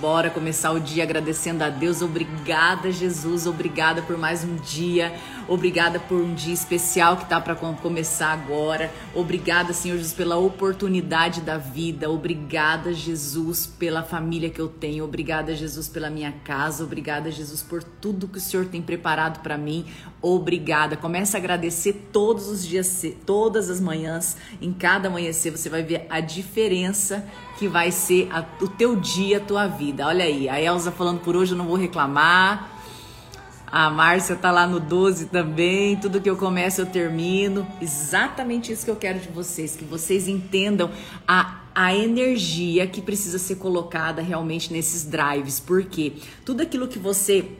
Bora 0.00 0.30
começar 0.30 0.70
o 0.70 0.78
dia 0.78 1.02
agradecendo 1.02 1.64
a 1.64 1.68
Deus. 1.68 2.00
Obrigada, 2.00 2.92
Jesus. 2.92 3.44
Obrigada 3.44 4.02
por 4.02 4.16
mais 4.16 4.44
um 4.44 4.54
dia. 4.54 5.12
Obrigada 5.48 5.98
por 5.98 6.20
um 6.20 6.34
dia 6.34 6.54
especial 6.54 7.16
que 7.16 7.28
tá 7.28 7.40
para 7.40 7.54
começar 7.54 8.32
agora. 8.32 8.92
Obrigada, 9.14 9.72
Senhor 9.72 9.96
Jesus, 9.96 10.12
pela 10.12 10.36
oportunidade 10.36 11.40
da 11.40 11.56
vida. 11.56 12.10
Obrigada, 12.10 12.92
Jesus, 12.92 13.66
pela 13.66 14.02
família 14.02 14.50
que 14.50 14.60
eu 14.60 14.68
tenho. 14.68 15.04
Obrigada, 15.04 15.54
Jesus, 15.54 15.88
pela 15.88 16.10
minha 16.10 16.32
casa. 16.44 16.84
Obrigada, 16.84 17.30
Jesus, 17.30 17.62
por 17.62 17.82
tudo 17.82 18.28
que 18.28 18.38
o 18.38 18.40
Senhor 18.40 18.66
tem 18.66 18.82
preparado 18.82 19.40
para 19.40 19.56
mim. 19.56 19.86
Obrigada. 20.20 20.96
Começa 20.96 21.36
a 21.36 21.40
agradecer 21.40 22.08
todos 22.12 22.48
os 22.48 22.66
dias, 22.66 23.04
todas 23.26 23.68
as 23.68 23.80
manhãs, 23.80 24.36
em 24.60 24.72
cada 24.72 25.08
amanhecer, 25.08 25.50
você 25.50 25.68
vai 25.68 25.82
ver 25.82 26.06
a 26.08 26.20
diferença 26.20 27.24
que 27.58 27.68
vai 27.68 27.90
ser 27.90 28.28
a, 28.32 28.44
o 28.60 28.68
teu 28.68 28.96
dia, 28.96 29.38
a 29.38 29.40
tua 29.40 29.66
vida. 29.66 30.06
Olha 30.06 30.24
aí, 30.24 30.48
a 30.48 30.60
Elza 30.60 30.90
falando 30.90 31.20
por 31.20 31.36
hoje 31.36 31.52
eu 31.52 31.58
não 31.58 31.66
vou 31.66 31.76
reclamar. 31.76 32.73
A 33.74 33.90
Márcia 33.90 34.36
tá 34.36 34.52
lá 34.52 34.68
no 34.68 34.78
12 34.78 35.26
também. 35.26 35.96
Tudo 35.96 36.20
que 36.20 36.30
eu 36.30 36.36
começo 36.36 36.80
eu 36.80 36.86
termino. 36.86 37.66
Exatamente 37.82 38.70
isso 38.70 38.84
que 38.84 38.90
eu 38.92 38.94
quero 38.94 39.18
de 39.18 39.26
vocês, 39.26 39.74
que 39.74 39.82
vocês 39.84 40.28
entendam 40.28 40.92
a 41.26 41.62
a 41.74 41.92
energia 41.92 42.86
que 42.86 43.02
precisa 43.02 43.36
ser 43.36 43.56
colocada 43.56 44.22
realmente 44.22 44.72
nesses 44.72 45.04
drives, 45.04 45.58
porque 45.58 46.12
tudo 46.44 46.62
aquilo 46.62 46.86
que 46.86 47.00
você 47.00 47.50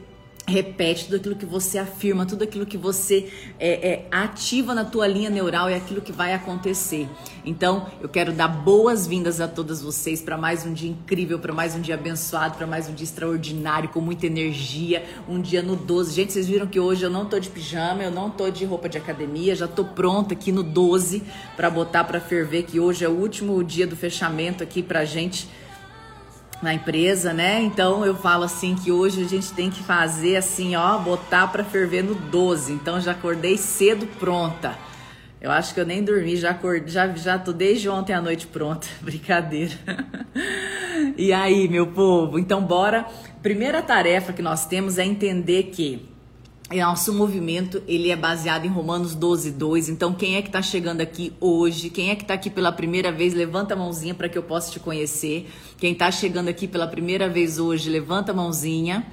repete 0.47 1.05
tudo 1.05 1.15
aquilo 1.15 1.35
que 1.35 1.45
você 1.45 1.79
afirma, 1.79 2.25
tudo 2.25 2.43
aquilo 2.43 2.65
que 2.65 2.77
você 2.77 3.31
é, 3.59 3.89
é, 3.89 4.07
ativa 4.11 4.75
na 4.75 4.85
tua 4.85 5.07
linha 5.07 5.29
neural 5.29 5.67
é 5.67 5.75
aquilo 5.75 6.01
que 6.01 6.11
vai 6.11 6.33
acontecer. 6.33 7.09
Então, 7.43 7.87
eu 7.99 8.07
quero 8.07 8.31
dar 8.31 8.47
boas-vindas 8.47 9.41
a 9.41 9.47
todas 9.47 9.81
vocês 9.81 10.21
para 10.21 10.37
mais 10.37 10.65
um 10.65 10.73
dia 10.73 10.89
incrível, 10.89 11.39
para 11.39 11.51
mais 11.51 11.75
um 11.75 11.81
dia 11.81 11.95
abençoado, 11.95 12.57
para 12.57 12.67
mais 12.67 12.87
um 12.87 12.93
dia 12.93 13.05
extraordinário, 13.05 13.89
com 13.89 13.99
muita 13.99 14.27
energia, 14.27 15.03
um 15.27 15.41
dia 15.41 15.63
no 15.63 15.75
12. 15.75 16.13
Gente, 16.13 16.33
vocês 16.33 16.47
viram 16.47 16.67
que 16.67 16.79
hoje 16.79 17.03
eu 17.03 17.09
não 17.09 17.25
tô 17.25 17.39
de 17.39 17.49
pijama, 17.49 18.03
eu 18.03 18.11
não 18.11 18.29
tô 18.29 18.49
de 18.49 18.65
roupa 18.65 18.87
de 18.87 18.97
academia, 18.99 19.55
já 19.55 19.67
tô 19.67 19.83
pronta 19.83 20.33
aqui 20.33 20.51
no 20.51 20.61
12 20.61 21.23
para 21.55 21.69
botar 21.71 22.03
para 22.03 22.19
ferver, 22.19 22.63
que 22.63 22.79
hoje 22.79 23.03
é 23.03 23.09
o 23.09 23.13
último 23.13 23.63
dia 23.63 23.87
do 23.87 23.95
fechamento 23.95 24.63
aqui 24.63 24.83
pra 24.83 25.05
gente 25.05 25.47
na 26.61 26.73
empresa, 26.73 27.33
né? 27.33 27.61
Então 27.61 28.05
eu 28.05 28.15
falo 28.15 28.43
assim 28.43 28.75
que 28.75 28.91
hoje 28.91 29.23
a 29.23 29.27
gente 29.27 29.51
tem 29.53 29.69
que 29.69 29.83
fazer 29.83 30.35
assim, 30.37 30.75
ó, 30.75 30.97
botar 30.97 31.47
para 31.47 31.63
ferver 31.63 32.03
no 32.03 32.15
12. 32.15 32.73
Então 32.73 32.99
já 32.99 33.11
acordei 33.11 33.57
cedo 33.57 34.07
pronta. 34.19 34.75
Eu 35.39 35.51
acho 35.51 35.73
que 35.73 35.79
eu 35.79 35.85
nem 35.85 36.03
dormi, 36.03 36.35
já 36.35 36.51
acordei, 36.51 36.87
já 36.87 37.07
já 37.13 37.37
tô 37.37 37.53
desde 37.53 37.87
ontem 37.87 38.13
à 38.13 38.21
noite 38.21 38.47
pronta. 38.47 38.87
Brincadeira. 39.01 39.75
e 41.17 41.31
aí, 41.31 41.67
meu 41.67 41.87
povo, 41.87 42.39
então 42.39 42.61
bora. 42.61 43.05
Primeira 43.43 43.81
tarefa 43.81 44.33
que 44.33 44.41
nós 44.41 44.65
temos 44.65 44.97
é 44.97 45.05
entender 45.05 45.63
que 45.65 46.14
e 46.71 46.81
nosso 46.81 47.13
movimento 47.13 47.83
ele 47.87 48.09
é 48.09 48.15
baseado 48.15 48.65
em 48.65 48.69
Romanos 48.69 49.13
12, 49.13 49.51
2. 49.51 49.87
Então, 49.87 50.13
quem 50.13 50.35
é 50.35 50.41
que 50.41 50.47
está 50.47 50.63
chegando 50.63 50.99
aqui 50.99 51.31
hoje? 51.39 51.91
Quem 51.91 52.09
é 52.09 52.15
que 52.15 52.23
está 52.23 52.33
aqui 52.33 52.49
pela 52.49 52.71
primeira 52.71 53.11
vez? 53.11 53.35
Levanta 53.35 53.75
a 53.75 53.77
mãozinha 53.77 54.15
para 54.15 54.27
que 54.27 54.35
eu 54.35 54.41
possa 54.41 54.71
te 54.71 54.79
conhecer. 54.79 55.47
Quem 55.77 55.93
está 55.93 56.09
chegando 56.11 56.47
aqui 56.47 56.67
pela 56.67 56.87
primeira 56.87 57.29
vez 57.29 57.59
hoje, 57.59 57.87
levanta 57.87 58.31
a 58.31 58.35
mãozinha. 58.35 59.05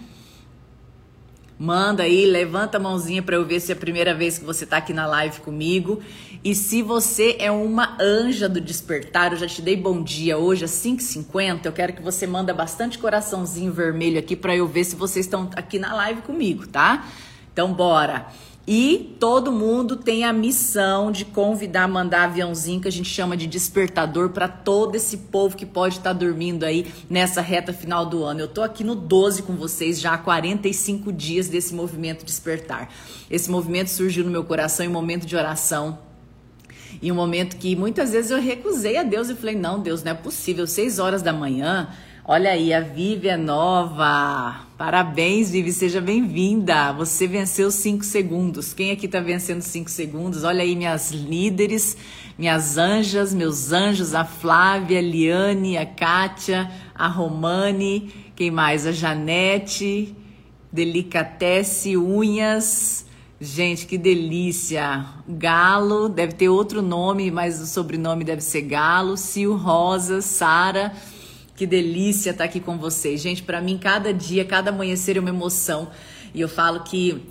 Manda 1.59 2.05
aí, 2.05 2.25
levanta 2.25 2.79
a 2.79 2.81
mãozinha 2.81 3.23
para 3.23 3.37
eu 3.37 3.45
ver 3.45 3.61
se 3.61 3.71
é 3.71 3.75
a 3.75 3.79
primeira 3.79 4.15
vez 4.15 4.39
que 4.39 4.45
você 4.47 4.65
está 4.65 4.79
aqui 4.79 4.95
na 4.95 5.07
live 5.07 5.41
comigo. 5.43 6.01
E 6.43 6.55
se 6.55 6.81
você 6.81 7.37
é 7.39 7.51
uma 7.51 7.99
anja 8.01 8.49
do 8.49 8.63
despertar, 8.63 9.33
eu 9.33 9.39
já 9.39 9.47
te 9.47 9.61
dei 9.61 9.77
bom 9.77 10.03
dia 10.03 10.39
hoje 10.39 10.65
às 10.65 10.71
5h50. 10.71 11.67
Eu 11.67 11.73
quero 11.73 11.93
que 11.93 12.03
você 12.03 12.27
manda 12.27 12.55
bastante 12.55 12.99
coraçãozinho 12.99 13.71
vermelho 13.73 14.19
aqui 14.19 14.35
para 14.35 14.57
eu 14.57 14.67
ver 14.67 14.85
se 14.85 14.97
vocês 14.97 15.27
estão 15.27 15.51
aqui 15.55 15.79
na 15.79 15.95
live 15.95 16.23
comigo, 16.23 16.67
tá? 16.67 17.07
Então, 17.53 17.73
bora! 17.73 18.27
E 18.67 19.17
todo 19.19 19.51
mundo 19.51 19.97
tem 19.97 20.25
a 20.25 20.33
missão 20.33 21.11
de 21.11 21.25
convidar, 21.25 21.89
mandar 21.89 22.25
aviãozinho 22.25 22.81
que 22.81 22.87
a 22.87 22.93
gente 22.93 23.09
chama 23.09 23.37
de 23.37 23.49
despertador 23.49 24.29
para 24.29 24.47
todo 24.47 24.95
esse 24.95 25.17
povo 25.17 25.57
que 25.57 25.67
pode 25.67 25.97
estar 25.97 26.11
tá 26.11 26.19
dormindo 26.19 26.63
aí 26.63 26.87
nessa 27.11 27.41
reta 27.41 27.73
final 27.73 28.07
do 28.07 28.23
ano. 28.23 28.39
Eu 28.39 28.47
tô 28.47 28.63
aqui 28.63 28.85
no 28.85 28.95
12 28.95 29.43
com 29.43 29.57
vocês 29.57 30.01
já 30.01 30.15
há 30.15 30.19
45 30.19 31.13
dias 31.13 31.49
desse 31.49 31.75
movimento 31.75 32.25
despertar. 32.25 32.89
Esse 33.29 33.51
movimento 33.51 33.89
surgiu 33.89 34.25
no 34.25 34.31
meu 34.31 34.45
coração 34.45 34.87
em 34.87 34.89
um 34.89 34.93
momento 34.93 35.27
de 35.27 35.35
oração. 35.35 35.99
Em 37.03 37.11
um 37.11 37.17
momento 37.17 37.57
que 37.57 37.75
muitas 37.75 38.13
vezes 38.13 38.31
eu 38.31 38.41
recusei 38.41 38.97
a 38.97 39.03
Deus 39.03 39.29
e 39.29 39.35
falei: 39.35 39.57
"Não, 39.57 39.81
Deus, 39.81 40.05
não 40.05 40.13
é 40.13 40.15
possível, 40.15 40.69
seis 40.69 41.01
horas 41.01 41.21
da 41.21 41.33
manhã, 41.33 41.89
Olha 42.25 42.53
aí, 42.53 42.73
a 42.73 42.79
Vivi 42.79 43.27
é 43.27 43.37
nova. 43.37 44.61
Parabéns, 44.79 45.51
Vivi, 45.51 45.73
seja 45.73 46.01
bem-vinda. 46.01 46.93
Você 46.93 47.27
venceu 47.27 47.69
5 47.69 48.05
segundos. 48.05 48.73
Quem 48.73 48.93
aqui 48.93 49.09
tá 49.09 49.19
vencendo 49.19 49.61
5 49.61 49.91
segundos? 49.91 50.45
Olha 50.45 50.63
aí, 50.63 50.77
minhas 50.77 51.11
líderes, 51.11 51.97
minhas 52.39 52.79
anjas, 52.79 53.35
meus 53.35 53.73
anjos, 53.73 54.15
a 54.15 54.25
Flávia, 54.25 55.01
a 55.01 55.03
Liane, 55.03 55.77
a 55.77 55.85
Kátia, 55.85 56.71
a 56.95 57.09
Romane, 57.09 58.15
quem 58.37 58.53
mais? 58.53 58.87
A 58.87 58.93
Janete, 58.93 60.15
Delicatesse 60.73 61.97
Unhas. 61.97 63.05
Gente, 63.41 63.85
que 63.85 63.99
delícia! 63.99 65.05
Galo, 65.27 66.09
deve 66.09 66.35
ter 66.35 66.49
outro 66.49 66.81
nome, 66.81 67.33
mas 67.33 67.61
o 67.61 67.67
sobrenome 67.67 68.23
deve 68.23 68.41
ser 68.41 68.63
Galo. 68.63 69.17
Sil 69.19 69.59
Rosa, 69.59 70.23
Sara. 70.23 70.93
Que 71.63 71.67
delícia 71.69 72.31
estar 72.31 72.43
aqui 72.43 72.59
com 72.59 72.77
vocês. 72.77 73.21
Gente, 73.21 73.41
para 73.41 73.61
mim, 73.61 73.79
cada 73.79 74.13
dia, 74.13 74.45
cada 74.45 74.71
amanhecer 74.71 75.17
é 75.17 75.21
uma 75.21 75.29
emoção. 75.29 75.91
E 76.35 76.41
eu 76.41 76.49
falo 76.49 76.83
que 76.83 77.23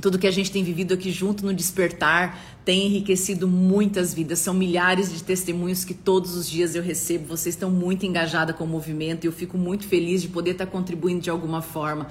tudo 0.00 0.16
que 0.16 0.28
a 0.28 0.30
gente 0.30 0.48
tem 0.48 0.62
vivido 0.62 0.94
aqui 0.94 1.10
junto 1.10 1.44
no 1.44 1.52
despertar 1.52 2.38
tem 2.64 2.86
enriquecido 2.86 3.48
muitas 3.48 4.14
vidas. 4.14 4.38
São 4.38 4.54
milhares 4.54 5.12
de 5.12 5.24
testemunhos 5.24 5.84
que 5.84 5.92
todos 5.92 6.36
os 6.36 6.48
dias 6.48 6.76
eu 6.76 6.84
recebo. 6.84 7.26
Vocês 7.26 7.56
estão 7.56 7.68
muito 7.68 8.06
engajadas 8.06 8.54
com 8.54 8.62
o 8.62 8.68
movimento 8.68 9.24
e 9.24 9.26
eu 9.26 9.32
fico 9.32 9.58
muito 9.58 9.88
feliz 9.88 10.22
de 10.22 10.28
poder 10.28 10.52
estar 10.52 10.66
contribuindo 10.66 11.22
de 11.22 11.30
alguma 11.30 11.60
forma. 11.60 12.06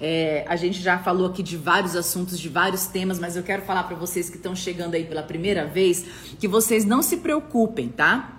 É, 0.00 0.44
a 0.46 0.54
gente 0.54 0.80
já 0.80 1.00
falou 1.00 1.26
aqui 1.26 1.42
de 1.42 1.56
vários 1.56 1.96
assuntos, 1.96 2.38
de 2.38 2.48
vários 2.48 2.86
temas, 2.86 3.18
mas 3.18 3.34
eu 3.34 3.42
quero 3.42 3.62
falar 3.62 3.82
para 3.82 3.96
vocês 3.96 4.30
que 4.30 4.36
estão 4.36 4.54
chegando 4.54 4.94
aí 4.94 5.04
pela 5.04 5.24
primeira 5.24 5.66
vez 5.66 6.04
que 6.38 6.46
vocês 6.46 6.84
não 6.84 7.02
se 7.02 7.16
preocupem, 7.16 7.88
tá? 7.88 8.37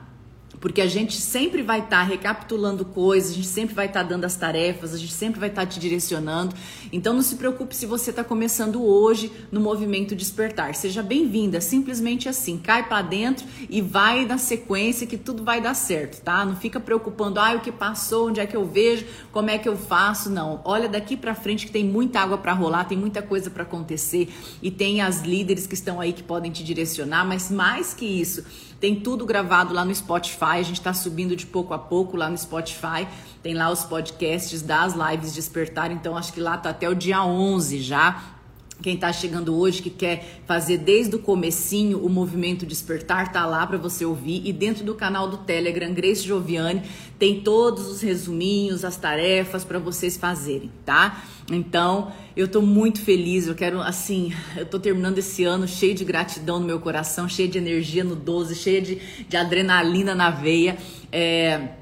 Porque 0.59 0.81
a 0.81 0.87
gente 0.87 1.19
sempre 1.19 1.61
vai 1.61 1.79
estar 1.79 1.99
tá 1.99 2.03
recapitulando 2.03 2.83
coisas, 2.83 3.31
a 3.31 3.35
gente 3.35 3.47
sempre 3.47 3.73
vai 3.73 3.85
estar 3.85 4.03
tá 4.03 4.09
dando 4.09 4.25
as 4.25 4.35
tarefas, 4.35 4.93
a 4.93 4.97
gente 4.97 5.13
sempre 5.13 5.39
vai 5.39 5.49
estar 5.49 5.61
tá 5.61 5.67
te 5.67 5.79
direcionando. 5.79 6.55
Então 6.91 7.13
não 7.13 7.21
se 7.21 7.35
preocupe 7.35 7.75
se 7.75 7.85
você 7.85 8.09
está 8.09 8.23
começando 8.23 8.83
hoje 8.83 9.31
no 9.51 9.59
movimento 9.59 10.15
despertar. 10.15 10.73
Seja 10.73 11.03
bem-vinda, 11.03 11.61
simplesmente 11.61 12.27
assim, 12.27 12.57
cai 12.57 12.87
para 12.87 13.01
dentro 13.01 13.45
e 13.69 13.81
vai 13.81 14.25
na 14.25 14.37
sequência 14.37 15.05
que 15.05 15.17
tudo 15.17 15.43
vai 15.43 15.61
dar 15.61 15.73
certo, 15.73 16.21
tá? 16.21 16.43
Não 16.43 16.55
fica 16.55 16.79
preocupando, 16.79 17.39
ah, 17.39 17.53
o 17.53 17.59
que 17.59 17.71
passou, 17.71 18.29
onde 18.29 18.39
é 18.39 18.47
que 18.47 18.55
eu 18.55 18.65
vejo, 18.65 19.05
como 19.31 19.49
é 19.49 19.57
que 19.57 19.69
eu 19.69 19.77
faço, 19.77 20.29
não. 20.29 20.61
Olha 20.65 20.89
daqui 20.89 21.15
para 21.15 21.35
frente 21.35 21.65
que 21.67 21.71
tem 21.71 21.85
muita 21.85 22.19
água 22.19 22.37
para 22.37 22.53
rolar, 22.53 22.85
tem 22.85 22.97
muita 22.97 23.21
coisa 23.21 23.49
para 23.49 23.63
acontecer 23.63 24.29
e 24.61 24.71
tem 24.71 25.01
as 25.01 25.21
líderes 25.21 25.67
que 25.67 25.75
estão 25.75 26.01
aí 26.01 26.13
que 26.13 26.23
podem 26.23 26.51
te 26.51 26.63
direcionar, 26.63 27.25
mas 27.25 27.51
mais 27.51 27.93
que 27.93 28.05
isso, 28.05 28.43
tem 28.79 28.95
tudo 28.95 29.25
gravado 29.25 29.73
lá 29.73 29.83
no 29.83 29.93
Spotify. 29.93 30.57
A 30.59 30.61
gente 30.61 30.79
está 30.79 30.93
subindo 30.93 31.35
de 31.35 31.45
pouco 31.45 31.73
a 31.73 31.79
pouco 31.79 32.15
lá 32.15 32.29
no 32.29 32.37
Spotify. 32.37 33.07
Tem 33.43 33.53
lá 33.53 33.69
os 33.69 33.83
podcasts 33.83 34.61
das 34.61 34.93
lives 34.93 35.33
Despertar. 35.33 35.91
Então, 35.91 36.15
acho 36.15 36.31
que 36.31 36.39
lá 36.39 36.57
tá 36.57 36.69
até 36.79 36.87
o 36.87 36.95
dia 36.95 37.21
11 37.21 37.81
já 37.81 38.37
quem 38.81 38.95
está 38.95 39.11
chegando 39.11 39.53
hoje 39.53 39.81
que 39.81 39.89
quer 39.89 40.41
fazer 40.45 40.77
desde 40.77 41.13
o 41.13 41.19
comecinho 41.19 41.99
o 41.99 42.07
movimento 42.07 42.65
despertar 42.65 43.33
tá 43.33 43.45
lá 43.45 43.67
para 43.67 43.77
você 43.77 44.05
ouvir 44.05 44.41
e 44.45 44.53
dentro 44.53 44.85
do 44.85 44.95
canal 44.95 45.29
do 45.29 45.39
Telegram 45.39 45.93
Grace 45.93 46.25
Joviane 46.25 46.83
tem 47.19 47.41
todos 47.41 47.87
os 47.87 48.01
resuminhos, 48.01 48.85
as 48.85 48.95
tarefas 48.95 49.65
para 49.65 49.77
vocês 49.77 50.15
fazerem, 50.15 50.71
tá? 50.85 51.21
Então, 51.51 52.13
eu 52.37 52.47
tô 52.47 52.61
muito 52.61 53.01
feliz, 53.01 53.45
eu 53.45 53.55
quero 53.55 53.81
assim, 53.81 54.31
eu 54.55 54.65
tô 54.65 54.79
terminando 54.79 55.17
esse 55.17 55.43
ano 55.43 55.67
cheio 55.67 55.93
de 55.93 56.05
gratidão 56.05 56.61
no 56.61 56.65
meu 56.65 56.79
coração, 56.79 57.27
cheio 57.27 57.49
de 57.49 57.57
energia 57.57 58.05
no 58.05 58.15
12, 58.15 58.55
cheio 58.55 58.81
de, 58.81 58.95
de 59.27 59.35
adrenalina 59.35 60.15
na 60.15 60.29
veia. 60.29 60.77
É, 61.11 61.78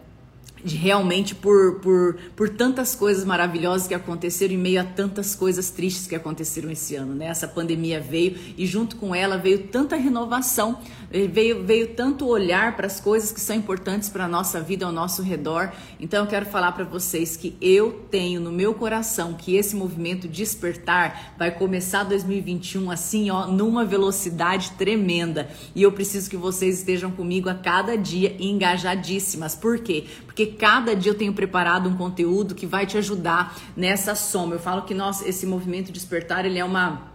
de 0.68 0.75
realmente 0.75 1.34
por, 1.34 1.80
por, 1.80 2.18
por 2.36 2.50
tantas 2.50 2.94
coisas 2.94 3.24
maravilhosas 3.24 3.88
que 3.88 3.94
aconteceram 3.94 4.54
em 4.54 4.58
meio 4.58 4.81
a 4.81 4.84
tantas 4.84 5.34
coisas 5.34 5.69
tristes 5.69 6.06
que 6.06 6.16
aconteceram 6.16 6.69
esse 6.69 6.96
ano, 6.96 7.16
né? 7.16 7.28
Essa 7.28 7.48
pandemia 7.48 8.00
veio 8.00 8.36
e 8.58 8.66
junto 8.66 8.98
com 8.98 9.16
ela 9.16 9.38
veio 9.38 9.68
tanta 9.68 9.96
renovação, 9.96 10.80
veio, 11.31 11.64
veio 11.64 11.88
tanto 11.96 12.28
olhar 12.28 12.75
para 12.75 12.86
as 12.86 13.00
coisas 13.00 13.31
que 13.31 13.40
são 13.40 13.56
importantes 13.56 14.10
para 14.10 14.25
a 14.25 14.28
nossa 14.28 14.60
vida 14.60 14.86
ao 14.86 14.92
nosso 14.92 15.22
redor. 15.22 15.72
Então 16.00 16.25
eu 16.25 16.30
quero 16.30 16.46
falar 16.46 16.74
para 16.74 16.84
vocês 16.84 17.38
que 17.38 17.56
eu 17.62 18.06
tenho 18.12 18.42
no 18.42 18.52
meu 18.52 18.74
coração 18.74 19.34
que 19.34 19.56
esse 19.56 19.75
movimento 19.75 20.28
despertar 20.28 21.34
vai 21.38 21.52
começar 21.52 22.04
2021 22.04 22.92
assim, 22.92 23.30
ó, 23.30 23.48
numa 23.48 23.86
velocidade 23.86 24.72
tremenda. 24.72 25.50
E 25.74 25.81
eu 25.81 25.92
preciso 25.92 26.30
que 26.30 26.36
vocês 26.38 26.80
estejam 26.80 27.10
comigo 27.10 27.50
a 27.50 27.56
cada 27.56 27.98
dia 27.98 28.36
engajadíssimas. 28.40 29.56
Por 29.56 29.80
quê? 29.80 30.06
Porque 30.38 30.51
cada 30.51 30.95
dia 30.95 31.10
eu 31.10 31.16
tenho 31.16 31.34
preparado 31.34 31.89
um 31.89 31.98
conteúdo 31.98 32.54
que 32.54 32.68
vai 32.68 32.86
te 32.86 32.95
ajudar 32.95 33.57
nessa 33.75 34.13
soma. 34.13 34.54
Eu 34.54 34.60
falo 34.60 34.84
que 34.84 34.94
nós, 34.94 35.25
esse 35.25 35.48
movimento 35.48 35.92
despertar, 35.92 36.45
ele 36.45 36.60
é 36.60 36.63
uma 36.63 37.12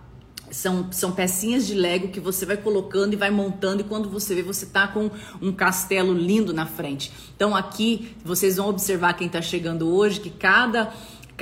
são, 0.51 0.91
são 0.91 1.13
pecinhas 1.13 1.65
de 1.65 1.73
Lego 1.73 2.09
que 2.09 2.19
você 2.19 2.45
vai 2.45 2.57
colocando 2.57 3.13
e 3.13 3.17
vai 3.17 3.31
montando, 3.31 3.83
e 3.83 3.85
quando 3.85 4.11
você 4.11 4.35
vê, 4.35 4.43
você 4.43 4.67
tá 4.67 4.89
com 4.89 5.09
um 5.41 5.53
castelo 5.53 6.13
lindo 6.13 6.53
na 6.53 6.67
frente. 6.67 7.13
Então, 7.37 7.55
aqui 7.55 8.13
vocês 8.25 8.57
vão 8.57 8.69
observar 8.69 9.13
quem 9.13 9.29
está 9.29 9.41
chegando 9.41 9.89
hoje 9.89 10.19
que 10.19 10.29
cada 10.29 10.93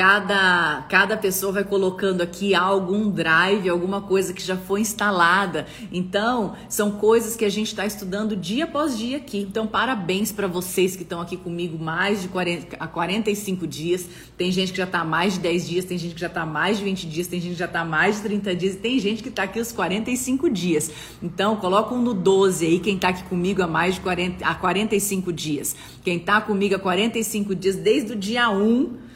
Cada, 0.00 0.87
cada 0.88 1.14
pessoa 1.14 1.52
vai 1.52 1.62
colocando 1.62 2.23
aqui 2.23 2.55
algum 2.55 3.11
drive, 3.11 3.69
alguma 3.69 4.00
coisa 4.00 4.32
que 4.32 4.41
já 4.41 4.56
foi 4.56 4.81
instalada. 4.81 5.67
Então, 5.93 6.56
são 6.70 6.93
coisas 6.93 7.37
que 7.37 7.44
a 7.44 7.50
gente 7.50 7.67
está 7.67 7.85
estudando 7.85 8.35
dia 8.35 8.64
após 8.64 8.97
dia 8.97 9.19
aqui. 9.19 9.37
Então, 9.41 9.67
parabéns 9.67 10.32
para 10.32 10.47
vocês 10.47 10.97
que 10.97 11.02
estão 11.02 11.20
aqui 11.20 11.37
comigo 11.37 11.79
mais 11.79 12.23
de 12.23 12.29
40, 12.29 12.76
a 12.81 12.88
45 12.88 13.67
dias. 13.67 14.08
Tem 14.38 14.50
gente 14.50 14.73
que 14.73 14.79
já 14.79 14.85
está 14.85 15.05
mais 15.05 15.35
de 15.35 15.41
10 15.41 15.69
dias, 15.69 15.85
tem 15.85 15.99
gente 15.99 16.14
que 16.14 16.20
já 16.23 16.29
está 16.29 16.46
mais 16.46 16.79
de 16.79 16.85
20 16.85 17.06
dias, 17.06 17.26
tem 17.26 17.38
gente 17.38 17.53
que 17.53 17.58
já 17.58 17.67
está 17.67 17.85
mais 17.85 18.17
de 18.17 18.23
30 18.23 18.56
dias 18.56 18.75
e 18.76 18.79
tem 18.79 18.99
gente 18.99 19.23
que 19.23 19.29
está 19.29 19.43
aqui 19.43 19.61
os 19.61 19.70
45 19.70 20.49
dias. 20.49 20.91
Então, 21.23 21.56
coloca 21.56 21.94
um 21.94 22.00
no 22.00 22.14
12 22.14 22.64
aí, 22.64 22.81
quem 22.81 22.94
está 22.94 23.11
aqui 23.11 23.25
comigo 23.25 23.62
há 23.62 23.67
mais 23.67 23.96
de 23.96 24.00
40, 24.00 24.46
há 24.46 24.55
45 24.55 25.31
dias. 25.31 25.76
Quem 26.03 26.17
está 26.17 26.41
comigo 26.41 26.75
há 26.75 26.79
45 26.79 27.55
dias, 27.55 27.76
desde 27.76 28.14
o 28.14 28.17
dia 28.17 28.49
1 28.49 29.10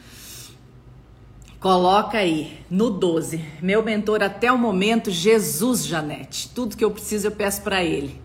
Coloca 1.59 2.17
aí 2.17 2.59
no 2.69 2.89
12. 2.89 3.43
Meu 3.61 3.83
mentor 3.83 4.21
até 4.21 4.51
o 4.51 4.57
momento, 4.57 5.09
Jesus 5.09 5.85
Janete. 5.85 6.49
Tudo 6.49 6.77
que 6.77 6.83
eu 6.83 6.91
preciso 6.91 7.27
eu 7.27 7.31
peço 7.31 7.61
para 7.61 7.83
ele. 7.83 8.21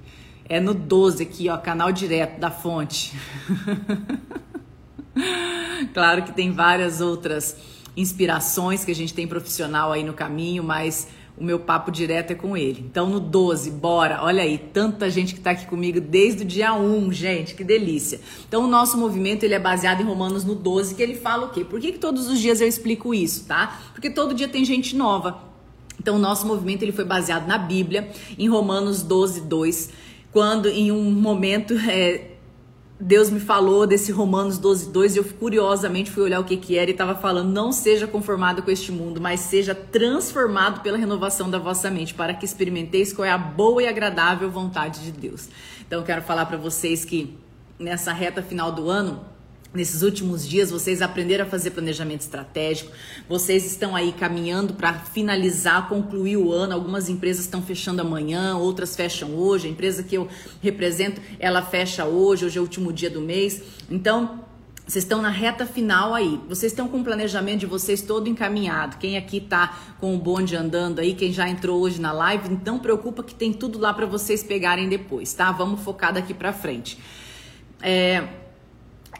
É 0.49 0.59
no 0.61 0.75
12 0.75 1.23
aqui, 1.23 1.49
ó, 1.49 1.57
canal 1.57 1.93
direto 1.93 2.39
da 2.41 2.51
fonte. 2.51 3.17
claro 5.95 6.25
que 6.25 6.33
tem 6.33 6.53
várias 6.53 7.01
outras 7.01 7.57
inspirações 7.97 8.85
que 8.85 8.91
a 8.91 8.95
gente 8.95 9.15
tem 9.15 9.27
profissional 9.27 9.93
aí 9.93 10.03
no 10.03 10.13
caminho, 10.13 10.63
mas 10.63 11.09
o 11.41 11.45
meu 11.45 11.59
papo 11.59 11.91
direto 11.91 12.33
é 12.33 12.35
com 12.35 12.55
ele. 12.55 12.85
Então 12.89 13.09
no 13.09 13.19
12, 13.19 13.71
bora. 13.71 14.23
Olha 14.23 14.43
aí, 14.43 14.59
tanta 14.59 15.09
gente 15.09 15.33
que 15.33 15.41
está 15.41 15.53
aqui 15.53 15.67
comigo 15.67 15.99
desde 15.99 16.43
o 16.43 16.45
dia 16.45 16.75
1, 16.75 17.11
gente, 17.13 17.55
que 17.55 17.65
delícia. 17.65 18.21
Então 18.47 18.65
o 18.65 18.67
nosso 18.67 18.99
movimento 18.99 19.43
ele 19.43 19.55
é 19.55 19.59
baseado 19.59 20.03
em 20.03 20.05
Romanos 20.05 20.45
no 20.45 20.55
12, 20.55 20.95
que 20.95 21.03
ele 21.03 21.15
fala 21.15 21.47
o 21.47 21.51
quê? 21.51 21.65
Por 21.65 21.81
que, 21.81 21.93
que 21.93 21.99
todos 21.99 22.29
os 22.29 22.39
dias 22.39 22.61
eu 22.61 22.69
explico 22.69 23.15
isso, 23.15 23.47
tá? 23.47 23.81
Porque 23.95 24.11
todo 24.11 24.35
dia 24.35 24.49
tem 24.49 24.63
gente 24.67 24.95
nova. 24.95 25.43
Então 25.99 26.17
o 26.17 26.19
nosso 26.19 26.47
movimento 26.47 26.83
ele 26.83 26.93
foi 26.93 27.07
baseado 27.07 27.47
na 27.47 27.57
Bíblia, 27.57 28.11
em 28.39 28.47
Romanos 28.47 29.03
12, 29.03 29.41
2, 29.41 29.91
quando 30.31 30.69
em 30.69 30.93
um 30.93 31.11
momento 31.11 31.75
é, 31.89 32.30
Deus 33.03 33.31
me 33.31 33.41
falou 33.41 33.87
desse 33.87 34.13
Romanos 34.13 34.59
12, 34.59 34.91
2 34.91 35.17
e 35.17 35.19
eu 35.19 35.25
curiosamente 35.25 36.11
fui 36.11 36.23
olhar 36.23 36.39
o 36.39 36.45
que 36.45 36.59
que 36.59 36.77
era 36.77 36.91
e 36.91 36.93
estava 36.93 37.15
falando, 37.15 37.51
não 37.51 37.73
seja 37.73 38.07
conformado 38.07 38.63
com 38.63 38.71
este 38.71 38.93
mundo, 38.93 39.19
mas 39.23 39.41
seja 39.41 39.75
transformado 39.75 40.83
pela 40.83 40.99
renovação 40.99 41.49
da 41.49 41.59
vossa 41.59 41.91
mente, 41.91 42.13
para 42.13 42.35
que 42.35 42.45
experimenteis 42.45 43.11
qual 43.11 43.25
é 43.25 43.31
a 43.31 43.39
boa 43.39 43.83
e 43.83 43.89
agradável 43.89 44.51
vontade 44.51 45.03
de 45.03 45.13
Deus. 45.13 45.49
Então 45.87 46.03
quero 46.03 46.21
falar 46.21 46.45
para 46.45 46.59
vocês 46.59 47.03
que 47.03 47.39
nessa 47.79 48.13
reta 48.13 48.43
final 48.43 48.71
do 48.71 48.91
ano, 48.91 49.25
Nesses 49.73 50.03
últimos 50.03 50.49
dias, 50.49 50.69
vocês 50.69 51.01
aprenderam 51.01 51.45
a 51.45 51.49
fazer 51.49 51.71
planejamento 51.71 52.23
estratégico, 52.23 52.91
vocês 53.29 53.65
estão 53.65 53.95
aí 53.95 54.13
caminhando 54.13 54.75
para 54.75 54.95
finalizar, 54.95 55.89
concluir 55.89 56.37
o 56.37 56.53
ano. 56.53 56.75
Algumas 56.75 57.09
empresas 57.09 57.45
estão 57.45 57.63
fechando 57.63 58.01
amanhã, 58.03 58.57
outras 58.57 58.97
fecham 58.97 59.37
hoje. 59.37 59.69
A 59.69 59.71
empresa 59.71 60.03
que 60.03 60.17
eu 60.17 60.27
represento, 60.61 61.21
ela 61.39 61.63
fecha 61.63 62.05
hoje, 62.05 62.47
hoje 62.47 62.59
é 62.59 62.61
o 62.61 62.65
último 62.65 62.93
dia 62.93 63.09
do 63.09 63.21
mês. 63.21 63.63
Então, 63.89 64.41
vocês 64.85 65.05
estão 65.05 65.23
na 65.23 65.31
reta 65.31 65.65
final 65.65 66.15
aí. 66.15 66.41
Vocês 66.49 66.73
estão 66.73 66.89
com 66.89 66.99
o 66.99 67.05
planejamento 67.05 67.61
de 67.61 67.67
vocês 67.67 68.03
todo 68.03 68.29
encaminhado. 68.29 68.97
Quem 68.97 69.17
aqui 69.17 69.41
tá 69.41 69.79
com 70.01 70.17
o 70.17 70.19
bonde 70.19 70.57
andando 70.57 70.99
aí, 70.99 71.15
quem 71.15 71.33
já 71.33 71.49
entrou 71.49 71.81
hoje 71.81 72.01
na 72.01 72.11
live, 72.11 72.59
não 72.67 72.81
preocupa 72.81 73.23
que 73.23 73.37
tem 73.37 73.53
tudo 73.53 73.79
lá 73.79 73.95
para 73.95 74.05
vocês 74.05 74.43
pegarem 74.43 74.89
depois, 74.89 75.33
tá? 75.33 75.53
Vamos 75.53 75.83
focar 75.83 76.13
daqui 76.13 76.35
para 76.35 76.53
frente. 76.53 76.99
É, 77.81 78.40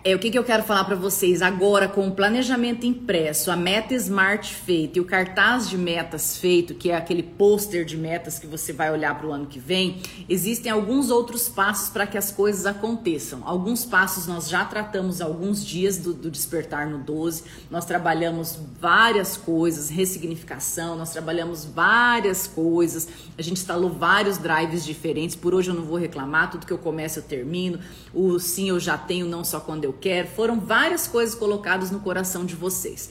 é, 0.03 0.15
o 0.15 0.19
que, 0.19 0.31
que 0.31 0.39
eu 0.39 0.45
quero 0.45 0.63
falar 0.63 0.85
para 0.85 0.97
vocês 0.97 1.43
agora 1.43 1.87
com 1.87 2.09
o 2.09 2.13
planejamento 2.13 2.87
impresso, 2.87 3.51
a 3.51 3.57
meta 3.57 3.93
smart 3.95 4.55
feita 4.55 4.99
e 4.99 5.01
o 5.01 5.05
cartaz 5.05 5.69
de 5.69 5.77
metas 5.77 6.39
feito, 6.39 6.75
que 6.75 6.91
é 6.91 6.97
aquele 6.97 7.23
pôster 7.23 7.85
de 7.85 7.99
metas 7.99 8.39
que 8.39 8.47
você 8.47 8.73
vai 8.73 8.91
olhar 8.91 9.19
para 9.19 9.27
o 9.27 9.33
ano 9.33 9.45
que 9.45 9.59
vem, 9.59 10.01
existem 10.27 10.73
alguns 10.73 11.11
outros 11.11 11.51
passos 11.51 11.91
para 11.91 12.07
que 12.07 12.17
as 12.17 12.31
coisas 12.31 12.65
aconteçam. 12.65 13.43
Alguns 13.45 13.85
passos 13.85 14.27
nós 14.27 14.49
já 14.49 14.65
tratamos 14.65 15.21
alguns 15.21 15.63
dias 15.63 15.99
do, 15.99 16.15
do 16.15 16.31
despertar 16.31 16.89
no 16.89 16.97
12, 16.97 17.45
nós 17.71 17.85
trabalhamos 17.85 18.59
várias 18.81 19.37
coisas, 19.37 19.91
ressignificação, 19.91 20.97
nós 20.97 21.13
trabalhamos 21.13 21.67
várias 21.67 22.47
coisas, 22.47 23.07
a 23.37 23.43
gente 23.43 23.59
instalou 23.59 23.91
vários 23.91 24.39
drives 24.39 24.83
diferentes. 24.83 25.37
Por 25.37 25.53
hoje 25.53 25.71
eu 25.71 25.75
não 25.75 25.85
vou 25.85 25.99
reclamar, 25.99 26.51
tudo 26.51 26.65
que 26.65 26.73
eu 26.73 26.79
começo 26.79 27.19
eu 27.19 27.23
termino. 27.23 27.79
O 28.15 28.39
sim 28.39 28.71
eu 28.71 28.81
já 28.81 28.97
tenho, 28.97 29.27
não 29.27 29.45
só 29.45 29.61
quando 29.61 29.85
eu 29.85 29.90
eu 29.91 29.97
quero. 30.01 30.29
Foram 30.29 30.61
várias 30.61 31.07
coisas 31.07 31.35
colocadas 31.35 31.91
no 31.91 32.01
coração 32.01 32.45
de 32.45 32.55
vocês. 32.55 33.11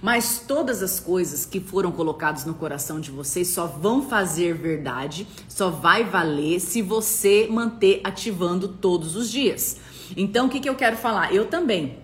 Mas 0.00 0.44
todas 0.46 0.82
as 0.82 1.00
coisas 1.00 1.44
que 1.44 1.58
foram 1.58 1.90
colocadas 1.90 2.44
no 2.44 2.54
coração 2.54 3.00
de 3.00 3.10
vocês 3.10 3.48
só 3.48 3.66
vão 3.66 4.08
fazer 4.08 4.54
verdade, 4.54 5.26
só 5.48 5.68
vai 5.68 6.04
valer 6.04 6.60
se 6.60 6.80
você 6.80 7.48
manter 7.50 8.00
ativando 8.04 8.68
todos 8.68 9.16
os 9.16 9.30
dias. 9.30 9.78
Então, 10.16 10.46
o 10.46 10.48
que, 10.48 10.60
que 10.60 10.68
eu 10.68 10.76
quero 10.76 10.96
falar? 10.96 11.34
Eu 11.34 11.46
também. 11.46 11.98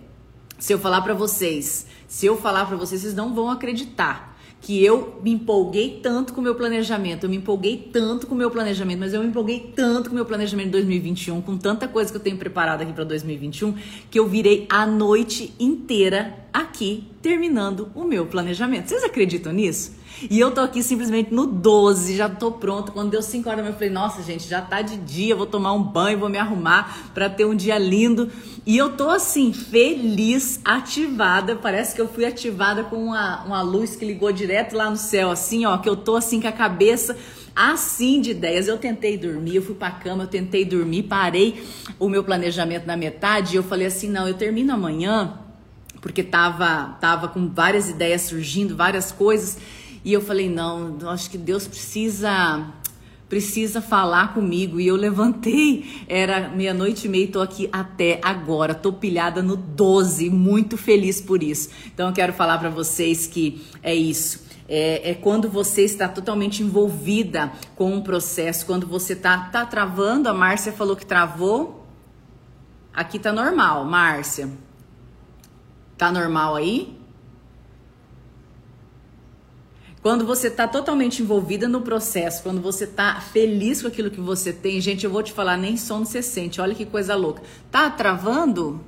Se 0.59 0.73
eu 0.73 0.79
falar 0.79 1.01
para 1.01 1.13
vocês, 1.13 1.85
se 2.07 2.25
eu 2.25 2.35
falar 2.35 2.65
para 2.65 2.75
vocês, 2.75 3.01
vocês 3.01 3.13
não 3.13 3.33
vão 3.33 3.49
acreditar 3.49 4.36
que 4.61 4.83
eu 4.83 5.19
me 5.23 5.31
empolguei 5.31 5.99
tanto 6.01 6.33
com 6.33 6.41
o 6.41 6.43
meu 6.43 6.55
planejamento, 6.55 7.25
eu 7.25 7.29
me 7.29 7.37
empolguei 7.37 7.89
tanto 7.91 8.27
com 8.27 8.35
o 8.35 8.37
meu 8.37 8.49
planejamento, 8.49 8.99
mas 8.99 9.13
eu 9.13 9.21
me 9.21 9.27
empolguei 9.27 9.71
tanto 9.75 10.09
com 10.09 10.13
o 10.13 10.15
meu 10.15 10.25
planejamento 10.25 10.67
de 10.67 10.71
2021, 10.71 11.41
com 11.41 11.57
tanta 11.57 11.87
coisa 11.87 12.11
que 12.11 12.17
eu 12.17 12.21
tenho 12.21 12.37
preparado 12.37 12.81
aqui 12.81 12.91
para 12.91 13.03
2021, 13.03 13.75
que 14.09 14.19
eu 14.19 14.27
virei 14.27 14.65
a 14.69 14.85
noite 14.85 15.53
inteira 15.59 16.37
aqui 16.51 17.05
terminando 17.21 17.89
o 17.93 18.03
meu 18.03 18.25
planejamento. 18.25 18.89
Vocês 18.89 19.03
acreditam 19.03 19.53
nisso? 19.53 19.95
E 20.29 20.39
eu 20.39 20.51
tô 20.51 20.61
aqui 20.61 20.81
simplesmente 20.81 21.33
no 21.33 21.45
12, 21.45 22.15
já 22.15 22.27
tô 22.27 22.51
pronto. 22.51 22.91
Quando 22.91 23.11
deu 23.11 23.21
5 23.21 23.49
horas, 23.49 23.65
eu 23.65 23.73
falei: 23.73 23.89
"Nossa, 23.89 24.23
gente, 24.23 24.47
já 24.47 24.61
tá 24.61 24.81
de 24.81 24.97
dia, 24.97 25.35
vou 25.35 25.45
tomar 25.45 25.73
um 25.73 25.83
banho, 25.83 26.17
vou 26.17 26.29
me 26.29 26.37
arrumar 26.37 27.11
para 27.13 27.29
ter 27.29 27.45
um 27.45 27.55
dia 27.55 27.77
lindo". 27.77 28.31
E 28.65 28.77
eu 28.77 28.97
tô 28.97 29.09
assim, 29.09 29.53
feliz, 29.53 30.59
ativada. 30.65 31.55
Parece 31.55 31.95
que 31.95 32.01
eu 32.01 32.07
fui 32.07 32.25
ativada 32.25 32.83
com 32.83 32.97
uma, 32.97 33.43
uma 33.43 33.61
luz 33.61 33.95
que 33.95 34.03
ligou 34.03 34.31
direto 34.31 34.75
lá 34.75 34.89
no 34.89 34.97
céu, 34.97 35.29
assim, 35.29 35.65
ó, 35.65 35.77
que 35.77 35.87
eu 35.87 35.95
tô 35.95 36.15
assim 36.15 36.41
com 36.41 36.47
a 36.47 36.51
cabeça 36.51 37.15
assim 37.55 38.21
de 38.21 38.31
ideias. 38.31 38.67
Eu 38.67 38.77
tentei 38.77 39.17
dormir, 39.17 39.55
eu 39.55 39.61
fui 39.61 39.73
pra 39.73 39.89
cama, 39.89 40.23
eu 40.23 40.27
tentei 40.27 40.63
dormir, 40.63 41.03
parei 41.03 41.63
o 41.97 42.07
meu 42.07 42.23
planejamento 42.23 42.85
na 42.85 42.95
metade 42.95 43.55
e 43.55 43.57
eu 43.57 43.63
falei 43.63 43.87
assim: 43.87 44.09
não, 44.09 44.27
eu 44.27 44.35
termino 44.35 44.73
amanhã, 44.73 45.39
porque 46.01 46.23
tava, 46.23 46.97
tava 47.01 47.27
com 47.27 47.49
várias 47.49 47.89
ideias 47.89 48.21
surgindo, 48.23 48.75
várias 48.75 49.11
coisas. 49.11 49.57
E 50.07 50.13
eu 50.13 50.21
falei: 50.21 50.49
não, 50.49 50.97
acho 51.09 51.29
que 51.29 51.37
Deus 51.37 51.67
precisa 51.67 52.65
precisa 53.27 53.81
falar 53.81 54.33
comigo. 54.33 54.79
E 54.79 54.87
eu 54.87 54.95
levantei, 54.95 56.05
era 56.07 56.47
meia-noite 56.47 57.07
e 57.07 57.09
meia, 57.09 57.27
tô 57.29 57.41
aqui 57.41 57.67
até 57.73 58.21
agora, 58.23 58.73
tô 58.73 58.93
pilhada 58.93 59.43
no 59.43 59.57
12, 59.57 60.29
muito 60.29 60.77
feliz 60.77 61.19
por 61.19 61.43
isso. 61.43 61.69
Então 61.87 62.07
eu 62.07 62.13
quero 62.13 62.31
falar 62.31 62.57
para 62.57 62.69
vocês 62.69 63.27
que 63.27 63.61
é 63.83 63.93
isso. 63.93 64.47
É, 64.69 65.11
é, 65.11 65.13
quando 65.13 65.49
você 65.49 65.81
está 65.81 66.07
totalmente 66.07 66.63
envolvida 66.63 67.51
com 67.75 67.93
um 67.93 67.99
processo, 67.99 68.65
quando 68.65 68.87
você 68.87 69.13
tá, 69.13 69.37
tá 69.51 69.65
travando, 69.65 70.29
a 70.29 70.33
Márcia 70.33 70.71
falou 70.71 70.95
que 70.95 71.05
travou. 71.05 71.85
Aqui 72.93 73.19
tá 73.19 73.33
normal, 73.33 73.83
Márcia. 73.83 74.49
Tá 75.97 76.13
normal 76.13 76.55
aí? 76.55 76.97
Quando 80.07 80.25
você 80.25 80.47
está 80.47 80.65
totalmente 80.65 81.21
envolvida 81.21 81.67
no 81.67 81.81
processo, 81.81 82.41
quando 82.41 82.61
você 82.61 82.85
está 82.85 83.19
feliz 83.19 83.81
com 83.81 83.89
aquilo 83.89 84.09
que 84.09 84.21
você 84.21 84.53
tem, 84.53 84.79
gente, 84.79 85.03
eu 85.03 85.11
vou 85.11 85.21
te 85.21 85.33
falar, 85.33 85.57
nem 85.57 85.75
sono 85.75 86.05
você 86.05 86.21
sente. 86.21 86.61
Olha 86.61 86.73
que 86.73 86.85
coisa 86.85 87.13
louca. 87.13 87.43
Tá 87.69 87.89
travando? 87.89 88.79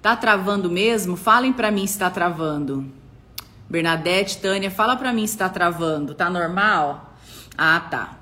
Tá 0.00 0.14
travando 0.14 0.70
mesmo? 0.70 1.16
Falem 1.16 1.52
para 1.52 1.72
mim 1.72 1.84
se 1.88 1.98
tá 1.98 2.08
travando. 2.08 2.86
Bernadette, 3.68 4.38
Tânia, 4.38 4.70
fala 4.70 4.94
para 4.94 5.12
mim 5.12 5.26
se 5.26 5.36
tá 5.36 5.48
travando. 5.48 6.14
Tá 6.14 6.30
normal? 6.30 7.16
Ah, 7.58 7.80
tá. 7.80 8.16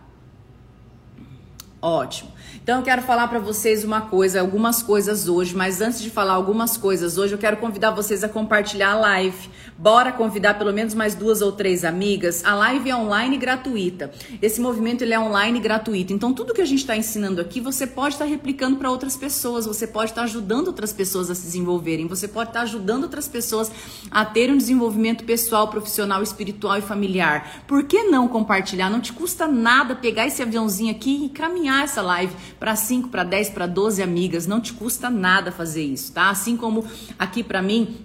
Ótimo. 1.83 2.33
Então 2.63 2.79
eu 2.79 2.85
quero 2.85 3.03
falar 3.03 3.27
para 3.27 3.41
vocês 3.41 3.83
uma 3.83 4.03
coisa, 4.03 4.41
algumas 4.41 4.85
coisas 4.85 5.29
hoje, 5.29 5.53
mas 5.53 5.81
antes 5.81 6.01
de 6.01 6.09
falar 6.09 6.35
algumas 6.35 6.77
coisas 6.77 7.19
hoje, 7.19 7.35
eu 7.35 7.39
quero 7.39 7.57
convidar 7.57 7.91
vocês 7.91 8.23
a 8.23 8.29
compartilhar 8.29 8.93
a 8.93 9.01
live. 9.01 9.51
Bora 9.77 10.13
convidar 10.13 10.55
pelo 10.55 10.73
menos 10.73 10.95
mais 10.95 11.17
duas 11.17 11.43
ou 11.43 11.51
três 11.51 11.85
amigas. 11.85 12.45
A 12.45 12.55
live 12.55 12.89
é 12.89 12.95
online 12.95 13.37
gratuita. 13.37 14.13
Esse 14.41 14.61
movimento 14.61 15.03
ele 15.03 15.13
é 15.13 15.19
online 15.19 15.59
gratuito. 15.59 16.13
Então 16.13 16.33
tudo 16.33 16.55
que 16.55 16.61
a 16.61 16.65
gente 16.65 16.79
está 16.79 16.97
ensinando 16.97 17.41
aqui, 17.41 17.61
você 17.61 17.85
pode 17.85 18.15
estar 18.15 18.27
tá 18.27 18.31
replicando 18.31 18.77
para 18.77 18.89
outras 18.89 19.17
pessoas, 19.17 19.67
você 19.67 19.85
pode 19.85 20.13
estar 20.13 20.21
tá 20.21 20.27
ajudando 20.29 20.69
outras 20.69 20.93
pessoas 20.93 21.33
a 21.33 21.35
se 21.35 21.43
desenvolverem, 21.43 22.07
você 22.07 22.29
pode 22.29 22.51
estar 22.51 22.61
tá 22.61 22.65
ajudando 22.65 23.03
outras 23.03 23.27
pessoas 23.27 23.73
a 24.09 24.25
terem 24.25 24.55
um 24.55 24.59
desenvolvimento 24.59 25.25
pessoal, 25.25 25.67
profissional, 25.67 26.23
espiritual 26.23 26.79
e 26.79 26.83
familiar. 26.83 27.65
Por 27.67 27.83
que 27.83 28.05
não 28.05 28.29
compartilhar? 28.29 28.89
Não 28.89 29.01
te 29.01 29.13
custa 29.13 29.49
nada 29.49 29.97
pegar 29.97 30.29
esse 30.29 30.41
aviãozinho 30.41 30.93
aqui 30.93 31.25
e 31.25 31.29
caminhar 31.29 31.83
essa 31.83 32.01
live 32.01 32.33
para 32.63 32.77
5, 32.77 33.09
para 33.09 33.25
10, 33.25 33.51
para 33.51 33.67
12 33.67 34.01
amigas. 34.05 34.47
Não 34.47 34.61
te 34.61 34.73
custa 34.73 35.11
nada 35.11 35.51
fazer 35.51 35.83
isso, 35.83 36.13
tá? 36.13 36.31
Assim 36.31 36.57
como 36.57 36.87
aqui 37.19 37.43
para 37.43 37.61
mim 37.61 37.97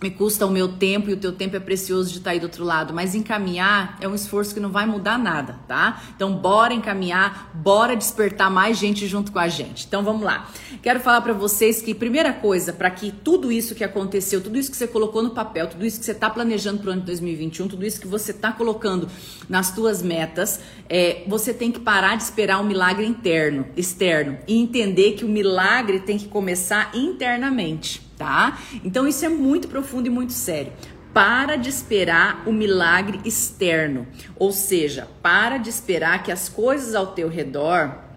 me 0.00 0.10
custa 0.10 0.46
o 0.46 0.50
meu 0.50 0.68
tempo 0.68 1.10
e 1.10 1.12
o 1.12 1.16
teu 1.16 1.32
tempo 1.32 1.56
é 1.56 1.60
precioso 1.60 2.10
de 2.10 2.18
estar 2.18 2.30
tá 2.30 2.34
aí 2.34 2.40
do 2.40 2.44
outro 2.44 2.64
lado, 2.64 2.94
mas 2.94 3.14
encaminhar 3.14 3.98
é 4.00 4.06
um 4.06 4.14
esforço 4.14 4.54
que 4.54 4.60
não 4.60 4.70
vai 4.70 4.86
mudar 4.86 5.18
nada, 5.18 5.58
tá? 5.66 6.02
Então 6.14 6.34
bora 6.34 6.72
encaminhar, 6.72 7.50
bora 7.54 7.96
despertar 7.96 8.50
mais 8.50 8.78
gente 8.78 9.06
junto 9.06 9.32
com 9.32 9.38
a 9.38 9.48
gente. 9.48 9.86
Então 9.86 10.04
vamos 10.04 10.22
lá. 10.22 10.48
Quero 10.82 11.00
falar 11.00 11.20
para 11.20 11.32
vocês 11.32 11.82
que 11.82 11.94
primeira 11.94 12.32
coisa, 12.32 12.72
para 12.72 12.90
que 12.90 13.10
tudo 13.10 13.50
isso 13.50 13.74
que 13.74 13.82
aconteceu, 13.82 14.40
tudo 14.40 14.58
isso 14.58 14.70
que 14.70 14.76
você 14.76 14.86
colocou 14.86 15.22
no 15.22 15.30
papel, 15.30 15.66
tudo 15.66 15.84
isso 15.84 15.98
que 15.98 16.04
você 16.04 16.12
está 16.12 16.30
planejando 16.30 16.80
para 16.80 16.90
o 16.90 16.92
ano 16.92 17.00
de 17.00 17.06
2021, 17.06 17.68
tudo 17.68 17.84
isso 17.84 18.00
que 18.00 18.06
você 18.06 18.30
está 18.30 18.52
colocando 18.52 19.08
nas 19.48 19.74
tuas 19.74 20.00
metas, 20.00 20.60
é, 20.88 21.24
você 21.26 21.52
tem 21.52 21.72
que 21.72 21.80
parar 21.80 22.16
de 22.16 22.22
esperar 22.22 22.60
um 22.60 22.64
milagre 22.64 23.04
interno, 23.04 23.66
externo 23.76 24.38
e 24.46 24.56
entender 24.56 25.12
que 25.12 25.24
o 25.24 25.28
milagre 25.28 26.00
tem 26.00 26.16
que 26.16 26.28
começar 26.28 26.92
internamente 26.94 28.07
tá? 28.18 28.58
Então 28.84 29.06
isso 29.06 29.24
é 29.24 29.28
muito 29.28 29.68
profundo 29.68 30.08
e 30.08 30.10
muito 30.10 30.32
sério. 30.32 30.72
Para 31.14 31.56
de 31.56 31.70
esperar 31.70 32.42
o 32.46 32.52
milagre 32.52 33.20
externo, 33.24 34.06
ou 34.36 34.52
seja, 34.52 35.08
para 35.22 35.56
de 35.56 35.70
esperar 35.70 36.22
que 36.22 36.30
as 36.30 36.48
coisas 36.48 36.94
ao 36.94 37.08
teu 37.08 37.28
redor 37.28 38.07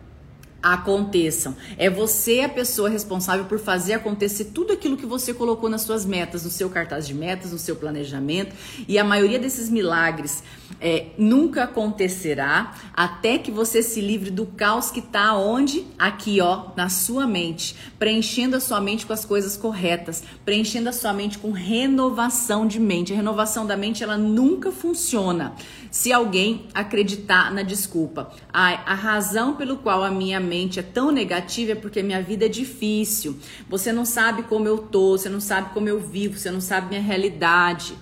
aconteçam. 0.62 1.56
É 1.77 1.89
você 1.89 2.41
a 2.41 2.50
pessoa 2.50 2.89
responsável 2.89 3.46
por 3.46 3.60
fazer 3.60 3.94
acontecer 3.94 4.46
tudo 4.46 4.74
aquilo 4.74 4.96
que 4.96 5.06
você 5.06 5.34
colocou 5.34 5.70
nas 5.70 5.82
suas 5.82 6.06
metas, 6.06 6.44
no 6.44 6.50
seu 6.50 6.70
cartaz 6.70 7.08
de 7.08 7.13
metas, 7.13 7.51
no 7.51 7.58
seu 7.58 7.75
planejamento. 7.75 8.56
E 8.88 8.98
a 8.98 9.03
maioria 9.03 9.39
desses 9.39 9.70
milagres 9.70 10.44
é, 10.80 11.08
nunca 11.18 11.63
acontecerá 11.63 12.75
até 12.94 13.38
que 13.38 13.51
você 13.51 13.82
se 13.82 14.01
livre 14.01 14.30
do 14.30 14.46
caos 14.46 14.91
que 14.91 15.00
está 15.00 15.36
onde? 15.36 15.86
Aqui, 15.98 16.39
ó, 16.41 16.70
na 16.75 16.89
sua 16.89 17.25
mente, 17.25 17.75
preenchendo 17.98 18.56
a 18.56 18.60
sua 18.60 18.80
mente 18.80 19.06
com 19.06 19.13
as 19.13 19.25
coisas 19.25 19.58
corretas, 19.58 20.24
preenchendo 20.46 20.89
a 20.89 20.94
sua 20.94 21.13
mente 21.13 21.38
com 21.38 21.51
renovação 21.51 22.68
de 22.68 22.80
mente. 22.80 23.13
A 23.13 23.15
renovação 23.15 23.65
da 23.65 23.75
mente 23.75 24.03
ela 24.03 24.18
nunca 24.18 24.72
funciona 24.72 25.53
se 25.91 26.13
alguém 26.13 26.67
acreditar 26.74 27.53
na 27.53 27.62
desculpa. 27.62 28.31
A 28.51 28.95
razão 28.95 29.55
pelo 29.55 29.77
qual 29.77 30.03
a 30.03 30.10
minha 30.10 30.39
mente 30.39 30.79
é 30.79 30.83
tão 30.83 31.12
negativa 31.12 31.74
é 31.74 31.75
porque 31.75 32.01
minha 32.01 32.21
vida 32.21 32.45
é 32.45 32.50
difícil. 32.50 33.38
Você 33.69 33.91
não 33.91 34.05
sabe 34.05 34.43
como 34.43 34.67
eu 34.67 34.77
tô, 34.77 35.17
você 35.17 35.27
não 35.27 35.41
sabe 35.41 35.74
como 35.74 35.89
eu 35.89 36.00
vivo, 36.00 36.39
você 36.39 36.50
não 36.50 36.62
sabe 36.62 36.88
minha 36.88 37.01
realidade. 37.01 37.93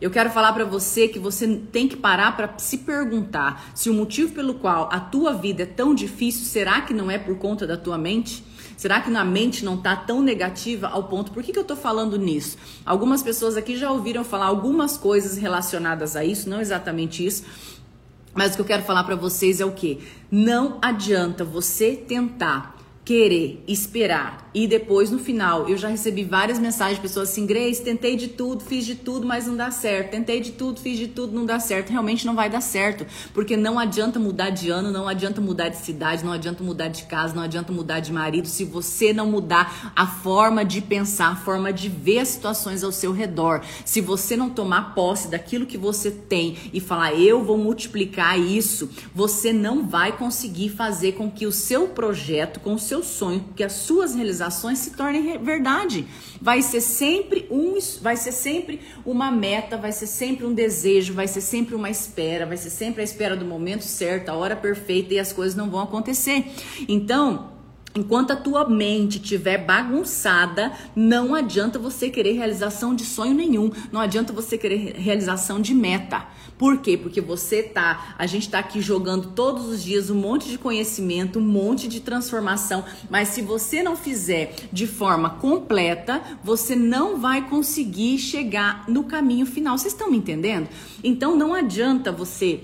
Eu 0.00 0.10
quero 0.10 0.30
falar 0.30 0.52
para 0.52 0.64
você 0.64 1.08
que 1.08 1.18
você 1.18 1.60
tem 1.72 1.88
que 1.88 1.96
parar 1.96 2.36
para 2.36 2.58
se 2.58 2.78
perguntar 2.78 3.70
se 3.74 3.90
o 3.90 3.94
motivo 3.94 4.32
pelo 4.32 4.54
qual 4.54 4.88
a 4.92 5.00
tua 5.00 5.32
vida 5.32 5.62
é 5.62 5.66
tão 5.66 5.94
difícil 5.94 6.44
será 6.44 6.82
que 6.82 6.94
não 6.94 7.10
é 7.10 7.18
por 7.18 7.36
conta 7.38 7.66
da 7.66 7.76
tua 7.76 7.98
mente? 7.98 8.44
Será 8.76 9.00
que 9.00 9.10
na 9.10 9.24
mente 9.24 9.64
não 9.64 9.74
está 9.74 9.96
tão 9.96 10.20
negativa 10.20 10.88
ao 10.88 11.04
ponto? 11.04 11.32
Por 11.32 11.42
que, 11.42 11.52
que 11.52 11.58
eu 11.58 11.62
estou 11.62 11.76
falando 11.76 12.18
nisso? 12.18 12.58
Algumas 12.84 13.22
pessoas 13.22 13.56
aqui 13.56 13.76
já 13.76 13.90
ouviram 13.90 14.22
falar 14.22 14.46
algumas 14.46 14.98
coisas 14.98 15.38
relacionadas 15.38 16.14
a 16.14 16.24
isso, 16.24 16.48
não 16.48 16.60
exatamente 16.60 17.24
isso. 17.24 17.44
Mas 18.34 18.52
o 18.52 18.56
que 18.56 18.60
eu 18.60 18.66
quero 18.66 18.82
falar 18.82 19.04
para 19.04 19.16
vocês 19.16 19.62
é 19.62 19.64
o 19.64 19.72
que? 19.72 20.06
Não 20.30 20.78
adianta 20.82 21.42
você 21.42 21.96
tentar 21.96 22.75
querer, 23.06 23.62
esperar 23.68 24.46
e 24.56 24.66
depois 24.66 25.10
no 25.10 25.18
final 25.18 25.68
eu 25.68 25.76
já 25.76 25.86
recebi 25.86 26.24
várias 26.24 26.58
mensagens 26.58 26.96
de 26.96 27.02
pessoas 27.02 27.28
assim, 27.28 27.44
Grace, 27.44 27.82
tentei 27.82 28.16
de 28.16 28.28
tudo, 28.28 28.64
fiz 28.64 28.86
de 28.86 28.94
tudo, 28.94 29.26
mas 29.26 29.46
não 29.46 29.54
dá 29.54 29.70
certo. 29.70 30.12
Tentei 30.12 30.40
de 30.40 30.52
tudo, 30.52 30.80
fiz 30.80 30.98
de 30.98 31.08
tudo, 31.08 31.34
não 31.34 31.44
dá 31.44 31.60
certo. 31.60 31.90
Realmente 31.90 32.24
não 32.24 32.34
vai 32.34 32.48
dar 32.48 32.62
certo, 32.62 33.04
porque 33.34 33.54
não 33.54 33.78
adianta 33.78 34.18
mudar 34.18 34.48
de 34.48 34.70
ano, 34.70 34.90
não 34.90 35.06
adianta 35.06 35.42
mudar 35.42 35.68
de 35.68 35.76
cidade, 35.76 36.24
não 36.24 36.32
adianta 36.32 36.64
mudar 36.64 36.88
de 36.88 37.02
casa, 37.02 37.34
não 37.34 37.42
adianta 37.42 37.70
mudar 37.70 38.00
de 38.00 38.10
marido 38.10 38.48
se 38.48 38.64
você 38.64 39.12
não 39.12 39.26
mudar 39.26 39.92
a 39.94 40.06
forma 40.06 40.64
de 40.64 40.80
pensar, 40.80 41.32
a 41.32 41.36
forma 41.36 41.70
de 41.70 41.90
ver 41.90 42.20
as 42.20 42.28
situações 42.28 42.82
ao 42.82 42.90
seu 42.90 43.12
redor. 43.12 43.60
Se 43.84 44.00
você 44.00 44.38
não 44.38 44.48
tomar 44.48 44.94
posse 44.94 45.28
daquilo 45.28 45.66
que 45.66 45.76
você 45.76 46.10
tem 46.10 46.56
e 46.72 46.80
falar 46.80 47.12
eu 47.12 47.44
vou 47.44 47.58
multiplicar 47.58 48.40
isso, 48.40 48.88
você 49.14 49.52
não 49.52 49.86
vai 49.86 50.16
conseguir 50.16 50.70
fazer 50.70 51.12
com 51.12 51.30
que 51.30 51.44
o 51.44 51.52
seu 51.52 51.88
projeto, 51.88 52.58
com 52.58 52.72
o 52.72 52.78
seu 52.78 52.95
seu 52.96 53.02
sonho, 53.02 53.44
que 53.54 53.64
as 53.64 53.72
suas 53.72 54.14
realizações 54.14 54.78
se 54.78 54.90
tornem 54.92 55.38
verdade. 55.38 56.06
Vai 56.40 56.62
ser 56.62 56.80
sempre 56.80 57.46
um, 57.50 57.78
vai 58.00 58.16
ser 58.16 58.32
sempre 58.32 58.80
uma 59.04 59.30
meta, 59.30 59.76
vai 59.76 59.92
ser 59.92 60.06
sempre 60.06 60.46
um 60.46 60.54
desejo, 60.54 61.12
vai 61.12 61.28
ser 61.28 61.40
sempre 61.40 61.74
uma 61.74 61.90
espera, 61.90 62.46
vai 62.46 62.56
ser 62.56 62.70
sempre 62.70 63.00
a 63.00 63.04
espera 63.04 63.36
do 63.36 63.44
momento 63.44 63.82
certo, 63.82 64.28
a 64.28 64.34
hora 64.34 64.56
perfeita 64.56 65.14
e 65.14 65.18
as 65.18 65.32
coisas 65.32 65.54
não 65.54 65.68
vão 65.68 65.80
acontecer. 65.80 66.46
Então, 66.88 67.55
Enquanto 67.96 68.30
a 68.30 68.36
tua 68.36 68.68
mente 68.68 69.16
estiver 69.16 69.56
bagunçada, 69.56 70.70
não 70.94 71.34
adianta 71.34 71.78
você 71.78 72.10
querer 72.10 72.32
realização 72.32 72.94
de 72.94 73.06
sonho 73.06 73.32
nenhum, 73.32 73.70
não 73.90 74.02
adianta 74.02 74.34
você 74.34 74.58
querer 74.58 74.96
realização 74.98 75.58
de 75.58 75.74
meta. 75.74 76.26
Por 76.58 76.78
quê? 76.82 76.98
Porque 76.98 77.22
você 77.22 77.62
tá, 77.62 78.14
a 78.18 78.26
gente 78.26 78.50
tá 78.50 78.58
aqui 78.58 78.82
jogando 78.82 79.32
todos 79.32 79.66
os 79.66 79.82
dias 79.82 80.10
um 80.10 80.14
monte 80.14 80.50
de 80.50 80.58
conhecimento, 80.58 81.38
um 81.38 81.42
monte 81.42 81.88
de 81.88 82.00
transformação, 82.00 82.84
mas 83.08 83.28
se 83.28 83.40
você 83.40 83.82
não 83.82 83.96
fizer 83.96 84.54
de 84.70 84.86
forma 84.86 85.30
completa, 85.30 86.20
você 86.44 86.76
não 86.76 87.18
vai 87.18 87.48
conseguir 87.48 88.18
chegar 88.18 88.84
no 88.86 89.04
caminho 89.04 89.46
final. 89.46 89.78
Vocês 89.78 89.94
estão 89.94 90.10
me 90.10 90.18
entendendo? 90.18 90.68
Então 91.02 91.34
não 91.34 91.54
adianta 91.54 92.12
você 92.12 92.60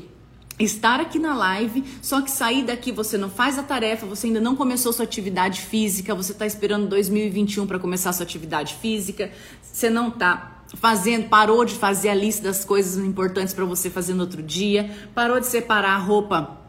estar 0.59 1.01
aqui 1.01 1.19
na 1.19 1.35
live, 1.35 1.85
só 2.01 2.21
que 2.21 2.31
sair 2.31 2.65
daqui 2.65 2.93
você 2.93 3.17
não 3.19 3.31
faz 3.31 3.59
a 3.59 3.63
tarefa, 3.63 4.07
você 4.07 4.27
ainda 4.27 4.41
não 4.41 4.55
começou 4.55 4.93
sua 4.93 5.05
atividade 5.05 5.61
física, 5.61 6.15
você 6.15 6.33
está 6.33 6.47
esperando 6.47 6.89
2021 6.89 7.67
para 7.67 7.79
começar 7.79 8.13
sua 8.13 8.25
atividade 8.25 8.75
física, 8.75 9.31
você 9.63 9.91
não 9.91 10.09
está 10.09 10.63
fazendo, 10.75 11.29
parou 11.29 11.65
de 11.65 11.75
fazer 11.75 12.09
a 12.09 12.15
lista 12.15 12.43
das 12.43 12.65
coisas 12.65 13.03
importantes 13.05 13.53
para 13.53 13.65
você 13.65 13.91
fazer 13.91 14.15
no 14.15 14.23
outro 14.23 14.43
dia, 14.43 14.91
parou 15.15 15.39
de 15.41 15.47
separar 15.47 15.95
a 15.95 15.99
roupa 15.99 16.62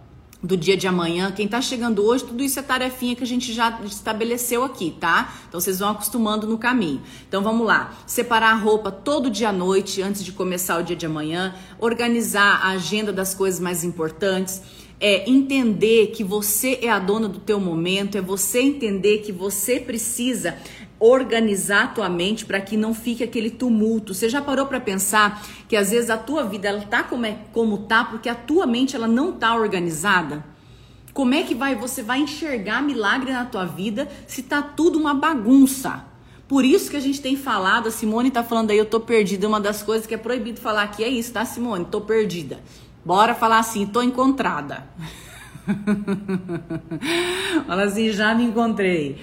do 0.44 0.58
dia 0.58 0.76
de 0.76 0.86
amanhã. 0.86 1.32
Quem 1.32 1.48
tá 1.48 1.62
chegando 1.62 2.04
hoje, 2.04 2.26
tudo 2.26 2.44
isso 2.44 2.60
é 2.60 2.62
tarefinha 2.62 3.16
que 3.16 3.24
a 3.24 3.28
gente 3.28 3.54
já 3.54 3.80
estabeleceu 3.86 4.64
aqui, 4.64 4.94
tá? 5.00 5.34
Então 5.48 5.60
vocês 5.60 5.80
vão 5.80 5.90
acostumando 5.90 6.46
no 6.46 6.58
caminho. 6.58 7.02
Então 7.28 7.42
vamos 7.42 7.66
lá. 7.66 7.96
Separar 8.06 8.52
a 8.52 8.56
roupa 8.56 8.92
todo 8.92 9.30
dia 9.30 9.50
à 9.50 9.54
noite 9.54 10.02
antes 10.02 10.24
de 10.24 10.34
começar 10.34 10.78
o 10.80 10.84
dia 10.84 10.98
de 10.98 11.06
amanhã, 11.06 11.56
organizar 11.80 12.60
a 12.62 12.72
agenda 12.72 13.14
das 13.14 13.34
coisas 13.34 13.62
mais 13.62 13.86
importantes. 13.86 14.62
É 15.00 15.30
entender 15.30 16.08
que 16.08 16.24
você 16.24 16.80
é 16.82 16.90
a 16.90 17.00
dona 17.00 17.28
do 17.28 17.40
teu 17.40 17.60
momento, 17.60 18.18
é 18.18 18.22
você 18.22 18.62
entender 18.62 19.20
que 19.20 19.32
você 19.32 19.80
precisa 19.80 20.58
organizar 21.06 21.84
a 21.84 21.88
tua 21.88 22.08
mente 22.08 22.46
para 22.46 22.62
que 22.62 22.78
não 22.78 22.94
fique 22.94 23.24
aquele 23.24 23.50
tumulto. 23.50 24.14
Você 24.14 24.30
já 24.30 24.42
parou 24.42 24.66
para 24.68 24.80
pensar 24.80 25.46
que 25.68 25.76
às 25.76 25.92
vezes 25.92 26.10
a 26.10 26.18
tua 26.18 26.46
vida 26.46 26.70
ela 26.70 26.82
tá 26.84 27.04
como 27.04 27.26
é 27.26 27.40
como 27.52 27.80
tá 27.80 28.06
porque 28.06 28.30
a 28.30 28.36
tua 28.36 28.66
mente 28.66 28.96
ela 28.96 29.08
não 29.08 29.34
tá 29.34 29.54
organizada? 29.54 30.46
Como 31.14 31.34
é 31.34 31.44
que 31.44 31.54
vai 31.54 31.76
você 31.76 32.02
vai 32.02 32.20
enxergar 32.20 32.82
milagre 32.82 33.34
na 33.34 33.44
tua 33.44 33.66
vida 33.66 34.08
se 34.26 34.44
tá 34.44 34.62
tudo 34.62 34.98
uma 34.98 35.14
bagunça? 35.14 36.06
Por 36.48 36.64
isso 36.64 36.90
que 36.90 36.96
a 36.96 37.02
gente 37.02 37.22
tem 37.22 37.36
falado, 37.36 37.88
a 37.88 37.92
Simone 37.92 38.32
tá 38.32 38.44
falando 38.44 38.72
aí, 38.72 38.78
eu 38.78 38.86
tô 38.86 39.00
perdida, 39.00 39.48
uma 39.48 39.60
das 39.60 39.84
coisas 39.84 40.08
que 40.08 40.14
é 40.14 40.18
proibido 40.18 40.62
falar 40.62 40.84
aqui 40.84 41.04
é 41.04 41.10
isso, 41.10 41.34
tá, 41.34 41.44
Simone? 41.44 41.86
Tô 41.86 42.00
perdida. 42.00 42.60
Bora 43.04 43.36
falar 43.36 43.60
assim, 43.60 43.86
tô 43.86 44.02
encontrada. 44.02 44.88
Fala 47.66 47.84
assim, 47.84 48.12
já 48.12 48.36
me 48.36 48.44
encontrei 48.44 49.20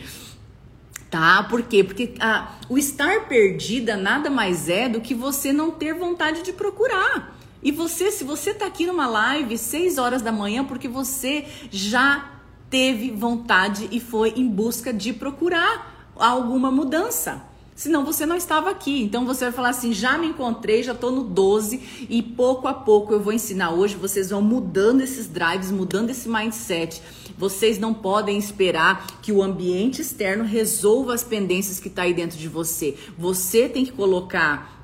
tá? 1.11 1.43
Por 1.43 1.63
quê? 1.63 1.83
Porque 1.83 2.15
ah, 2.21 2.55
o 2.69 2.79
estar 2.79 3.27
perdida 3.27 3.97
nada 3.97 4.31
mais 4.31 4.69
é 4.69 4.89
do 4.89 5.01
que 5.01 5.15
você 5.15 5.53
não 5.53 5.71
ter 5.71 5.93
vontade 5.93 6.43
de 6.43 6.53
procurar. 6.53 7.37
E 7.63 7.71
você, 7.71 8.11
se 8.11 8.25
você 8.25 8.55
tá 8.55 8.67
aqui 8.67 8.87
numa 8.87 9.07
live 9.07 9.59
6 9.59 9.99
horas 9.99 10.23
da 10.23 10.33
manhã, 10.33 10.65
porque 10.65 10.89
você 10.89 11.47
já 11.71 12.31
teve 12.71 13.11
vontade 13.11 13.89
e 13.91 14.01
foi 14.01 14.31
em 14.37 14.49
busca 14.49 14.93
de 14.93 15.13
procurar 15.13 16.11
alguma 16.17 16.71
mudança. 16.71 17.50
Senão 17.81 18.05
você 18.05 18.27
não 18.27 18.37
estava 18.37 18.69
aqui. 18.69 19.03
Então 19.03 19.25
você 19.25 19.45
vai 19.45 19.55
falar 19.55 19.71
assim: 19.71 19.91
já 19.91 20.19
me 20.19 20.27
encontrei, 20.27 20.83
já 20.83 20.93
estou 20.93 21.11
no 21.11 21.25
12 21.25 22.07
e 22.11 22.23
pouco 22.23 22.69
a 22.69 22.75
pouco 22.75 23.15
eu 23.15 23.21
vou 23.23 23.33
ensinar 23.33 23.71
hoje. 23.71 23.97
Vocês 23.97 24.29
vão 24.29 24.43
mudando 24.43 25.01
esses 25.01 25.27
drives, 25.27 25.71
mudando 25.71 26.11
esse 26.11 26.29
mindset. 26.29 27.01
Vocês 27.39 27.79
não 27.79 27.95
podem 27.95 28.37
esperar 28.37 29.07
que 29.23 29.33
o 29.33 29.43
ambiente 29.43 30.03
externo 30.03 30.45
resolva 30.45 31.15
as 31.15 31.25
pendências 31.25 31.81
que 31.81 31.89
está 31.89 32.03
aí 32.03 32.13
dentro 32.13 32.37
de 32.37 32.49
você. 32.49 32.99
Você 33.17 33.67
tem 33.67 33.83
que 33.87 33.93
colocar. 33.93 34.79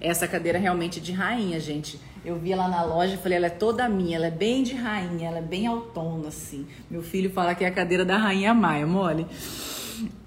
Essa 0.00 0.26
cadeira 0.26 0.58
realmente 0.58 1.00
de 1.00 1.12
rainha, 1.12 1.60
gente. 1.60 2.00
Eu 2.24 2.40
vi 2.40 2.50
ela 2.50 2.66
na 2.66 2.82
loja 2.82 3.14
e 3.14 3.18
falei, 3.18 3.38
ela 3.38 3.46
é 3.46 3.50
toda 3.50 3.88
minha, 3.88 4.16
ela 4.16 4.26
é 4.26 4.32
bem 4.32 4.64
de 4.64 4.74
rainha, 4.74 5.28
ela 5.28 5.38
é 5.38 5.42
bem 5.42 5.68
autônoma, 5.68 6.26
assim. 6.26 6.66
Meu 6.90 7.02
filho 7.02 7.30
fala 7.30 7.54
que 7.54 7.64
é 7.64 7.68
a 7.68 7.70
cadeira 7.70 8.04
da 8.04 8.16
rainha 8.16 8.52
Maia, 8.52 8.84
mole. 8.84 9.28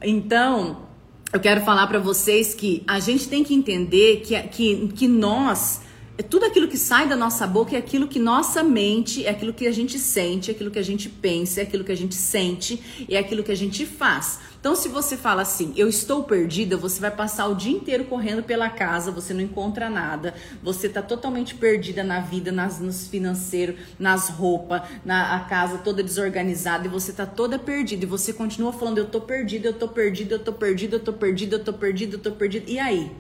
Então, 0.02 0.88
eu 1.34 1.40
quero 1.40 1.62
falar 1.62 1.88
para 1.88 2.00
vocês 2.00 2.54
que 2.54 2.84
a 2.88 3.00
gente 3.00 3.28
tem 3.28 3.44
que 3.44 3.54
entender 3.54 4.22
que, 4.22 4.40
que, 4.44 4.88
que 4.90 5.08
nós 5.08 5.82
tudo 6.24 6.46
aquilo 6.46 6.68
que 6.68 6.78
sai 6.78 7.08
da 7.08 7.16
nossa 7.16 7.46
boca 7.46 7.76
é 7.76 7.80
aquilo 7.80 8.08
que 8.08 8.18
nossa 8.18 8.64
mente, 8.64 9.26
é 9.26 9.30
aquilo 9.30 9.54
que 9.54 9.68
a 9.68 9.72
gente 9.72 10.00
sente, 10.00 10.50
é 10.50 10.54
aquilo 10.54 10.72
que 10.72 10.80
a 10.80 10.84
gente 10.84 11.08
pensa, 11.10 11.60
é 11.60 11.64
aquilo 11.64 11.84
que 11.84 11.92
a 11.92 11.98
gente 11.98 12.16
sente, 12.16 13.06
é 13.08 13.18
aquilo 13.18 13.44
que 13.44 13.52
a 13.52 13.56
gente 13.56 13.86
faz. 13.86 14.40
Então, 14.60 14.76
se 14.76 14.90
você 14.90 15.16
fala 15.16 15.44
assim, 15.44 15.72
eu 15.78 15.88
estou 15.88 16.24
perdida, 16.24 16.76
você 16.76 17.00
vai 17.00 17.12
passar 17.12 17.48
o 17.48 17.56
dia 17.56 17.72
inteiro 17.72 18.06
correndo 18.06 18.42
pela 18.42 18.70
casa, 18.70 19.12
você 19.12 19.34
não 19.34 19.42
encontra 19.42 19.90
nada, 19.90 20.34
você 20.64 20.88
está 20.88 21.02
totalmente 21.02 21.54
perdida 21.54 22.04
na 22.04 22.20
vida, 22.20 22.52
nas, 22.52 22.80
nos 22.80 23.08
financeiros, 23.08 23.76
nas 24.00 24.30
roupas, 24.30 24.82
na 25.06 25.36
a 25.36 25.42
casa 25.42 25.78
toda 25.78 26.02
desorganizada 26.02 26.88
e 26.88 26.90
você 26.90 27.12
está 27.12 27.26
toda 27.26 27.60
perdida. 27.60 28.06
E 28.06 28.08
você 28.08 28.34
continua 28.34 28.74
falando, 28.74 28.98
eu 28.98 29.06
estou 29.06 29.22
perdida, 29.22 29.68
eu 29.68 29.74
estou 29.74 29.88
perdida, 29.88 30.34
eu 30.34 30.40
estou 30.40 30.54
perdida, 30.54 30.96
eu 30.96 31.00
estou 31.00 31.14
perdida, 31.14 31.56
eu 31.56 31.60
estou 31.60 31.74
perdida, 31.76 32.14
eu 32.16 32.18
estou 32.18 32.32
perdida. 32.32 32.72
E 32.72 32.80
aí? 32.80 33.12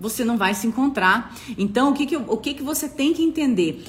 Você 0.00 0.24
não 0.24 0.36
vai 0.36 0.54
se 0.54 0.66
encontrar. 0.66 1.34
Então, 1.56 1.90
o 1.90 1.94
que, 1.94 2.06
que, 2.06 2.16
o 2.16 2.36
que, 2.36 2.54
que 2.54 2.62
você 2.62 2.88
tem 2.88 3.12
que 3.12 3.22
entender? 3.22 3.84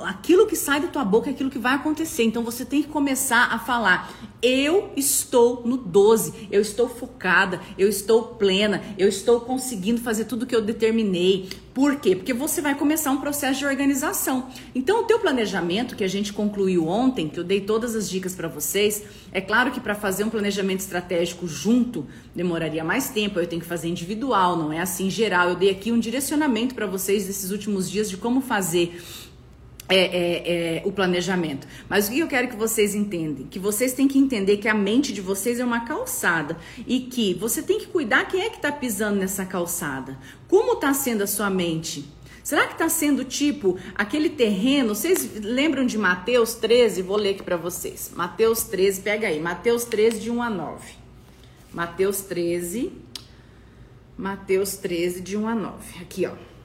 Aquilo 0.00 0.46
que 0.46 0.56
sai 0.56 0.80
da 0.80 0.88
tua 0.88 1.04
boca 1.04 1.30
é 1.30 1.32
aquilo 1.32 1.50
que 1.50 1.58
vai 1.58 1.74
acontecer. 1.74 2.24
Então, 2.24 2.42
você 2.42 2.64
tem 2.64 2.82
que 2.82 2.88
começar 2.88 3.52
a 3.52 3.58
falar: 3.58 4.12
eu 4.42 4.90
estou 4.96 5.62
no 5.64 5.76
12, 5.76 6.48
eu 6.50 6.60
estou 6.60 6.88
focada, 6.88 7.60
eu 7.78 7.88
estou 7.88 8.22
plena, 8.22 8.82
eu 8.98 9.08
estou 9.08 9.40
conseguindo 9.40 10.00
fazer 10.00 10.24
tudo 10.24 10.46
que 10.46 10.54
eu 10.54 10.62
determinei. 10.62 11.48
Por 11.76 11.96
quê? 11.96 12.16
Porque 12.16 12.32
você 12.32 12.62
vai 12.62 12.74
começar 12.74 13.10
um 13.10 13.18
processo 13.18 13.58
de 13.58 13.66
organização. 13.66 14.48
Então, 14.74 15.02
o 15.02 15.04
teu 15.04 15.18
planejamento 15.18 15.94
que 15.94 16.02
a 16.02 16.08
gente 16.08 16.32
concluiu 16.32 16.88
ontem, 16.88 17.28
que 17.28 17.38
eu 17.38 17.44
dei 17.44 17.60
todas 17.60 17.94
as 17.94 18.08
dicas 18.08 18.34
para 18.34 18.48
vocês, 18.48 19.02
é 19.30 19.42
claro 19.42 19.70
que 19.70 19.78
para 19.78 19.94
fazer 19.94 20.24
um 20.24 20.30
planejamento 20.30 20.80
estratégico 20.80 21.46
junto 21.46 22.06
demoraria 22.34 22.82
mais 22.82 23.10
tempo, 23.10 23.38
eu 23.38 23.46
tenho 23.46 23.60
que 23.60 23.68
fazer 23.68 23.88
individual, 23.88 24.56
não 24.56 24.72
é 24.72 24.80
assim 24.80 25.10
geral. 25.10 25.50
Eu 25.50 25.54
dei 25.54 25.68
aqui 25.68 25.92
um 25.92 26.00
direcionamento 26.00 26.74
para 26.74 26.86
vocês 26.86 27.26
nesses 27.26 27.50
últimos 27.50 27.90
dias 27.90 28.08
de 28.08 28.16
como 28.16 28.40
fazer 28.40 28.98
é, 29.88 29.96
é, 29.96 30.78
é, 30.78 30.82
o 30.84 30.92
planejamento. 30.92 31.66
Mas 31.88 32.08
o 32.08 32.10
que 32.10 32.18
eu 32.18 32.26
quero 32.26 32.48
que 32.48 32.56
vocês 32.56 32.94
entendam? 32.94 33.46
Que 33.46 33.58
vocês 33.58 33.92
têm 33.92 34.08
que 34.08 34.18
entender 34.18 34.56
que 34.56 34.68
a 34.68 34.74
mente 34.74 35.12
de 35.12 35.20
vocês 35.20 35.60
é 35.60 35.64
uma 35.64 35.84
calçada 35.84 36.56
e 36.86 37.00
que 37.00 37.34
você 37.34 37.62
tem 37.62 37.78
que 37.78 37.86
cuidar 37.86 38.26
quem 38.26 38.42
é 38.42 38.50
que 38.50 38.56
está 38.56 38.72
pisando 38.72 39.18
nessa 39.20 39.44
calçada. 39.44 40.18
Como 40.48 40.74
está 40.74 40.92
sendo 40.92 41.22
a 41.22 41.26
sua 41.26 41.50
mente? 41.50 42.04
Será 42.42 42.66
que 42.66 42.74
está 42.74 42.88
sendo 42.88 43.24
tipo 43.24 43.76
aquele 43.94 44.30
terreno? 44.30 44.94
Vocês 44.94 45.32
lembram 45.40 45.84
de 45.84 45.98
Mateus 45.98 46.54
13? 46.54 47.02
Vou 47.02 47.16
ler 47.16 47.30
aqui 47.30 47.42
para 47.42 47.56
vocês. 47.56 48.12
Mateus 48.14 48.62
13, 48.64 49.00
pega 49.00 49.26
aí. 49.26 49.40
Mateus 49.40 49.84
13, 49.84 50.20
de 50.20 50.30
1 50.30 50.42
a 50.42 50.50
9. 50.50 50.94
Mateus 51.72 52.20
13. 52.20 52.92
Mateus 54.16 54.76
13, 54.76 55.20
de 55.20 55.36
1 55.36 55.48
a 55.48 55.54
9. 55.54 56.00
Aqui, 56.00 56.26
ó. 56.26 56.55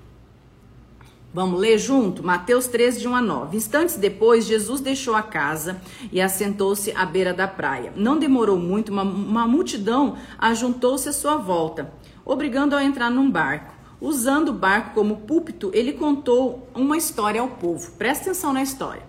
Vamos 1.34 1.62
ler 1.62 1.78
junto? 1.78 2.22
Mateus 2.22 2.68
13, 2.68 3.00
de 3.00 3.08
1 3.08 3.16
a 3.16 3.22
9. 3.22 3.56
Instantes 3.56 3.96
depois, 3.96 4.44
Jesus 4.44 4.82
deixou 4.82 5.16
a 5.16 5.24
casa 5.24 5.80
e 6.12 6.20
assentou-se 6.20 6.92
à 6.92 7.06
beira 7.06 7.34
da 7.34 7.48
praia. 7.48 7.94
Não 7.96 8.20
demorou 8.20 8.58
muito, 8.58 8.92
uma, 8.92 9.04
uma 9.04 9.48
multidão 9.48 10.18
ajuntou-se 10.38 11.08
à 11.08 11.14
sua 11.14 11.38
volta, 11.38 11.94
obrigando-o 12.26 12.78
a 12.78 12.84
entrar 12.84 13.10
num 13.10 13.32
barco. 13.32 13.74
Usando 14.02 14.50
o 14.50 14.54
barco 14.54 14.96
como 14.96 15.22
púlpito, 15.22 15.72
ele 15.74 15.94
contou 15.94 16.68
uma 16.76 16.98
história 16.98 17.40
ao 17.40 17.48
povo. 17.48 17.92
Presta 17.92 18.26
atenção 18.26 18.52
na 18.52 18.64
história. 18.64 19.04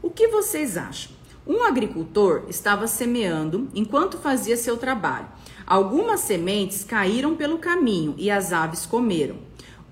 O 0.00 0.08
que 0.08 0.28
vocês 0.28 0.78
acham? 0.78 1.12
Um 1.46 1.62
agricultor 1.62 2.44
estava 2.48 2.86
semeando 2.86 3.68
enquanto 3.74 4.16
fazia 4.16 4.56
seu 4.56 4.78
trabalho. 4.78 5.26
Algumas 5.66 6.20
sementes 6.20 6.84
caíram 6.84 7.34
pelo 7.34 7.58
caminho 7.58 8.14
e 8.16 8.30
as 8.30 8.52
aves 8.52 8.86
comeram. 8.86 9.36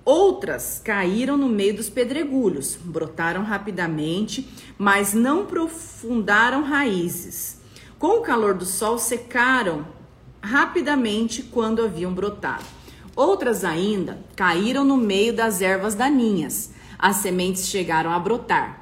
Outras 0.05 0.83
caíram 0.85 1.37
no 1.37 1.49
meio 1.49 1.77
dos 1.77 1.89
pedregulhos, 1.89 2.77
brotaram 2.77 3.43
rapidamente, 3.43 4.47
mas 4.77 5.15
não 5.15 5.47
profundaram 5.47 6.63
raízes. 6.63 7.59
Com 7.99 8.19
o 8.19 8.21
calor 8.21 8.53
do 8.53 8.67
sol, 8.67 8.99
secaram 8.99 9.87
rapidamente 10.43 11.43
quando 11.43 11.83
haviam 11.83 12.13
brotado. 12.13 12.65
Outras 13.17 13.65
ainda 13.65 14.19
caíram 14.37 14.85
no 14.85 14.99
meio 14.99 15.33
das 15.33 15.63
ervas 15.63 15.95
daninhas. 15.95 16.73
As 16.99 17.17
sementes 17.17 17.67
chegaram 17.67 18.11
a 18.11 18.19
brotar, 18.19 18.81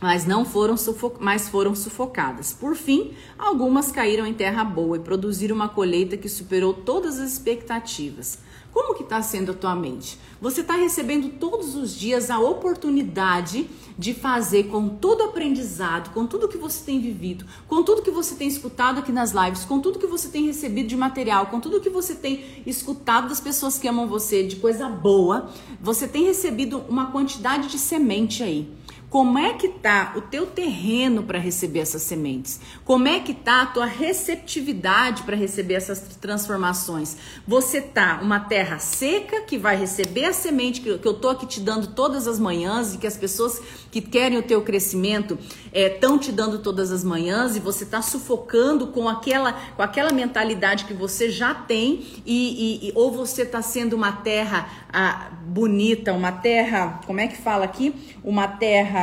mas 0.00 0.24
não 0.24 0.44
foram, 0.44 0.76
mas 1.18 1.48
foram 1.48 1.74
sufocadas. 1.74 2.52
Por 2.52 2.76
fim, 2.76 3.12
algumas 3.36 3.90
caíram 3.90 4.24
em 4.24 4.34
terra 4.34 4.62
boa 4.62 4.98
e 4.98 5.00
produziram 5.00 5.56
uma 5.56 5.68
colheita 5.68 6.16
que 6.16 6.28
superou 6.28 6.72
todas 6.72 7.18
as 7.18 7.32
expectativas. 7.32 8.38
Como 8.72 8.94
que 8.94 9.02
está 9.02 9.20
sendo 9.20 9.52
a 9.52 9.54
tua 9.54 9.74
mente? 9.74 10.18
Você 10.40 10.60
está 10.60 10.74
recebendo 10.74 11.28
todos 11.38 11.74
os 11.74 11.94
dias 11.94 12.30
a 12.30 12.38
oportunidade 12.38 13.68
de 13.98 14.14
fazer 14.14 14.68
com 14.68 14.88
todo 14.88 15.24
aprendizado, 15.24 16.14
com 16.14 16.26
tudo 16.26 16.48
que 16.48 16.56
você 16.56 16.82
tem 16.84 17.00
vivido, 17.00 17.44
com 17.68 17.82
tudo 17.82 18.00
que 18.00 18.10
você 18.10 18.34
tem 18.34 18.48
escutado 18.48 19.00
aqui 19.00 19.12
nas 19.12 19.32
lives, 19.32 19.64
com 19.64 19.78
tudo 19.80 19.98
que 19.98 20.06
você 20.06 20.28
tem 20.28 20.46
recebido 20.46 20.88
de 20.88 20.96
material, 20.96 21.46
com 21.46 21.60
tudo 21.60 21.80
que 21.80 21.90
você 21.90 22.14
tem 22.14 22.62
escutado 22.64 23.28
das 23.28 23.40
pessoas 23.40 23.78
que 23.78 23.86
amam 23.86 24.06
você, 24.06 24.42
de 24.42 24.56
coisa 24.56 24.88
boa, 24.88 25.50
você 25.80 26.08
tem 26.08 26.24
recebido 26.24 26.82
uma 26.88 27.10
quantidade 27.10 27.68
de 27.68 27.78
semente 27.78 28.42
aí. 28.42 28.72
Como 29.10 29.40
é 29.40 29.54
que 29.54 29.68
tá 29.68 30.12
o 30.14 30.20
teu 30.20 30.46
terreno 30.46 31.24
para 31.24 31.36
receber 31.36 31.80
essas 31.80 32.02
sementes? 32.02 32.60
Como 32.84 33.08
é 33.08 33.18
que 33.18 33.34
tá 33.34 33.62
a 33.62 33.66
tua 33.66 33.84
receptividade 33.84 35.24
para 35.24 35.34
receber 35.34 35.74
essas 35.74 35.98
transformações? 36.20 37.16
Você 37.44 37.80
tá 37.80 38.20
uma 38.22 38.38
terra 38.38 38.78
seca 38.78 39.40
que 39.40 39.58
vai 39.58 39.76
receber 39.76 40.26
a 40.26 40.32
semente 40.32 40.80
que, 40.80 40.88
eu 40.88 41.14
tô 41.14 41.28
aqui 41.28 41.44
te 41.44 41.58
dando 41.58 41.88
todas 41.88 42.28
as 42.28 42.38
manhãs 42.38 42.94
e 42.94 42.98
que 42.98 43.06
as 43.06 43.16
pessoas 43.16 43.60
que 43.90 44.00
querem 44.00 44.38
o 44.38 44.44
teu 44.44 44.62
crescimento 44.62 45.36
estão 45.72 46.14
é, 46.14 46.18
te 46.18 46.30
dando 46.30 46.60
todas 46.60 46.92
as 46.92 47.02
manhãs 47.02 47.56
e 47.56 47.58
você 47.58 47.84
tá 47.84 48.00
sufocando 48.00 48.86
com 48.86 49.08
aquela 49.08 49.54
com 49.76 49.82
aquela 49.82 50.12
mentalidade 50.12 50.84
que 50.84 50.94
você 50.94 51.30
já 51.30 51.52
tem 51.52 52.06
e, 52.24 52.84
e, 52.84 52.88
e 52.88 52.92
ou 52.94 53.10
você 53.10 53.44
tá 53.44 53.60
sendo 53.60 53.96
uma 53.96 54.12
terra 54.12 54.68
ah, 54.92 55.30
bonita, 55.42 56.12
uma 56.12 56.30
terra, 56.30 57.00
como 57.06 57.20
é 57.20 57.26
que 57.26 57.36
fala 57.36 57.64
aqui? 57.64 57.92
Uma 58.22 58.46
terra 58.46 58.99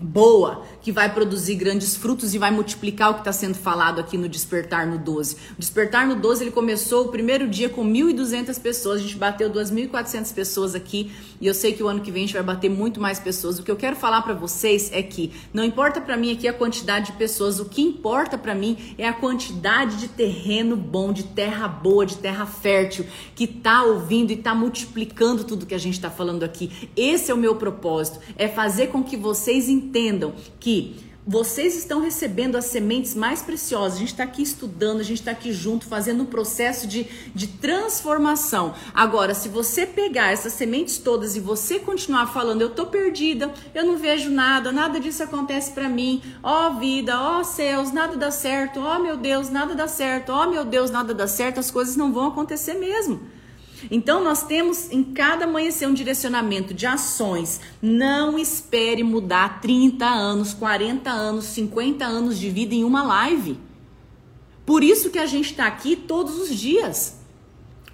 boa, 0.00 0.62
que 0.84 0.92
vai 0.92 1.12
produzir 1.12 1.56
grandes 1.56 1.96
frutos 1.96 2.34
e 2.34 2.38
vai 2.38 2.50
multiplicar 2.50 3.10
o 3.10 3.14
que 3.14 3.20
está 3.22 3.32
sendo 3.32 3.54
falado 3.54 3.98
aqui 3.98 4.16
no 4.16 4.28
Despertar 4.28 4.86
no 4.86 4.98
12. 4.98 5.36
O 5.56 5.58
Despertar 5.58 6.06
no 6.06 6.14
12 6.14 6.44
ele 6.44 6.50
começou 6.50 7.06
o 7.06 7.08
primeiro 7.08 7.48
dia 7.48 7.68
com 7.68 7.84
1.200 7.84 8.60
pessoas, 8.60 9.00
a 9.00 9.02
gente 9.02 9.16
bateu 9.16 9.50
2.400 9.50 10.32
pessoas 10.32 10.74
aqui 10.74 11.10
e 11.40 11.46
eu 11.46 11.54
sei 11.54 11.72
que 11.72 11.82
o 11.82 11.88
ano 11.88 12.00
que 12.00 12.12
vem 12.12 12.24
a 12.24 12.26
gente 12.26 12.34
vai 12.34 12.42
bater 12.42 12.68
muito 12.68 13.00
mais 13.00 13.18
pessoas. 13.18 13.58
O 13.58 13.62
que 13.62 13.70
eu 13.70 13.76
quero 13.76 13.96
falar 13.96 14.22
para 14.22 14.34
vocês 14.34 14.90
é 14.92 15.02
que 15.02 15.32
não 15.52 15.64
importa 15.64 16.00
para 16.00 16.16
mim 16.16 16.30
aqui 16.30 16.46
a 16.46 16.52
quantidade 16.52 17.06
de 17.06 17.12
pessoas, 17.18 17.58
o 17.58 17.64
que 17.64 17.80
importa 17.82 18.36
para 18.36 18.54
mim 18.54 18.94
é 18.98 19.08
a 19.08 19.12
quantidade 19.12 19.96
de 19.96 20.08
terreno 20.08 20.76
bom, 20.76 21.12
de 21.12 21.22
terra 21.24 21.66
boa, 21.66 22.04
de 22.04 22.18
terra 22.18 22.44
fértil, 22.44 23.06
que 23.34 23.46
tá 23.46 23.82
ouvindo 23.84 24.32
e 24.32 24.36
tá 24.36 24.54
multiplicando 24.54 25.44
tudo 25.44 25.66
que 25.66 25.74
a 25.74 25.78
gente 25.78 25.94
está 25.94 26.10
falando 26.10 26.42
aqui. 26.42 26.70
Esse 26.94 27.30
é 27.30 27.34
o 27.34 27.38
meu 27.38 27.56
propósito, 27.56 28.18
é 28.36 28.48
fazer 28.48 28.88
com 28.88 29.02
que 29.02 29.16
vocês 29.16 29.68
entendam 29.68 29.94
entendam 29.94 30.34
vocês 31.26 31.74
estão 31.74 32.00
recebendo 32.00 32.56
as 32.56 32.66
sementes 32.66 33.14
mais 33.14 33.40
preciosas. 33.40 33.96
A 33.96 34.00
gente 34.00 34.12
está 34.12 34.24
aqui 34.24 34.42
estudando, 34.42 35.00
a 35.00 35.02
gente 35.02 35.20
está 35.20 35.30
aqui 35.30 35.52
junto, 35.52 35.86
fazendo 35.86 36.22
um 36.22 36.26
processo 36.26 36.86
de, 36.86 37.06
de 37.34 37.46
transformação. 37.46 38.74
Agora, 38.92 39.34
se 39.34 39.48
você 39.48 39.86
pegar 39.86 40.32
essas 40.32 40.52
sementes 40.52 40.98
todas 40.98 41.34
e 41.34 41.40
você 41.40 41.78
continuar 41.78 42.26
falando, 42.26 42.60
eu 42.60 42.70
tô 42.70 42.86
perdida, 42.86 43.52
eu 43.74 43.84
não 43.86 43.96
vejo 43.96 44.30
nada, 44.30 44.70
nada 44.70 45.00
disso 45.00 45.22
acontece 45.22 45.72
para 45.72 45.88
mim, 45.88 46.22
ó 46.42 46.68
oh, 46.68 46.78
vida, 46.78 47.18
ó 47.18 47.40
oh, 47.40 47.44
céus, 47.44 47.90
nada 47.90 48.16
dá 48.16 48.30
certo, 48.30 48.80
ó 48.80 48.96
oh, 48.96 49.02
meu 49.02 49.16
Deus, 49.16 49.48
nada 49.48 49.74
dá 49.74 49.88
certo, 49.88 50.30
ó 50.30 50.46
meu 50.46 50.64
Deus, 50.64 50.90
nada 50.90 51.14
dá 51.14 51.26
certo, 51.26 51.58
as 51.58 51.70
coisas 51.70 51.96
não 51.96 52.12
vão 52.12 52.28
acontecer 52.28 52.74
mesmo. 52.74 53.20
Então 53.90 54.22
nós 54.22 54.44
temos 54.44 54.90
em 54.90 55.02
cada 55.02 55.44
amanhecer 55.44 55.88
um 55.88 55.94
direcionamento 55.94 56.72
de 56.72 56.86
ações. 56.86 57.60
Não 57.80 58.38
espere 58.38 59.02
mudar 59.02 59.60
30 59.60 60.04
anos, 60.06 60.54
40 60.54 61.10
anos, 61.10 61.44
50 61.46 62.04
anos 62.04 62.38
de 62.38 62.50
vida 62.50 62.74
em 62.74 62.84
uma 62.84 63.02
live. 63.02 63.58
Por 64.64 64.82
isso 64.82 65.10
que 65.10 65.18
a 65.18 65.26
gente 65.26 65.50
está 65.50 65.66
aqui 65.66 65.96
todos 65.96 66.38
os 66.38 66.48
dias 66.56 67.23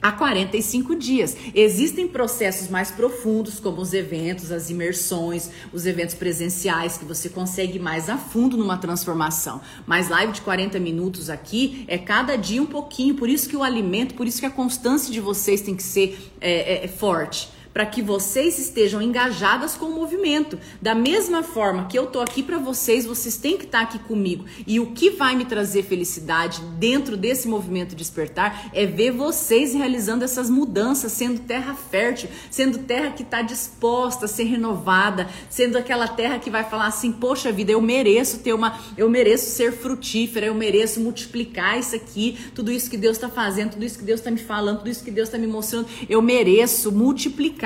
há 0.00 0.12
45 0.12 0.94
dias. 0.96 1.36
Existem 1.54 2.08
processos 2.08 2.68
mais 2.68 2.90
profundos, 2.90 3.60
como 3.60 3.80
os 3.80 3.92
eventos, 3.92 4.50
as 4.50 4.70
imersões, 4.70 5.50
os 5.72 5.86
eventos 5.86 6.14
presenciais, 6.14 6.96
que 6.96 7.04
você 7.04 7.28
consegue 7.28 7.78
mais 7.78 8.08
a 8.08 8.16
fundo 8.16 8.56
numa 8.56 8.76
transformação. 8.76 9.60
Mas 9.86 10.08
live 10.08 10.32
de 10.32 10.40
40 10.40 10.78
minutos 10.78 11.28
aqui 11.28 11.84
é 11.88 11.98
cada 11.98 12.36
dia 12.36 12.62
um 12.62 12.66
pouquinho, 12.66 13.14
por 13.14 13.28
isso 13.28 13.48
que 13.48 13.56
o 13.56 13.62
alimento, 13.62 14.14
por 14.14 14.26
isso 14.26 14.40
que 14.40 14.46
a 14.46 14.50
constância 14.50 15.12
de 15.12 15.20
vocês 15.20 15.60
tem 15.60 15.74
que 15.74 15.82
ser 15.82 16.30
é, 16.40 16.74
é, 16.74 16.84
é 16.84 16.88
forte 16.88 17.59
para 17.72 17.86
que 17.86 18.02
vocês 18.02 18.58
estejam 18.58 19.00
engajadas 19.00 19.76
com 19.76 19.86
o 19.86 19.94
movimento. 19.94 20.58
Da 20.80 20.94
mesma 20.94 21.42
forma 21.42 21.86
que 21.86 21.98
eu 21.98 22.06
tô 22.06 22.20
aqui 22.20 22.42
para 22.42 22.58
vocês, 22.58 23.06
vocês 23.06 23.36
têm 23.36 23.56
que 23.56 23.64
estar 23.64 23.78
tá 23.78 23.84
aqui 23.84 23.98
comigo. 24.00 24.44
E 24.66 24.80
o 24.80 24.92
que 24.92 25.10
vai 25.10 25.36
me 25.36 25.44
trazer 25.44 25.82
felicidade 25.84 26.60
dentro 26.78 27.16
desse 27.16 27.46
movimento 27.46 27.94
despertar 27.94 28.70
é 28.72 28.86
ver 28.86 29.12
vocês 29.12 29.74
realizando 29.74 30.24
essas 30.24 30.50
mudanças, 30.50 31.12
sendo 31.12 31.40
terra 31.40 31.74
fértil, 31.74 32.28
sendo 32.50 32.78
terra 32.78 33.10
que 33.10 33.22
está 33.22 33.42
disposta 33.42 34.24
a 34.24 34.28
ser 34.28 34.44
renovada, 34.44 35.28
sendo 35.48 35.78
aquela 35.78 36.08
terra 36.08 36.38
que 36.38 36.50
vai 36.50 36.64
falar 36.64 36.86
assim: 36.86 37.12
"Poxa 37.12 37.52
vida, 37.52 37.72
eu 37.72 37.80
mereço 37.80 38.38
ter 38.38 38.52
uma, 38.52 38.78
eu 38.96 39.08
mereço 39.08 39.50
ser 39.50 39.72
frutífera, 39.72 40.46
eu 40.46 40.54
mereço 40.54 41.00
multiplicar 41.00 41.78
isso 41.78 41.94
aqui, 41.94 42.36
tudo 42.54 42.72
isso 42.72 42.90
que 42.90 42.96
Deus 42.96 43.16
está 43.16 43.28
fazendo, 43.28 43.72
tudo 43.72 43.84
isso 43.84 43.98
que 43.98 44.04
Deus 44.04 44.20
está 44.20 44.30
me 44.30 44.38
falando, 44.38 44.78
tudo 44.78 44.90
isso 44.90 45.04
que 45.04 45.10
Deus 45.10 45.28
está 45.28 45.38
me 45.38 45.46
mostrando, 45.46 45.86
eu 46.08 46.20
mereço 46.20 46.90
multiplicar 46.90 47.59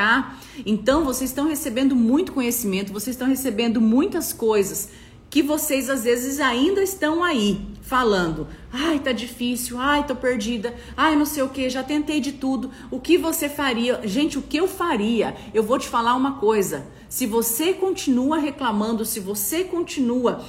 então, 0.65 1.05
vocês 1.05 1.31
estão 1.31 1.47
recebendo 1.47 1.95
muito 1.95 2.33
conhecimento, 2.33 2.93
vocês 2.93 3.15
estão 3.15 3.29
recebendo 3.29 3.81
muitas 3.81 4.33
coisas 4.33 4.89
que 5.35 5.43
vocês 5.43 5.91
às 5.91 6.05
vezes 6.05 6.39
ainda 6.39 6.81
estão 6.81 7.25
aí 7.25 7.61
falando: 7.83 8.47
"Ai, 8.73 9.01
tá 9.01 9.11
difícil. 9.11 9.79
Ai, 9.81 10.07
tô 10.07 10.15
perdida. 10.15 10.73
Ai, 10.97 11.17
não 11.17 11.27
sei 11.27 11.43
o 11.43 11.49
que, 11.49 11.69
já 11.69 11.83
tentei 11.83 12.21
de 12.21 12.31
tudo. 12.31 12.71
O 12.89 13.01
que 13.01 13.19
você 13.19 13.49
faria?" 13.49 14.01
Gente, 14.05 14.39
o 14.39 14.43
que 14.43 14.57
eu 14.57 14.69
faria? 14.69 15.35
Eu 15.53 15.65
vou 15.65 15.77
te 15.77 15.89
falar 15.89 16.15
uma 16.15 16.39
coisa. 16.39 16.87
Se 17.09 17.27
você 17.27 17.73
continua 17.73 18.39
reclamando, 18.39 19.05
se 19.05 19.19
você 19.19 19.65
continua 19.65 20.45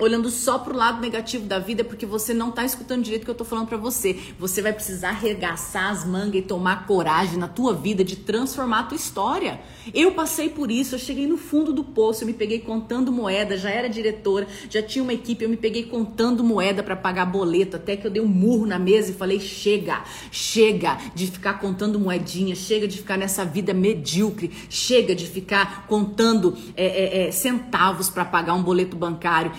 olhando 0.00 0.30
só 0.30 0.58
pro 0.58 0.76
lado 0.76 1.00
negativo 1.00 1.46
da 1.46 1.58
vida, 1.58 1.84
porque 1.84 2.06
você 2.06 2.32
não 2.32 2.50
tá 2.50 2.64
escutando 2.64 3.02
direito 3.02 3.22
o 3.22 3.24
que 3.26 3.30
eu 3.30 3.34
tô 3.34 3.44
falando 3.44 3.68
para 3.68 3.76
você. 3.76 4.18
Você 4.38 4.62
vai 4.62 4.72
precisar 4.72 5.10
arregaçar 5.10 5.90
as 5.90 6.04
mangas 6.04 6.36
e 6.36 6.42
tomar 6.42 6.86
coragem 6.86 7.38
na 7.38 7.46
tua 7.46 7.74
vida 7.74 8.02
de 8.02 8.16
transformar 8.16 8.80
a 8.80 8.82
tua 8.84 8.96
história. 8.96 9.60
Eu 9.94 10.12
passei 10.12 10.48
por 10.48 10.70
isso, 10.70 10.94
eu 10.94 10.98
cheguei 10.98 11.26
no 11.26 11.36
fundo 11.36 11.72
do 11.72 11.84
poço, 11.84 12.22
eu 12.22 12.26
me 12.26 12.32
peguei 12.32 12.60
contando 12.60 13.12
moeda, 13.12 13.56
já 13.56 13.70
era 13.70 13.88
diretora, 13.88 14.46
já 14.68 14.82
tinha 14.82 15.02
uma 15.02 15.12
equipe, 15.12 15.44
eu 15.44 15.50
me 15.50 15.56
peguei 15.56 15.84
contando 15.84 16.42
moeda 16.42 16.82
para 16.82 16.96
pagar 16.96 17.26
boleto, 17.26 17.76
até 17.76 17.96
que 17.96 18.06
eu 18.06 18.10
dei 18.10 18.22
um 18.22 18.28
murro 18.28 18.66
na 18.66 18.78
mesa 18.78 19.10
e 19.10 19.14
falei: 19.14 19.38
"Chega, 19.40 20.02
chega 20.30 20.98
de 21.14 21.26
ficar 21.26 21.54
contando 21.54 21.98
moedinha, 21.98 22.54
chega 22.54 22.88
de 22.88 22.98
ficar 22.98 23.16
nessa 23.16 23.44
vida 23.44 23.74
medíocre, 23.74 24.50
chega 24.68 25.14
de 25.14 25.26
ficar 25.26 25.86
contando 25.86 26.56
é, 26.76 26.86
é, 26.86 27.28
é, 27.28 27.30
centavos 27.30 28.08
para 28.08 28.24
pagar 28.24 28.54
um 28.54 28.62
boleto 28.62 28.96
bancário." 28.96 29.52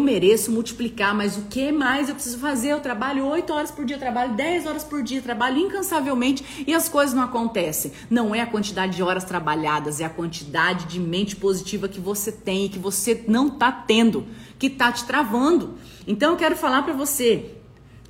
Mereço 0.00 0.50
multiplicar, 0.50 1.14
mas 1.14 1.36
o 1.36 1.42
que 1.42 1.72
mais 1.72 2.08
eu 2.08 2.14
preciso 2.14 2.38
fazer? 2.38 2.72
Eu 2.72 2.80
trabalho 2.80 3.26
8 3.26 3.52
horas 3.52 3.70
por 3.70 3.84
dia, 3.84 3.96
eu 3.96 4.00
trabalho 4.00 4.34
10 4.34 4.66
horas 4.66 4.84
por 4.84 5.02
dia, 5.02 5.22
trabalho 5.22 5.58
incansavelmente 5.58 6.64
e 6.66 6.74
as 6.74 6.88
coisas 6.88 7.14
não 7.14 7.22
acontecem. 7.22 7.92
Não 8.10 8.34
é 8.34 8.40
a 8.40 8.46
quantidade 8.46 8.96
de 8.96 9.02
horas 9.02 9.24
trabalhadas, 9.24 10.00
é 10.00 10.04
a 10.04 10.10
quantidade 10.10 10.86
de 10.86 11.00
mente 11.00 11.36
positiva 11.36 11.88
que 11.88 12.00
você 12.00 12.30
tem 12.30 12.66
e 12.66 12.68
que 12.68 12.78
você 12.78 13.24
não 13.26 13.48
tá 13.48 13.72
tendo, 13.72 14.26
que 14.58 14.68
tá 14.68 14.92
te 14.92 15.04
travando. 15.04 15.74
Então 16.06 16.32
eu 16.32 16.36
quero 16.36 16.56
falar 16.56 16.82
para 16.82 16.92
você 16.92 17.54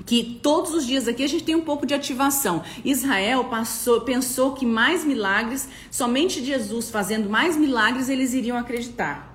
que 0.07 0.41
todos 0.43 0.73
os 0.73 0.87
dias 0.87 1.07
aqui 1.07 1.23
a 1.23 1.29
gente 1.29 1.45
tem 1.45 1.55
um 1.55 1.63
pouco 1.63 1.85
de 1.85 1.93
ativação. 1.93 2.63
Israel 2.85 3.45
passou, 3.45 4.01
pensou 4.01 4.55
que 4.55 4.65
mais 4.65 5.05
milagres, 5.05 5.69
somente 5.91 6.43
Jesus 6.43 6.89
fazendo 6.89 7.29
mais 7.29 7.57
milagres, 7.57 8.09
eles 8.09 8.33
iriam 8.33 8.57
acreditar. 8.57 9.28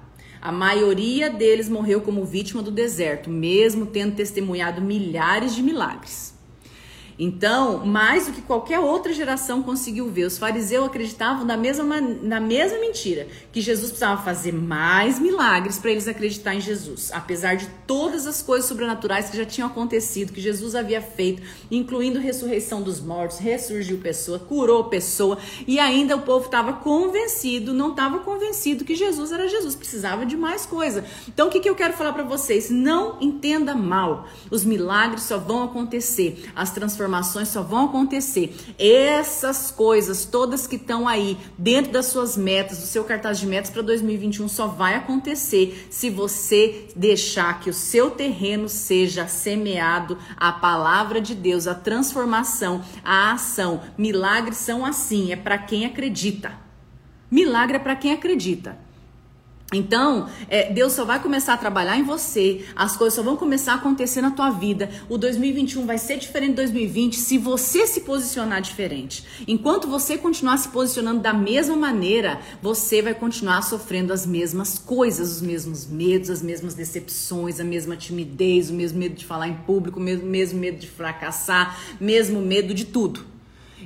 A 0.44 0.52
maioria 0.52 1.30
deles 1.30 1.70
morreu 1.70 2.02
como 2.02 2.26
vítima 2.26 2.62
do 2.62 2.70
deserto, 2.70 3.30
mesmo 3.30 3.86
tendo 3.86 4.18
testemunhado 4.18 4.82
milhares 4.82 5.56
de 5.56 5.64
milagres. 5.64 6.33
Então, 7.24 7.86
mais 7.86 8.28
do 8.28 8.34
que 8.34 8.42
qualquer 8.42 8.80
outra 8.80 9.14
geração 9.14 9.64
conseguiu 9.64 10.10
ver, 10.10 10.26
os 10.26 10.38
fariseus 10.38 10.88
acreditavam 10.88 11.46
na 11.46 11.56
mesma, 11.56 12.02
na 12.02 12.38
mesma 12.38 12.78
mentira, 12.80 13.30
que 13.50 13.62
Jesus 13.62 13.92
precisava 13.92 14.22
fazer 14.22 14.52
mais 14.52 15.20
milagres 15.20 15.80
para 15.80 15.92
eles 15.92 16.06
acreditar 16.06 16.54
em 16.54 16.60
Jesus, 16.60 17.12
apesar 17.14 17.56
de 17.56 17.70
todas 17.88 18.28
as 18.28 18.42
coisas 18.42 18.68
sobrenaturais 18.68 19.30
que 19.30 19.38
já 19.38 19.46
tinham 19.46 19.70
acontecido, 19.70 20.34
que 20.34 20.42
Jesus 20.42 20.76
havia 20.76 21.02
feito, 21.02 21.42
incluindo 21.72 22.20
ressurreição 22.20 22.82
dos 22.82 23.00
mortos, 23.00 23.38
ressurgiu 23.38 24.00
pessoa, 24.00 24.38
curou 24.38 24.84
pessoa, 24.86 25.38
e 25.66 25.80
ainda 25.80 26.18
o 26.18 26.24
povo 26.24 26.48
estava 26.48 26.74
convencido, 26.74 27.74
não 27.74 27.92
estava 27.92 28.20
convencido 28.20 28.84
que 28.84 28.96
Jesus 28.96 29.32
era 29.32 29.48
Jesus, 29.48 29.76
precisava 29.76 30.26
de 30.26 30.36
mais 30.36 30.66
coisa. 30.66 31.06
Então, 31.30 31.48
o 31.48 31.50
que, 31.50 31.62
que 31.62 31.70
eu 31.70 31.76
quero 31.76 31.94
falar 31.94 32.12
para 32.12 32.24
vocês? 32.24 32.70
Não 32.70 33.18
entenda 33.22 33.74
mal, 33.74 34.28
os 34.52 34.66
milagres 34.66 35.24
só 35.24 35.38
vão 35.38 35.64
acontecer, 35.64 36.52
as 36.54 36.72
transformações 36.72 37.13
transformações 37.14 37.50
só 37.50 37.62
vão 37.62 37.86
acontecer. 37.86 38.56
Essas 38.80 39.70
coisas 39.70 40.26
todas 40.26 40.66
que 40.66 40.78
estão 40.78 41.08
aí 41.08 41.38
dentro 41.58 41.92
das 41.92 42.08
suas 42.08 42.36
metas, 42.36 42.80
do 42.80 42.86
seu 42.86 43.04
cartaz 43.04 43.40
de 43.40 43.46
metas 43.46 43.70
para 43.70 43.82
2021 43.84 44.48
só 44.48 44.68
vai 44.68 44.96
acontecer 44.96 45.88
se 45.92 46.10
você 46.10 46.88
deixar 46.96 47.60
que 47.60 47.70
o 47.70 47.74
seu 47.74 48.10
terreno 48.10 48.68
seja 48.68 49.28
semeado 49.28 50.18
a 50.36 50.52
palavra 50.52 51.22
de 51.22 51.36
Deus, 51.36 51.68
a 51.68 51.76
transformação, 51.76 52.82
a 53.04 53.34
ação. 53.34 53.82
Milagres 53.98 54.58
são 54.58 54.86
assim, 54.86 55.32
é 55.32 55.36
para 55.36 55.58
quem 55.58 55.86
acredita. 55.86 56.58
Milagre 57.30 57.78
é 57.78 57.80
para 57.80 57.96
quem 57.96 58.12
acredita. 58.12 58.78
Então, 59.74 60.30
é, 60.48 60.72
Deus 60.72 60.94
só 60.94 61.04
vai 61.04 61.22
começar 61.22 61.54
a 61.54 61.58
trabalhar 61.58 61.98
em 61.98 62.04
você, 62.04 62.64
as 62.76 62.96
coisas 62.96 63.16
só 63.16 63.24
vão 63.24 63.36
começar 63.36 63.74
a 63.74 63.76
acontecer 63.76 64.22
na 64.22 64.32
tua 64.32 64.52
vida. 64.52 64.90
O 65.10 65.18
2021 65.18 65.86
vai 65.86 65.98
ser 65.98 66.18
diferente 66.18 66.52
do 66.52 66.58
2020 66.58 67.16
se 67.16 67.38
você 67.38 67.88
se 67.88 68.02
posicionar 68.02 68.62
diferente. 68.62 69.26
Enquanto 69.48 69.88
você 69.88 70.18
continuar 70.18 70.58
se 70.58 70.70
posicionando 70.70 71.22
da 71.22 71.34
mesma 71.34 71.76
maneira, 71.76 72.40
você 72.62 73.02
vai 73.02 73.14
continuar 73.14 73.62
sofrendo 73.64 74.14
as 74.14 74.26
mesmas 74.26 74.78
coisas, 74.78 75.32
os 75.32 75.42
mesmos 75.42 75.88
medos, 75.88 76.30
as 76.30 76.42
mesmas 76.42 76.74
decepções, 76.74 77.60
a 77.60 77.64
mesma 77.64 77.98
timidez, 77.98 78.70
o 78.70 78.74
mesmo 78.74 79.00
medo 79.00 79.16
de 79.16 79.26
falar 79.26 79.48
em 79.48 79.56
público, 79.56 80.00
o 80.00 80.04
mesmo, 80.04 80.26
mesmo 80.26 80.60
medo 80.60 80.78
de 80.78 80.88
fracassar, 80.88 81.80
mesmo 82.00 82.42
medo 82.42 82.74
de 82.74 82.86
tudo. 82.86 83.26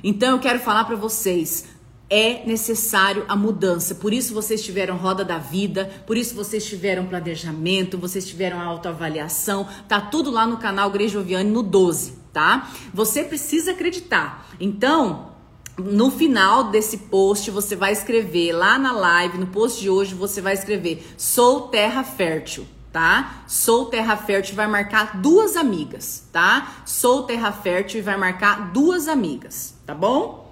Então 0.02 0.30
eu 0.30 0.38
quero 0.38 0.60
falar 0.60 0.84
para 0.84 0.96
vocês, 0.96 1.64
é 2.10 2.44
necessário 2.46 3.24
a 3.28 3.36
mudança. 3.36 3.94
Por 3.94 4.12
isso 4.12 4.32
vocês 4.32 4.64
tiveram 4.64 4.96
roda 4.96 5.24
da 5.24 5.38
vida, 5.38 5.90
por 6.06 6.16
isso 6.16 6.34
vocês 6.34 6.64
tiveram 6.64 7.06
planejamento, 7.06 7.98
vocês 7.98 8.26
tiveram 8.26 8.60
autoavaliação. 8.60 9.68
Tá 9.86 10.00
tudo 10.00 10.30
lá 10.30 10.46
no 10.46 10.56
canal 10.56 10.88
Igreja 10.88 11.18
Oviane 11.18 11.50
no 11.50 11.62
12, 11.62 12.14
tá? 12.32 12.70
Você 12.94 13.24
precisa 13.24 13.72
acreditar. 13.72 14.48
Então, 14.58 15.32
no 15.78 16.10
final 16.10 16.70
desse 16.70 16.96
post 16.96 17.50
você 17.50 17.76
vai 17.76 17.92
escrever 17.92 18.52
lá 18.52 18.78
na 18.78 18.92
live, 18.92 19.38
no 19.38 19.46
post 19.48 19.80
de 19.80 19.90
hoje 19.90 20.14
você 20.14 20.40
vai 20.40 20.54
escrever: 20.54 21.06
"Sou 21.16 21.68
terra 21.68 22.02
fértil" 22.02 22.66
tá? 22.90 23.42
Sou 23.46 23.84
terra 23.84 24.16
fértil 24.16 24.56
vai 24.56 24.66
marcar 24.66 25.20
duas 25.20 25.56
amigas, 25.56 26.26
tá? 26.32 26.82
Sou 26.86 27.24
terra 27.24 27.52
fértil 27.52 28.02
vai 28.02 28.16
marcar 28.16 28.72
duas 28.72 29.08
amigas, 29.08 29.74
tá 29.86 29.94
bom? 29.94 30.47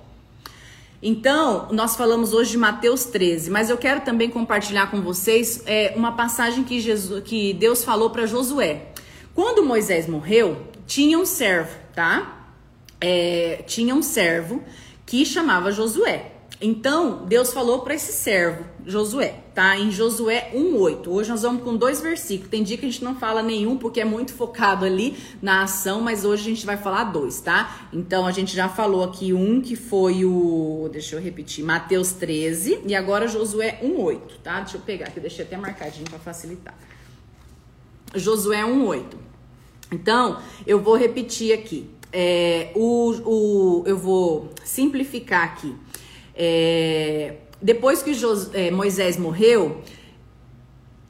Então, 1.03 1.69
nós 1.73 1.95
falamos 1.95 2.33
hoje 2.33 2.53
de 2.53 2.59
Mateus 2.59 3.05
13, 3.05 3.51
mas 3.51 3.69
eu 3.69 3.77
quero 3.77 4.01
também 4.01 4.31
compartilhar 4.31 4.91
com 4.91 5.03
vocês 5.03 5.63
é, 5.67 5.93
uma 5.95 6.13
passagem 6.13 6.65
que, 6.65 6.81
Jesus, 6.81 7.23
que 7.25 7.53
Deus 7.53 7.85
falou 7.85 8.11
para 8.11 8.27
Josué. 8.27 8.93
Quando 9.35 9.65
Moisés 9.65 10.09
morreu, 10.09 10.67
tinha 10.87 11.19
um 11.19 11.27
servo, 11.27 11.77
tá? 11.95 12.49
É, 13.01 13.63
tinha 13.67 13.95
um 13.95 14.01
servo 14.01 14.63
que 15.05 15.27
chamava 15.27 15.71
Josué. 15.71 16.33
Então, 16.59 17.27
Deus 17.27 17.53
falou 17.53 17.81
para 17.81 17.95
esse 17.95 18.13
servo, 18.13 18.65
Josué, 18.87 19.41
tá? 19.55 19.77
Em 19.77 19.91
Josué 19.91 20.51
1:8. 20.55 21.11
Hoje 21.11 21.29
nós 21.29 21.43
vamos 21.43 21.63
com 21.63 21.77
dois 21.77 22.01
versículos. 22.01 22.51
Tem 22.51 22.63
dia 22.63 22.79
que 22.79 22.87
a 22.87 22.91
gente 22.91 23.05
não 23.05 23.15
fala 23.15 23.43
nenhum 23.43 23.77
porque 23.77 24.01
é 24.01 24.07
muito 24.07 24.33
focado 24.33 24.87
ali 24.87 25.19
na 25.43 25.65
ação, 25.65 26.01
mas 26.01 26.25
hoje 26.25 26.43
a 26.43 26.55
gente 26.55 26.65
vai 26.65 26.79
falar 26.79 27.05
dois, 27.05 27.41
tá? 27.41 27.89
Então 27.93 28.27
a 28.27 28.33
gente 28.33 28.57
já 28.57 28.71
falou 28.71 29.05
aqui 29.05 29.35
um 29.35 29.61
que 29.61 29.77
foi 29.77 30.25
o, 30.25 30.89
deixa 30.91 31.15
eu 31.15 31.21
repetir, 31.21 31.63
Mateus 31.63 32.13
13 32.13 32.81
e 32.87 32.95
agora 32.95 33.29
Josué 33.29 33.79
1:8, 33.83 34.21
tá? 34.43 34.61
Deixa 34.61 34.79
eu 34.79 34.81
pegar 34.81 35.09
aqui, 35.09 35.21
deixei 35.21 35.45
até 35.45 35.59
marcadinho 35.59 36.09
para 36.09 36.19
facilitar. 36.19 36.75
Josué 38.15 38.65
1:8. 38.65 39.19
Então, 39.93 40.41
eu 40.67 40.81
vou 40.81 40.97
repetir 40.97 41.53
aqui. 41.53 41.91
É, 42.13 42.73
o, 42.75 43.11
o, 43.27 43.83
eu 43.85 43.99
vou 43.99 44.51
simplificar 44.65 45.45
aqui. 45.45 45.75
É, 46.37 47.37
depois 47.61 48.03
que 48.03 48.13
Jos, 48.13 48.55
é, 48.55 48.71
Moisés 48.71 49.17
morreu, 49.17 49.83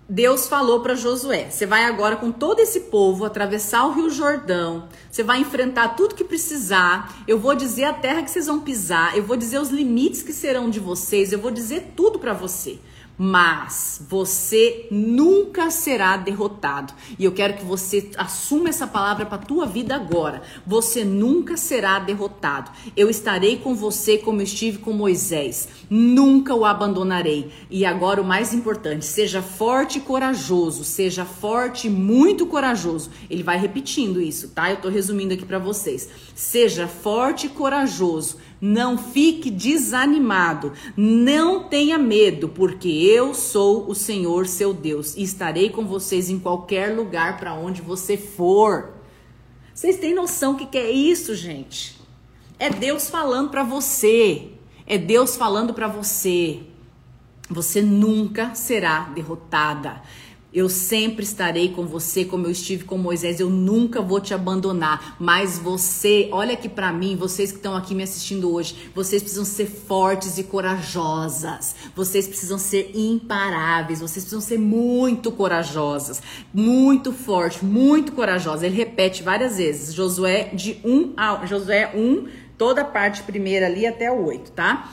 Deus 0.08 0.46
falou 0.46 0.80
para 0.80 0.94
Josué: 0.94 1.50
você 1.50 1.66
vai 1.66 1.84
agora 1.84 2.16
com 2.16 2.30
todo 2.30 2.60
esse 2.60 2.80
povo 2.80 3.24
atravessar 3.24 3.84
o 3.86 3.92
Rio 3.92 4.08
Jordão, 4.08 4.88
você 5.10 5.22
vai 5.22 5.40
enfrentar 5.40 5.96
tudo 5.96 6.14
que 6.14 6.24
precisar. 6.24 7.24
Eu 7.26 7.38
vou 7.38 7.54
dizer 7.54 7.84
a 7.84 7.92
terra 7.92 8.22
que 8.22 8.30
vocês 8.30 8.46
vão 8.46 8.60
pisar, 8.60 9.16
eu 9.16 9.24
vou 9.24 9.36
dizer 9.36 9.60
os 9.60 9.70
limites 9.70 10.22
que 10.22 10.32
serão 10.32 10.70
de 10.70 10.78
vocês, 10.78 11.32
eu 11.32 11.40
vou 11.40 11.50
dizer 11.50 11.92
tudo 11.96 12.18
para 12.18 12.32
você 12.32 12.78
mas 13.18 14.02
você 14.08 14.86
nunca 14.90 15.70
será 15.70 16.16
derrotado. 16.16 16.92
E 17.18 17.24
eu 17.24 17.32
quero 17.32 17.54
que 17.54 17.64
você 17.64 18.10
assuma 18.16 18.68
essa 18.68 18.86
palavra 18.86 19.24
para 19.24 19.38
tua 19.38 19.66
vida 19.66 19.94
agora. 19.94 20.42
Você 20.66 21.04
nunca 21.04 21.56
será 21.56 21.98
derrotado. 21.98 22.70
Eu 22.96 23.08
estarei 23.08 23.56
com 23.56 23.74
você 23.74 24.18
como 24.18 24.42
estive 24.42 24.78
com 24.78 24.92
Moisés. 24.92 25.68
Nunca 25.88 26.54
o 26.54 26.64
abandonarei. 26.64 27.50
E 27.70 27.84
agora 27.84 28.20
o 28.20 28.24
mais 28.24 28.52
importante, 28.52 29.04
seja 29.06 29.40
forte 29.40 29.98
e 29.98 30.02
corajoso, 30.02 30.84
seja 30.84 31.24
forte, 31.24 31.88
muito 31.88 32.46
corajoso. 32.46 33.10
Ele 33.30 33.42
vai 33.42 33.58
repetindo 33.58 34.20
isso, 34.20 34.48
tá? 34.48 34.70
Eu 34.70 34.76
tô 34.76 34.88
resumindo 34.88 35.32
aqui 35.32 35.44
para 35.44 35.58
vocês. 35.58 36.08
Seja 36.34 36.86
forte 36.86 37.46
e 37.46 37.50
corajoso 37.50 38.36
não 38.60 38.96
fique 38.96 39.50
desanimado, 39.50 40.72
não 40.96 41.64
tenha 41.64 41.98
medo, 41.98 42.48
porque 42.48 42.88
eu 42.88 43.34
sou 43.34 43.88
o 43.88 43.94
Senhor 43.94 44.46
seu 44.46 44.72
Deus 44.72 45.14
e 45.16 45.22
estarei 45.22 45.70
com 45.70 45.86
vocês 45.86 46.30
em 46.30 46.38
qualquer 46.38 46.94
lugar 46.94 47.36
para 47.36 47.54
onde 47.54 47.82
você 47.82 48.16
for. 48.16 48.94
Vocês 49.74 49.98
têm 49.98 50.14
noção 50.14 50.54
o 50.54 50.56
que, 50.56 50.66
que 50.66 50.78
é 50.78 50.90
isso, 50.90 51.34
gente? 51.34 52.00
É 52.58 52.70
Deus 52.70 53.10
falando 53.10 53.50
para 53.50 53.62
você. 53.62 54.52
É 54.86 54.96
Deus 54.96 55.36
falando 55.36 55.74
para 55.74 55.88
você. 55.88 56.60
Você 57.50 57.82
nunca 57.82 58.54
será 58.54 59.00
derrotada. 59.14 60.02
Eu 60.56 60.70
sempre 60.70 61.22
estarei 61.22 61.68
com 61.68 61.84
você 61.84 62.24
como 62.24 62.46
eu 62.46 62.50
estive 62.50 62.84
com 62.84 62.96
Moisés. 62.96 63.40
Eu 63.40 63.50
nunca 63.50 64.00
vou 64.00 64.18
te 64.18 64.32
abandonar. 64.32 65.14
Mas 65.20 65.58
você, 65.58 66.30
olha 66.32 66.54
aqui 66.54 66.66
para 66.66 66.90
mim, 66.90 67.14
vocês 67.14 67.52
que 67.52 67.58
estão 67.58 67.76
aqui 67.76 67.94
me 67.94 68.02
assistindo 68.02 68.50
hoje, 68.50 68.90
vocês 68.94 69.20
precisam 69.20 69.44
ser 69.44 69.66
fortes 69.66 70.38
e 70.38 70.44
corajosas. 70.44 71.76
Vocês 71.94 72.26
precisam 72.26 72.56
ser 72.56 72.90
imparáveis. 72.94 74.00
Vocês 74.00 74.24
precisam 74.24 74.40
ser 74.40 74.58
muito 74.58 75.30
corajosas, 75.30 76.22
muito 76.54 77.12
forte, 77.12 77.62
muito 77.62 78.12
corajosa. 78.12 78.64
Ele 78.64 78.76
repete 78.76 79.22
várias 79.22 79.58
vezes. 79.58 79.94
Josué 79.94 80.44
de 80.54 80.80
1 80.82 81.12
a 81.18 81.44
Josué 81.44 81.92
1, 81.94 82.28
toda 82.56 82.80
a 82.80 82.86
parte 82.86 83.22
primeira 83.24 83.66
ali 83.66 83.86
até 83.86 84.10
o 84.10 84.24
8, 84.24 84.52
tá? 84.52 84.90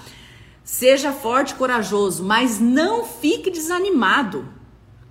Seja 0.62 1.13
forte 1.13 1.52
e 1.52 1.56
corajoso, 1.56 2.21
mas 2.21 2.60
não 2.60 3.06
fique 3.06 3.49
desanimado 3.49 4.62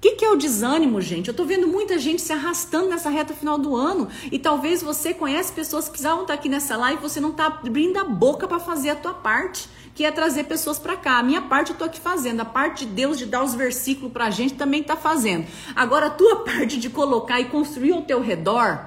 que, 0.02 0.16
que 0.16 0.24
é 0.24 0.30
o 0.30 0.36
desânimo, 0.36 1.00
gente? 1.00 1.28
Eu 1.28 1.34
tô 1.34 1.44
vendo 1.44 1.68
muita 1.68 1.96
gente 1.96 2.20
se 2.20 2.32
arrastando 2.32 2.88
nessa 2.88 3.08
reta 3.08 3.32
final 3.32 3.56
do 3.56 3.76
ano 3.76 4.08
e 4.32 4.38
talvez 4.38 4.82
você 4.82 5.14
conhece 5.14 5.52
pessoas 5.52 5.84
que 5.84 5.92
precisavam 5.92 6.22
estar 6.22 6.34
aqui 6.34 6.48
nessa 6.48 6.76
live 6.76 6.98
e 6.98 7.02
você 7.08 7.20
não 7.20 7.30
tá 7.30 7.46
abrindo 7.46 7.98
a 7.98 8.04
boca 8.04 8.48
para 8.48 8.58
fazer 8.58 8.90
a 8.90 8.96
tua 8.96 9.14
parte, 9.14 9.68
que 9.94 10.04
é 10.04 10.10
trazer 10.10 10.44
pessoas 10.44 10.76
para 10.76 10.96
cá. 10.96 11.18
A 11.18 11.22
minha 11.22 11.42
parte 11.42 11.70
eu 11.70 11.76
tô 11.78 11.84
aqui 11.84 12.00
fazendo, 12.00 12.40
a 12.40 12.44
parte 12.44 12.84
de 12.84 12.92
Deus 12.92 13.16
de 13.16 13.26
dar 13.26 13.44
os 13.44 13.54
versículos 13.54 14.12
pra 14.12 14.28
gente 14.28 14.54
também 14.54 14.82
tá 14.82 14.96
fazendo. 14.96 15.46
Agora 15.76 16.06
a 16.06 16.10
tua 16.10 16.42
parte 16.42 16.80
de 16.80 16.90
colocar 16.90 17.40
e 17.40 17.44
construir 17.44 17.92
ao 17.92 18.02
teu 18.02 18.20
redor, 18.20 18.84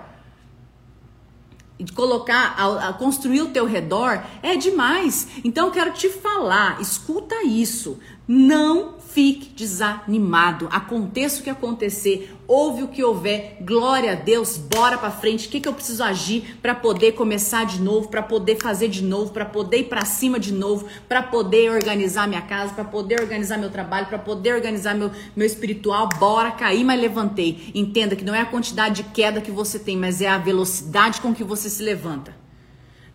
de 1.79 1.93
colocar, 1.93 2.55
a, 2.57 2.89
a 2.89 2.93
construir 2.93 3.41
o 3.41 3.51
teu 3.51 3.65
redor 3.65 4.21
é 4.43 4.57
demais. 4.57 5.29
Então 5.45 5.67
eu 5.67 5.71
quero 5.71 5.93
te 5.93 6.09
falar, 6.09 6.81
escuta 6.81 7.41
isso. 7.45 7.99
Não 8.27 8.94
fique 9.15 9.47
desanimado. 9.55 10.67
Aconteça 10.69 11.39
o 11.39 11.43
que 11.43 11.49
acontecer, 11.49 12.35
ouve 12.45 12.83
o 12.83 12.89
que 12.89 13.01
houver, 13.01 13.59
glória 13.61 14.11
a 14.11 14.15
Deus, 14.15 14.57
bora 14.57 14.97
para 14.97 15.09
frente. 15.09 15.47
O 15.47 15.49
que, 15.49 15.61
que 15.61 15.69
eu 15.69 15.73
preciso 15.73 16.03
agir 16.03 16.57
para 16.61 16.75
poder 16.75 17.13
começar 17.13 17.65
de 17.65 17.79
novo, 17.79 18.09
para 18.09 18.21
poder 18.21 18.57
fazer 18.57 18.89
de 18.89 19.01
novo, 19.01 19.31
para 19.31 19.45
poder 19.45 19.77
ir 19.77 19.83
para 19.85 20.03
cima 20.03 20.37
de 20.37 20.51
novo, 20.51 20.85
para 21.07 21.23
poder 21.23 21.71
organizar 21.71 22.27
minha 22.27 22.41
casa, 22.41 22.73
para 22.73 22.83
poder 22.83 23.21
organizar 23.21 23.57
meu 23.57 23.69
trabalho, 23.69 24.07
para 24.07 24.19
poder 24.19 24.53
organizar 24.53 24.93
meu, 24.93 25.09
meu 25.33 25.47
espiritual. 25.47 26.09
Bora 26.19 26.51
cair, 26.51 26.83
mas 26.83 26.99
levantei. 26.99 27.71
Entenda 27.73 28.17
que 28.17 28.25
não 28.25 28.35
é 28.35 28.41
a 28.41 28.45
quantidade 28.45 29.01
de 29.01 29.09
queda 29.11 29.39
que 29.39 29.49
você 29.49 29.79
tem, 29.79 29.95
mas 29.95 30.19
é 30.19 30.27
a 30.27 30.37
velocidade 30.37 31.21
com 31.21 31.33
que 31.33 31.43
você 31.43 31.69
se 31.69 31.81
levanta. 31.81 32.44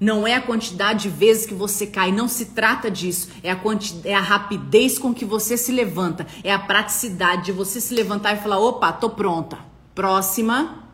Não 0.00 0.26
é 0.26 0.34
a 0.34 0.40
quantidade 0.40 1.02
de 1.02 1.08
vezes 1.10 1.44
que 1.44 1.52
você 1.52 1.86
cai, 1.86 2.10
não 2.10 2.26
se 2.26 2.46
trata 2.46 2.90
disso. 2.90 3.28
É 3.42 3.50
a, 3.50 3.56
quanti... 3.56 4.00
é 4.02 4.14
a 4.14 4.20
rapidez 4.20 4.98
com 4.98 5.12
que 5.12 5.26
você 5.26 5.58
se 5.58 5.70
levanta, 5.70 6.26
é 6.42 6.50
a 6.50 6.58
praticidade 6.58 7.44
de 7.44 7.52
você 7.52 7.82
se 7.82 7.92
levantar 7.92 8.32
e 8.32 8.40
falar: 8.40 8.58
opa, 8.58 8.90
tô 8.92 9.10
pronta. 9.10 9.58
Próxima, 9.94 10.84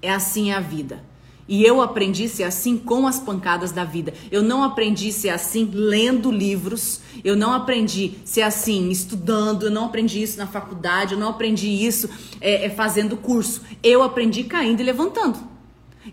é 0.00 0.12
assim 0.12 0.52
a 0.52 0.60
vida. 0.60 1.02
E 1.48 1.64
eu 1.64 1.80
aprendi 1.80 2.28
ser 2.28 2.42
assim 2.42 2.76
com 2.76 3.06
as 3.06 3.20
pancadas 3.20 3.70
da 3.70 3.84
vida. 3.84 4.12
Eu 4.32 4.42
não 4.42 4.64
aprendi 4.64 5.12
ser 5.12 5.28
assim 5.28 5.70
lendo 5.72 6.30
livros. 6.30 7.00
Eu 7.24 7.36
não 7.36 7.52
aprendi 7.52 8.14
ser 8.24 8.42
assim 8.42 8.90
estudando. 8.90 9.64
Eu 9.64 9.70
não 9.70 9.86
aprendi 9.86 10.20
isso 10.22 10.38
na 10.38 10.46
faculdade. 10.46 11.14
Eu 11.14 11.20
não 11.20 11.28
aprendi 11.28 11.68
isso 11.68 12.10
é, 12.40 12.66
é, 12.66 12.70
fazendo 12.70 13.16
curso. 13.16 13.62
Eu 13.82 14.02
aprendi 14.02 14.42
caindo 14.42 14.80
e 14.80 14.84
levantando. 14.84 15.38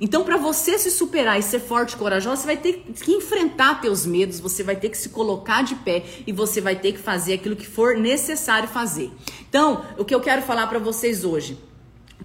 Então, 0.02 0.24
para 0.24 0.38
você 0.38 0.78
se 0.78 0.90
superar 0.90 1.40
e 1.40 1.44
ser 1.44 1.60
forte 1.60 1.94
e 1.94 1.98
corajosa, 1.98 2.42
você 2.42 2.46
vai 2.46 2.58
ter 2.58 2.86
que 3.02 3.12
enfrentar 3.12 3.82
teus 3.82 4.06
medos, 4.06 4.40
você 4.40 4.64
vai 4.64 4.76
ter 4.76 4.90
que 4.90 4.98
se 4.98 5.10
colocar 5.10 5.64
de 5.64 5.76
pé 5.76 6.04
e 6.26 6.32
você 6.32 6.60
vai 6.60 6.76
ter 6.76 6.94
que 6.94 7.00
fazer 7.00 7.34
aquilo 7.34 7.56
que 7.56 7.68
for 7.68 7.96
necessário 7.96 8.68
fazer. 8.68 9.12
Então, 9.48 9.86
o 9.98 10.06
que 10.06 10.14
eu 10.14 10.20
quero 10.20 10.42
falar 10.42 10.68
para 10.68 10.80
vocês 10.80 11.24
hoje, 11.24 11.58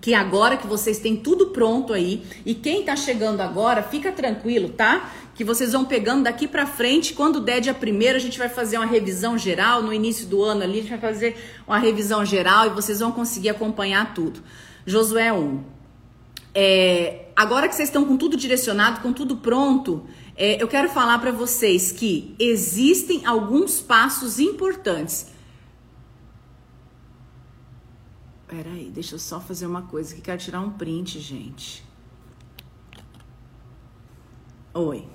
que 0.01 0.15
agora 0.15 0.57
que 0.57 0.67
vocês 0.67 0.99
têm 0.99 1.17
tudo 1.17 1.49
pronto 1.49 1.93
aí, 1.93 2.23
e 2.45 2.55
quem 2.55 2.85
tá 2.85 2.97
chegando 2.97 3.41
agora, 3.41 3.83
fica 3.83 4.13
tranquilo, 4.13 4.71
tá? 4.71 5.11
Que 5.35 5.45
vocês 5.45 5.73
vão 5.73 5.85
pegando 5.85 6.25
daqui 6.25 6.49
para 6.49 6.67
frente, 6.67 7.15
quando 7.15 7.41
der 7.41 7.61
dia 7.61 7.75
primeiro, 7.75 8.17
a 8.17 8.21
gente 8.21 8.39
vai 8.39 8.49
fazer 8.49 8.77
uma 8.77 8.87
revisão 8.87 9.37
geral, 9.37 9.83
no 9.83 9.93
início 9.93 10.27
do 10.27 10.43
ano 10.43 10.63
ali, 10.63 10.79
a 10.79 10.83
gente 10.83 10.91
vai 10.91 11.01
fazer 11.01 11.37
uma 11.67 11.79
revisão 11.79 12.25
geral 12.25 12.67
e 12.67 12.71
vocês 12.71 13.01
vão 13.01 13.13
conseguir 13.13 13.51
acompanhar 13.51 14.15
tudo. 14.15 14.43
Josué 14.87 15.33
1. 15.33 15.63
É, 16.55 17.28
agora 17.39 17.69
que 17.69 17.77
vocês 17.77 17.89
estão 17.89 18.05
com 18.05 18.17
tudo 18.17 18.37
direcionado, 18.37 19.01
com 19.01 19.13
tudo 19.13 19.37
pronto, 19.37 20.05
é, 20.35 20.61
eu 20.61 20.67
quero 20.67 20.89
falar 20.89 21.21
para 21.21 21.31
vocês 21.31 21.93
que 21.93 22.35
existem 22.37 23.25
alguns 23.25 23.81
passos 23.81 24.41
importantes. 24.41 25.29
Peraí, 28.49 28.91
deixa 28.93 29.15
eu 29.15 29.21
só 29.21 29.41
fazer 29.41 29.67
uma 29.67 29.83
coisa 29.83 30.17
que 30.17 30.21
quero 30.21 30.41
tirar 30.41 30.61
um 30.61 30.71
print, 30.71 31.21
gente. 31.21 31.85
Oi. 34.75 35.07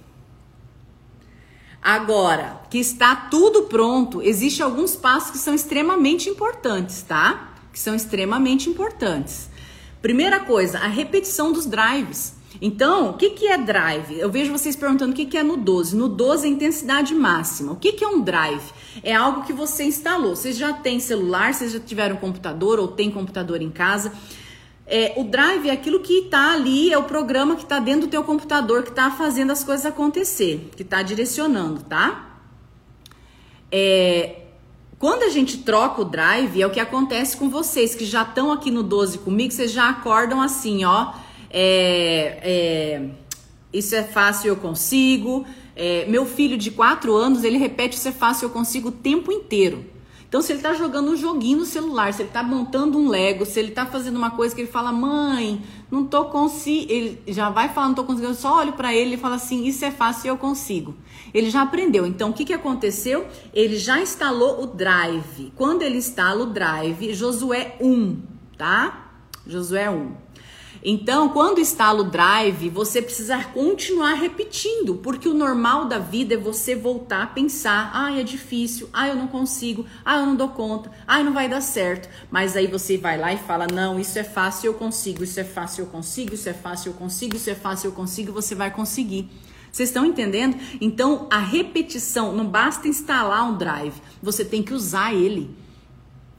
Agora 1.82 2.62
que 2.70 2.78
está 2.78 3.14
tudo 3.18 3.64
pronto, 3.64 4.22
existem 4.22 4.64
alguns 4.64 4.96
passos 4.96 5.32
que 5.32 5.38
são 5.38 5.54
extremamente 5.54 6.30
importantes, 6.30 7.02
tá? 7.02 7.54
Que 7.74 7.80
são 7.80 7.94
extremamente 7.94 8.70
importantes. 8.70 9.50
Primeira 10.04 10.42
coisa, 10.42 10.80
a 10.80 10.88
repetição 10.88 11.54
dos 11.54 11.66
drives. 11.66 12.36
Então, 12.62 13.12
o 13.12 13.14
que, 13.14 13.30
que 13.30 13.48
é 13.48 13.58
drive? 13.58 14.20
Eu 14.20 14.30
vejo 14.30 14.52
vocês 14.52 14.76
perguntando 14.76 15.14
o 15.14 15.16
que, 15.16 15.26
que 15.26 15.38
é 15.38 15.44
no 15.44 15.56
12. 15.56 15.96
No 15.96 16.10
12 16.10 16.46
é 16.46 16.50
intensidade 16.50 17.16
máxima. 17.16 17.72
O 17.72 17.78
que, 17.78 17.94
que 17.94 18.04
é 18.04 18.08
um 18.10 18.20
drive? 18.20 18.70
É 19.02 19.16
algo 19.16 19.46
que 19.46 19.54
você 19.54 19.86
instalou. 19.86 20.36
Vocês 20.36 20.58
já 20.58 20.74
têm 20.74 21.00
celular, 21.00 21.54
vocês 21.54 21.72
já 21.72 21.80
tiveram 21.80 22.18
computador 22.18 22.82
ou 22.82 22.90
tem 22.90 23.10
computador 23.10 23.62
em 23.62 23.72
casa. 23.72 24.12
É, 24.86 25.14
o 25.16 25.24
drive 25.24 25.70
é 25.70 25.72
aquilo 25.72 26.02
que 26.02 26.26
está 26.26 26.52
ali, 26.52 26.92
é 26.92 26.98
o 26.98 27.04
programa 27.04 27.56
que 27.56 27.64
está 27.64 27.80
dentro 27.80 28.02
do 28.02 28.08
teu 28.08 28.26
computador, 28.26 28.84
que 28.84 28.90
está 28.90 29.10
fazendo 29.10 29.54
as 29.54 29.64
coisas 29.64 29.86
acontecer, 29.86 30.70
que 30.76 30.82
está 30.82 31.02
direcionando, 31.02 31.80
tá? 31.80 32.42
É, 33.72 34.43
quando 35.00 35.24
a 35.24 35.30
gente 35.30 35.60
troca 35.60 36.02
o 36.02 36.06
drive, 36.06 36.62
é 36.62 36.68
o 36.68 36.70
que 36.70 36.80
acontece 36.80 37.36
com 37.38 37.50
vocês 37.50 37.96
que 37.96 38.06
já 38.06 38.24
estão 38.24 38.52
aqui 38.52 38.72
no 38.72 38.84
12 38.84 39.20
comigo, 39.20 39.52
vocês 39.52 39.72
já 39.72 39.90
acordam 39.90 40.42
assim, 40.42 40.86
ó. 40.86 41.14
É, 41.50 42.40
é, 42.42 43.10
isso 43.72 43.96
é 43.96 44.04
fácil, 44.04 44.50
eu 44.50 44.56
consigo. 44.56 45.46
É, 45.76 46.06
meu 46.08 46.26
filho 46.26 46.58
de 46.58 46.72
4 46.72 47.14
anos, 47.16 47.44
ele 47.44 47.58
repete 47.58 47.98
isso 47.98 48.08
é 48.08 48.12
fácil, 48.12 48.46
eu 48.46 48.50
consigo 48.50 48.90
o 48.90 48.92
tempo 48.92 49.32
inteiro. 49.32 49.93
Então, 50.34 50.42
se 50.42 50.52
ele 50.52 50.64
tá 50.64 50.74
jogando 50.74 51.12
um 51.12 51.16
joguinho 51.16 51.60
no 51.60 51.64
celular, 51.64 52.12
se 52.12 52.24
ele 52.24 52.32
tá 52.32 52.42
montando 52.42 52.98
um 52.98 53.08
Lego, 53.08 53.46
se 53.46 53.60
ele 53.60 53.70
tá 53.70 53.86
fazendo 53.86 54.16
uma 54.16 54.32
coisa 54.32 54.56
que 54.56 54.62
ele 54.62 54.68
fala, 54.68 54.92
mãe, 54.92 55.62
não 55.92 56.08
tô 56.08 56.26
conseguindo, 56.26 56.92
ele 56.92 57.22
já 57.28 57.52
vai 57.52 57.70
falando, 57.70 57.90
não 57.90 57.96
tô 57.98 58.04
conseguindo, 58.04 58.32
eu 58.32 58.36
só 58.36 58.58
olho 58.58 58.74
para 58.74 58.92
ele 58.92 59.14
e 59.14 59.18
fala 59.18 59.36
assim, 59.36 59.64
isso 59.64 59.86
é 59.86 59.92
fácil, 59.92 60.30
eu 60.30 60.36
consigo. 60.36 60.96
Ele 61.36 61.52
já 61.52 61.62
aprendeu. 61.62 62.08
Então, 62.08 62.32
o 62.32 62.34
que, 62.34 62.46
que 62.46 62.54
aconteceu? 62.54 63.28
Ele 63.54 63.78
já 63.78 64.02
instalou 64.02 64.64
o 64.64 64.66
Drive. 64.66 65.54
Quando 65.56 65.84
ele 65.84 66.00
instala 66.00 66.42
o 66.42 66.48
Drive, 66.48 67.14
Josué 67.14 67.78
1, 67.80 68.20
tá? 68.58 69.12
Josué 69.46 69.88
1. 69.88 70.23
Então, 70.86 71.30
quando 71.30 71.62
instala 71.62 72.02
o 72.02 72.04
drive, 72.04 72.70
você 72.70 73.02
precisa 73.02 73.42
continuar 73.42 74.16
repetindo, 74.16 74.96
porque 74.96 75.30
o 75.30 75.34
normal 75.34 75.86
da 75.86 75.98
vida 75.98 76.34
é 76.34 76.38
você 76.38 76.76
voltar 76.76 77.24
a 77.24 77.28
pensar: 77.28 77.90
ah, 77.94 78.20
é 78.20 78.22
difícil, 78.22 78.90
ah, 78.92 79.08
eu 79.08 79.16
não 79.16 79.28
consigo, 79.28 79.86
ah, 80.04 80.20
eu 80.20 80.26
não 80.26 80.36
dou 80.36 80.50
conta, 80.50 80.92
ah, 81.08 81.24
não 81.24 81.32
vai 81.32 81.48
dar 81.48 81.62
certo. 81.62 82.10
Mas 82.30 82.58
aí 82.58 82.68
você 82.68 82.98
vai 82.98 83.18
lá 83.18 83.32
e 83.34 83.38
fala: 83.38 83.66
não, 83.72 83.98
isso 83.98 84.20
é 84.20 84.26
fácil, 84.26 84.68
eu 84.68 84.74
consigo, 84.74 85.24
isso 85.24 85.40
é 85.40 85.46
fácil, 85.46 85.84
eu 85.84 85.88
consigo, 85.88 86.34
isso 86.34 86.50
é 86.50 86.54
fácil, 86.54 86.90
eu 86.90 86.96
consigo, 86.96 87.38
isso 87.38 87.50
é 87.50 87.56
fácil, 87.56 87.88
eu 87.88 87.94
consigo, 87.94 88.34
você 88.34 88.54
vai 88.54 88.70
conseguir. 88.70 89.30
Vocês 89.72 89.88
estão 89.90 90.06
entendendo? 90.06 90.58
Então, 90.82 91.28
a 91.32 91.40
repetição, 91.40 92.36
não 92.36 92.46
basta 92.46 92.90
instalar 92.90 93.50
um 93.50 93.58
drive, 93.58 93.96
você 94.22 94.44
tem 94.44 94.62
que 94.62 94.74
usar 94.74 95.14
ele. 95.14 95.63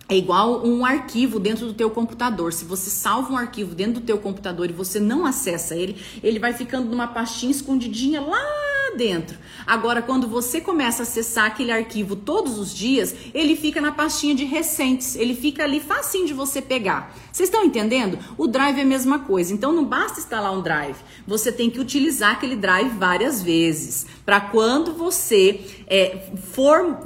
É 0.08 0.16
igual 0.16 0.66
um 0.66 0.84
arquivo 0.84 1.40
dentro 1.40 1.66
do 1.66 1.72
teu 1.72 1.90
computador. 1.90 2.52
Se 2.52 2.64
você 2.64 2.90
salva 2.90 3.32
um 3.32 3.36
arquivo 3.36 3.74
dentro 3.74 3.94
do 3.94 4.00
teu 4.02 4.18
computador 4.18 4.68
e 4.68 4.72
você 4.72 5.00
não 5.00 5.24
acessa 5.24 5.74
ele, 5.74 5.96
ele 6.22 6.38
vai 6.38 6.52
ficando 6.52 6.90
numa 6.90 7.06
pastinha 7.06 7.50
escondidinha 7.50 8.20
lá 8.20 8.64
dentro. 8.96 9.38
Agora, 9.66 10.02
quando 10.02 10.28
você 10.28 10.60
começa 10.60 11.02
a 11.02 11.04
acessar 11.04 11.46
aquele 11.46 11.72
arquivo 11.72 12.14
todos 12.16 12.58
os 12.58 12.74
dias, 12.74 13.14
ele 13.32 13.56
fica 13.56 13.80
na 13.80 13.92
pastinha 13.92 14.34
de 14.34 14.44
recentes, 14.44 15.16
ele 15.16 15.34
fica 15.34 15.64
ali 15.64 15.80
facinho 15.80 16.26
de 16.26 16.34
você 16.34 16.60
pegar. 16.62 17.14
Vocês 17.32 17.48
estão 17.48 17.64
entendendo? 17.64 18.18
O 18.38 18.46
Drive 18.46 18.78
é 18.78 18.82
a 18.82 18.86
mesma 18.86 19.20
coisa. 19.20 19.52
Então, 19.52 19.72
não 19.72 19.84
basta 19.84 20.20
instalar 20.20 20.52
um 20.52 20.62
Drive, 20.62 20.96
você 21.26 21.50
tem 21.50 21.70
que 21.70 21.80
utilizar 21.80 22.32
aquele 22.32 22.56
Drive 22.56 22.90
várias 22.96 23.42
vezes. 23.42 24.06
Para 24.24 24.40
quando 24.40 24.92
você 24.92 25.83
é, 25.86 26.28
for 26.52 26.98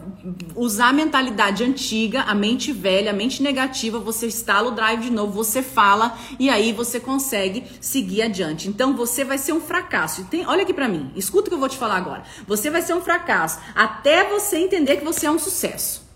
usar 0.55 0.89
a 0.89 0.93
mentalidade 0.93 1.65
antiga, 1.65 2.23
a 2.23 2.35
mente 2.35 2.73
velha, 2.73 3.11
a 3.11 3.15
mente 3.15 3.43
negativa, 3.43 3.99
você 3.99 4.27
instala 4.27 4.69
o 4.69 4.71
Drive 4.73 5.03
de 5.03 5.11
novo, 5.11 5.33
você 5.33 5.63
fala 5.63 6.17
e 6.39 6.51
aí 6.51 6.73
você 6.73 6.99
consegue 7.01 7.65
seguir 7.81 8.23
adiante. 8.23 8.69
Então, 8.69 8.97
você 8.97 9.25
vai 9.25 9.39
ser 9.39 9.53
um 9.53 9.61
fracasso. 9.61 10.25
Tem, 10.25 10.47
olha 10.47 10.63
aqui 10.63 10.75
para 10.75 10.89
mim, 10.89 11.11
escuta 11.15 11.47
o 11.47 11.49
que 11.51 11.55
eu 11.55 11.61
vou 11.61 11.69
te 11.69 11.77
falar 11.77 11.97
agora. 11.97 12.23
Você 12.47 12.71
vai 12.71 12.83
ser 12.83 12.95
um 12.95 13.01
fracasso 13.01 13.59
até 13.75 14.29
você 14.29 14.59
entender 14.59 14.97
que 14.97 15.05
você 15.05 15.27
é 15.27 15.31
um 15.31 15.39
sucesso. 15.39 16.09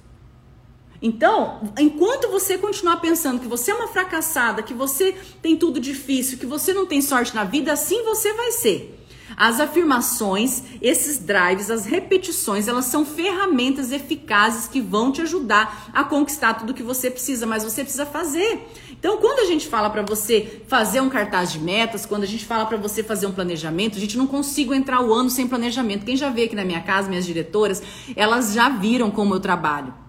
Então, 1.00 1.72
enquanto 1.80 2.30
você 2.30 2.56
continuar 2.56 2.98
pensando 2.98 3.40
que 3.40 3.48
você 3.48 3.72
é 3.72 3.74
uma 3.74 3.88
fracassada, 3.88 4.62
que 4.62 4.72
você 4.72 5.16
tem 5.42 5.56
tudo 5.56 5.80
difícil, 5.80 6.38
que 6.38 6.46
você 6.46 6.72
não 6.72 6.86
tem 6.86 7.02
sorte 7.02 7.34
na 7.34 7.42
vida, 7.42 7.72
assim 7.72 8.04
você 8.04 8.32
vai 8.34 8.52
ser. 8.52 9.01
As 9.36 9.60
afirmações, 9.60 10.62
esses 10.80 11.18
drives, 11.18 11.70
as 11.70 11.84
repetições, 11.84 12.68
elas 12.68 12.86
são 12.86 13.04
ferramentas 13.04 13.92
eficazes 13.92 14.68
que 14.68 14.80
vão 14.80 15.12
te 15.12 15.22
ajudar 15.22 15.90
a 15.92 16.04
conquistar 16.04 16.54
tudo 16.54 16.74
que 16.74 16.82
você 16.82 17.10
precisa, 17.10 17.46
mas 17.46 17.64
você 17.64 17.82
precisa 17.82 18.06
fazer. 18.06 18.66
Então, 18.90 19.18
quando 19.18 19.40
a 19.40 19.46
gente 19.46 19.66
fala 19.66 19.90
para 19.90 20.02
você 20.02 20.62
fazer 20.68 21.00
um 21.00 21.08
cartaz 21.08 21.52
de 21.52 21.58
metas, 21.58 22.06
quando 22.06 22.22
a 22.22 22.26
gente 22.26 22.44
fala 22.44 22.66
para 22.66 22.76
você 22.76 23.02
fazer 23.02 23.26
um 23.26 23.32
planejamento, 23.32 23.96
a 23.96 24.00
gente 24.00 24.16
não 24.16 24.26
consigo 24.26 24.72
entrar 24.72 25.00
o 25.02 25.12
ano 25.12 25.30
sem 25.30 25.48
planejamento. 25.48 26.04
Quem 26.04 26.16
já 26.16 26.30
veio 26.30 26.46
aqui 26.46 26.56
na 26.56 26.64
minha 26.64 26.80
casa, 26.80 27.08
minhas 27.08 27.26
diretoras, 27.26 27.82
elas 28.14 28.52
já 28.52 28.68
viram 28.68 29.10
como 29.10 29.34
eu 29.34 29.40
trabalho 29.40 30.01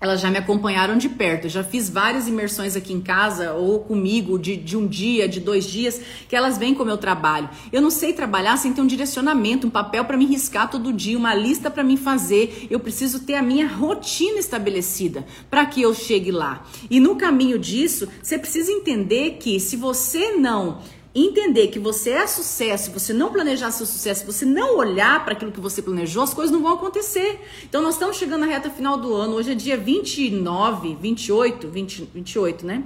elas 0.00 0.20
já 0.20 0.30
me 0.30 0.36
acompanharam 0.36 0.98
de 0.98 1.08
perto. 1.08 1.44
Eu 1.44 1.50
já 1.50 1.64
fiz 1.64 1.88
várias 1.88 2.28
imersões 2.28 2.76
aqui 2.76 2.92
em 2.92 3.00
casa 3.00 3.52
ou 3.54 3.80
comigo 3.80 4.38
de, 4.38 4.56
de 4.56 4.76
um 4.76 4.86
dia, 4.86 5.28
de 5.28 5.40
dois 5.40 5.64
dias, 5.64 6.00
que 6.28 6.36
elas 6.36 6.58
vêm 6.58 6.74
com 6.74 6.82
o 6.82 6.86
meu 6.86 6.98
trabalho. 6.98 7.48
Eu 7.72 7.80
não 7.80 7.90
sei 7.90 8.12
trabalhar 8.12 8.56
sem 8.56 8.72
ter 8.72 8.80
um 8.80 8.86
direcionamento, 8.86 9.66
um 9.66 9.70
papel 9.70 10.04
para 10.04 10.16
me 10.16 10.26
riscar 10.26 10.70
todo 10.70 10.92
dia, 10.92 11.16
uma 11.16 11.34
lista 11.34 11.70
para 11.70 11.82
me 11.82 11.96
fazer. 11.96 12.66
Eu 12.70 12.80
preciso 12.80 13.20
ter 13.20 13.34
a 13.34 13.42
minha 13.42 13.66
rotina 13.66 14.38
estabelecida 14.38 15.24
para 15.48 15.64
que 15.64 15.80
eu 15.80 15.94
chegue 15.94 16.30
lá. 16.30 16.66
E 16.90 17.00
no 17.00 17.16
caminho 17.16 17.58
disso, 17.58 18.08
você 18.22 18.38
precisa 18.38 18.70
entender 18.70 19.38
que 19.40 19.58
se 19.58 19.76
você 19.76 20.32
não 20.32 20.80
entender 21.14 21.68
que 21.68 21.78
você 21.78 22.10
é 22.10 22.26
sucesso, 22.26 22.90
você 22.90 23.12
não 23.12 23.32
planejar 23.32 23.70
seu 23.70 23.86
sucesso, 23.86 24.26
você 24.26 24.44
não 24.44 24.76
olhar 24.76 25.24
para 25.24 25.34
aquilo 25.34 25.52
que 25.52 25.60
você 25.60 25.80
planejou, 25.80 26.22
as 26.22 26.34
coisas 26.34 26.52
não 26.52 26.62
vão 26.62 26.72
acontecer. 26.72 27.40
Então 27.62 27.80
nós 27.80 27.94
estamos 27.94 28.16
chegando 28.16 28.40
na 28.40 28.46
reta 28.46 28.68
final 28.68 28.96
do 28.96 29.14
ano, 29.14 29.34
hoje 29.36 29.52
é 29.52 29.54
dia 29.54 29.76
29, 29.76 30.96
28, 31.00 31.68
20, 31.68 32.10
28, 32.12 32.66
né? 32.66 32.82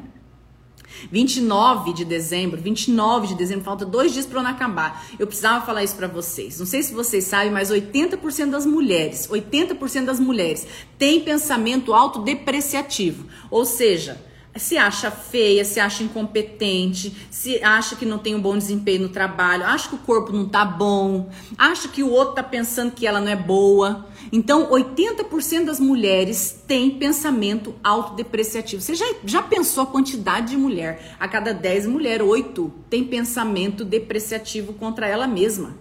29 1.10 1.92
de 1.92 2.04
dezembro, 2.04 2.60
29 2.60 3.28
de 3.28 3.34
dezembro, 3.34 3.64
falta 3.64 3.84
dois 3.84 4.12
dias 4.12 4.26
para 4.26 4.38
o 4.38 4.40
ano 4.40 4.48
acabar. 4.48 5.06
Eu 5.18 5.26
precisava 5.26 5.64
falar 5.64 5.84
isso 5.84 5.94
para 5.94 6.08
vocês. 6.08 6.58
Não 6.58 6.66
sei 6.66 6.82
se 6.82 6.92
vocês 6.92 7.24
sabem, 7.24 7.52
mas 7.52 7.70
80% 7.70 8.50
das 8.50 8.66
mulheres, 8.66 9.28
80% 9.28 10.04
das 10.04 10.18
mulheres 10.18 10.66
têm 10.98 11.20
pensamento 11.20 11.94
autodepreciativo. 11.94 13.26
Ou 13.50 13.64
seja, 13.64 14.20
se 14.58 14.76
acha 14.76 15.10
feia, 15.10 15.64
se 15.64 15.80
acha 15.80 16.02
incompetente, 16.02 17.14
se 17.30 17.62
acha 17.62 17.96
que 17.96 18.04
não 18.04 18.18
tem 18.18 18.34
um 18.34 18.40
bom 18.40 18.56
desempenho 18.56 19.02
no 19.02 19.08
trabalho, 19.08 19.64
acha 19.64 19.88
que 19.88 19.94
o 19.94 19.98
corpo 19.98 20.32
não 20.32 20.48
tá 20.48 20.64
bom, 20.64 21.30
acha 21.56 21.88
que 21.88 22.02
o 22.02 22.10
outro 22.10 22.34
tá 22.34 22.42
pensando 22.42 22.92
que 22.92 23.06
ela 23.06 23.20
não 23.20 23.28
é 23.28 23.36
boa. 23.36 24.06
Então, 24.32 24.70
80% 24.70 25.64
das 25.64 25.80
mulheres 25.80 26.62
têm 26.66 26.90
pensamento 26.90 27.74
autodepreciativo. 27.82 28.82
Você 28.82 28.94
já, 28.94 29.06
já 29.24 29.42
pensou 29.42 29.84
a 29.84 29.86
quantidade 29.86 30.48
de 30.50 30.56
mulher? 30.56 31.16
A 31.18 31.28
cada 31.28 31.52
10 31.54 31.86
mulheres, 31.86 32.26
8 32.26 32.72
tem 32.90 33.04
pensamento 33.04 33.84
depreciativo 33.84 34.72
contra 34.74 35.06
ela 35.06 35.26
mesma. 35.26 35.76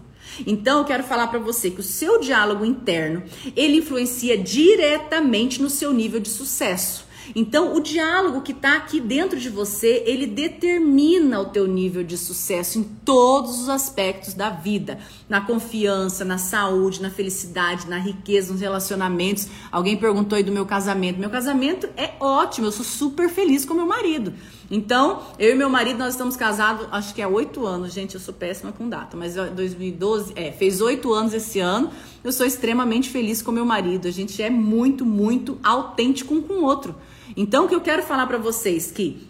Então, 0.46 0.80
eu 0.80 0.86
quero 0.86 1.04
falar 1.04 1.28
para 1.28 1.40
você 1.40 1.72
que 1.72 1.80
o 1.80 1.84
seu 1.84 2.20
diálogo 2.20 2.64
interno, 2.64 3.24
ele 3.56 3.78
influencia 3.78 4.38
diretamente 4.38 5.62
no 5.62 5.70
seu 5.70 5.94
nível 5.94 6.20
de 6.20 6.30
sucesso. 6.30 7.07
Então, 7.36 7.76
o 7.76 7.80
diálogo 7.80 8.42
que 8.42 8.52
está 8.52 8.78
aqui 8.78 9.00
dentro 9.00 9.40
de 9.40 9.50
você, 9.50 10.04
ele 10.06 10.26
determina 10.26 11.40
o 11.40 11.46
teu 11.46 11.68
nível 11.68 12.04
de 12.04 12.18
sucesso 12.18 12.80
em 12.80 12.84
todos 12.84 13.62
os 13.62 13.70
aspectos 13.70 14.34
da 14.34 14.50
vida, 14.50 15.00
na 15.28 15.42
confiança, 15.42 16.24
na 16.24 16.38
saúde, 16.38 17.02
na 17.02 17.10
felicidade, 17.10 17.90
na 17.90 17.98
riqueza, 17.98 18.52
nos 18.52 18.62
relacionamentos. 18.62 19.48
Alguém 19.72 19.98
perguntou 19.98 20.36
aí 20.36 20.44
do 20.44 20.52
meu 20.52 20.66
casamento. 20.66 21.20
Meu 21.20 21.30
casamento 21.30 21.88
é 21.98 22.14
ótimo, 22.20 22.68
eu 22.68 22.72
sou 22.72 22.86
super 22.86 23.30
feliz 23.30 23.66
com 23.66 23.74
meu 23.74 23.86
marido. 23.86 24.34
Então, 24.70 25.22
eu 25.40 25.52
e 25.52 25.56
meu 25.56 25.70
marido, 25.70 25.98
nós 25.98 26.14
estamos 26.14 26.36
casados, 26.36 26.88
acho 26.92 27.16
que 27.16 27.22
há 27.22 27.28
oito 27.28 27.66
anos, 27.66 27.94
gente, 27.94 28.16
eu 28.16 28.20
sou 28.20 28.34
péssima 28.34 28.72
com 28.72 28.90
data, 28.90 29.16
mas 29.16 29.36
2012, 29.36 30.34
é, 30.36 30.52
fez 30.52 30.82
oito 30.82 31.14
anos 31.14 31.34
esse 31.34 31.60
ano, 31.60 31.90
eu 32.22 32.34
sou 32.34 32.46
extremamente 32.46 33.10
feliz 33.10 33.42
com 33.42 33.52
meu 33.52 33.66
marido, 33.66 34.08
a 34.08 34.12
gente 34.12 34.42
é 34.44 34.50
muito, 34.50 35.06
muito 35.06 35.58
autêntico 35.64 36.34
um 36.34 36.42
com 36.42 36.56
o 36.56 36.64
outro. 36.66 36.94
Então, 37.38 37.66
o 37.66 37.70
que 37.70 37.76
eu 37.76 37.82
quero 37.82 38.02
falar 38.02 38.26
para 38.26 38.40
vocês 38.40 38.92
que 38.92 39.28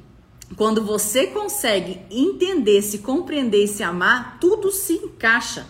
quando 0.55 0.81
você 0.81 1.27
consegue 1.27 1.99
entender, 2.09 2.81
se 2.81 2.99
compreender 2.99 3.65
e 3.65 3.67
se 3.67 3.83
amar, 3.83 4.39
tudo 4.39 4.71
se 4.71 4.93
encaixa. 4.93 5.67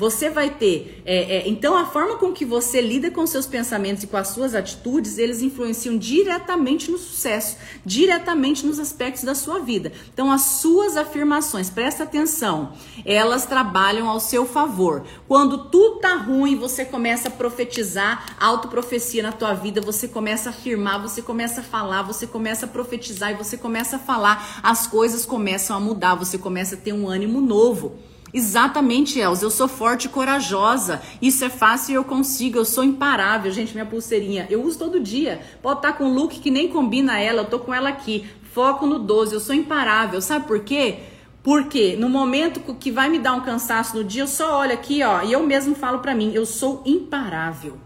Você 0.00 0.30
vai 0.30 0.48
ter. 0.48 1.02
É, 1.04 1.36
é, 1.36 1.48
então, 1.50 1.76
a 1.76 1.84
forma 1.84 2.16
com 2.16 2.32
que 2.32 2.42
você 2.42 2.80
lida 2.80 3.10
com 3.10 3.26
seus 3.26 3.44
pensamentos 3.44 4.02
e 4.02 4.06
com 4.06 4.16
as 4.16 4.28
suas 4.28 4.54
atitudes, 4.54 5.18
eles 5.18 5.42
influenciam 5.42 5.98
diretamente 5.98 6.90
no 6.90 6.96
sucesso, 6.96 7.58
diretamente 7.84 8.64
nos 8.64 8.80
aspectos 8.80 9.24
da 9.24 9.34
sua 9.34 9.58
vida. 9.58 9.92
Então, 10.10 10.32
as 10.32 10.40
suas 10.40 10.96
afirmações, 10.96 11.68
presta 11.68 12.04
atenção, 12.04 12.72
elas 13.04 13.44
trabalham 13.44 14.08
ao 14.08 14.20
seu 14.20 14.46
favor. 14.46 15.04
Quando 15.28 15.68
tudo 15.68 15.98
tá 15.98 16.16
ruim, 16.16 16.56
você 16.56 16.82
começa 16.82 17.28
a 17.28 17.30
profetizar 17.30 18.36
autoprofecia 18.40 19.22
na 19.22 19.32
tua 19.32 19.52
vida, 19.52 19.82
você 19.82 20.08
começa 20.08 20.48
a 20.48 20.52
afirmar, 20.52 21.02
você 21.02 21.20
começa 21.20 21.60
a 21.60 21.64
falar, 21.64 22.04
você 22.04 22.26
começa 22.26 22.64
a 22.64 22.68
profetizar 22.70 23.32
e 23.32 23.34
você 23.34 23.58
começa 23.58 23.96
a 23.96 23.98
falar, 23.98 24.60
as 24.62 24.86
coisas 24.86 25.26
começam 25.26 25.76
a 25.76 25.80
mudar, 25.80 26.14
você 26.14 26.38
começa 26.38 26.74
a 26.74 26.78
ter 26.78 26.94
um 26.94 27.06
ânimo 27.06 27.38
novo. 27.42 27.98
Exatamente, 28.32 29.18
Els. 29.18 29.42
Eu 29.42 29.50
sou 29.50 29.66
forte 29.66 30.04
e 30.04 30.08
corajosa. 30.08 31.02
Isso 31.20 31.44
é 31.44 31.48
fácil 31.48 31.92
e 31.92 31.94
eu 31.94 32.04
consigo. 32.04 32.58
Eu 32.58 32.64
sou 32.64 32.84
imparável. 32.84 33.50
Gente, 33.50 33.72
minha 33.72 33.86
pulseirinha, 33.86 34.46
eu 34.50 34.62
uso 34.62 34.78
todo 34.78 35.00
dia. 35.00 35.40
Pode 35.60 35.80
estar 35.80 35.92
com 35.94 36.04
um 36.04 36.14
look 36.14 36.38
que 36.40 36.50
nem 36.50 36.68
combina 36.68 37.18
ela. 37.18 37.42
Eu 37.42 37.46
tô 37.46 37.58
com 37.58 37.74
ela 37.74 37.88
aqui. 37.88 38.24
Foco 38.52 38.86
no 38.86 38.98
12. 38.98 39.34
Eu 39.34 39.40
sou 39.40 39.54
imparável. 39.54 40.20
Sabe 40.20 40.46
por 40.46 40.60
quê? 40.60 40.98
Porque 41.42 41.96
no 41.96 42.08
momento 42.08 42.60
que 42.74 42.90
vai 42.90 43.08
me 43.08 43.18
dar 43.18 43.34
um 43.34 43.40
cansaço 43.40 43.96
no 43.96 44.04
dia, 44.04 44.22
eu 44.22 44.28
só 44.28 44.60
olho 44.60 44.74
aqui, 44.74 45.02
ó, 45.02 45.22
e 45.22 45.32
eu 45.32 45.42
mesmo 45.42 45.74
falo 45.74 46.00
para 46.00 46.14
mim, 46.14 46.32
eu 46.34 46.44
sou 46.44 46.82
imparável. 46.84 47.78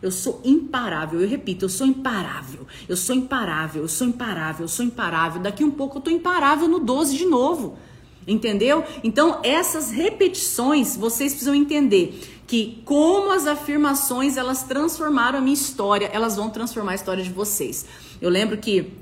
Eu 0.00 0.10
sou 0.10 0.40
imparável. 0.44 1.20
Eu 1.20 1.28
repito, 1.28 1.64
eu 1.66 1.68
sou 1.68 1.86
imparável. 1.86 2.66
Eu 2.88 2.96
sou 2.96 3.14
imparável. 3.14 3.82
Eu 3.82 3.88
sou 3.88 4.06
imparável. 4.06 4.64
Eu 4.64 4.68
sou 4.68 4.84
imparável. 4.84 5.40
Daqui 5.40 5.62
um 5.62 5.70
pouco 5.70 5.98
eu 5.98 6.02
tô 6.02 6.10
imparável 6.10 6.66
no 6.66 6.80
12 6.80 7.16
de 7.16 7.24
novo. 7.24 7.78
Entendeu? 8.26 8.84
Então, 9.02 9.40
essas 9.42 9.90
repetições, 9.90 10.96
vocês 10.96 11.32
precisam 11.32 11.54
entender 11.54 12.20
que 12.46 12.82
como 12.84 13.32
as 13.32 13.46
afirmações, 13.46 14.36
elas 14.36 14.62
transformaram 14.62 15.38
a 15.38 15.40
minha 15.40 15.54
história, 15.54 16.10
elas 16.12 16.36
vão 16.36 16.50
transformar 16.50 16.92
a 16.92 16.94
história 16.94 17.24
de 17.24 17.30
vocês. 17.30 17.86
Eu 18.20 18.30
lembro 18.30 18.58
que 18.58 18.92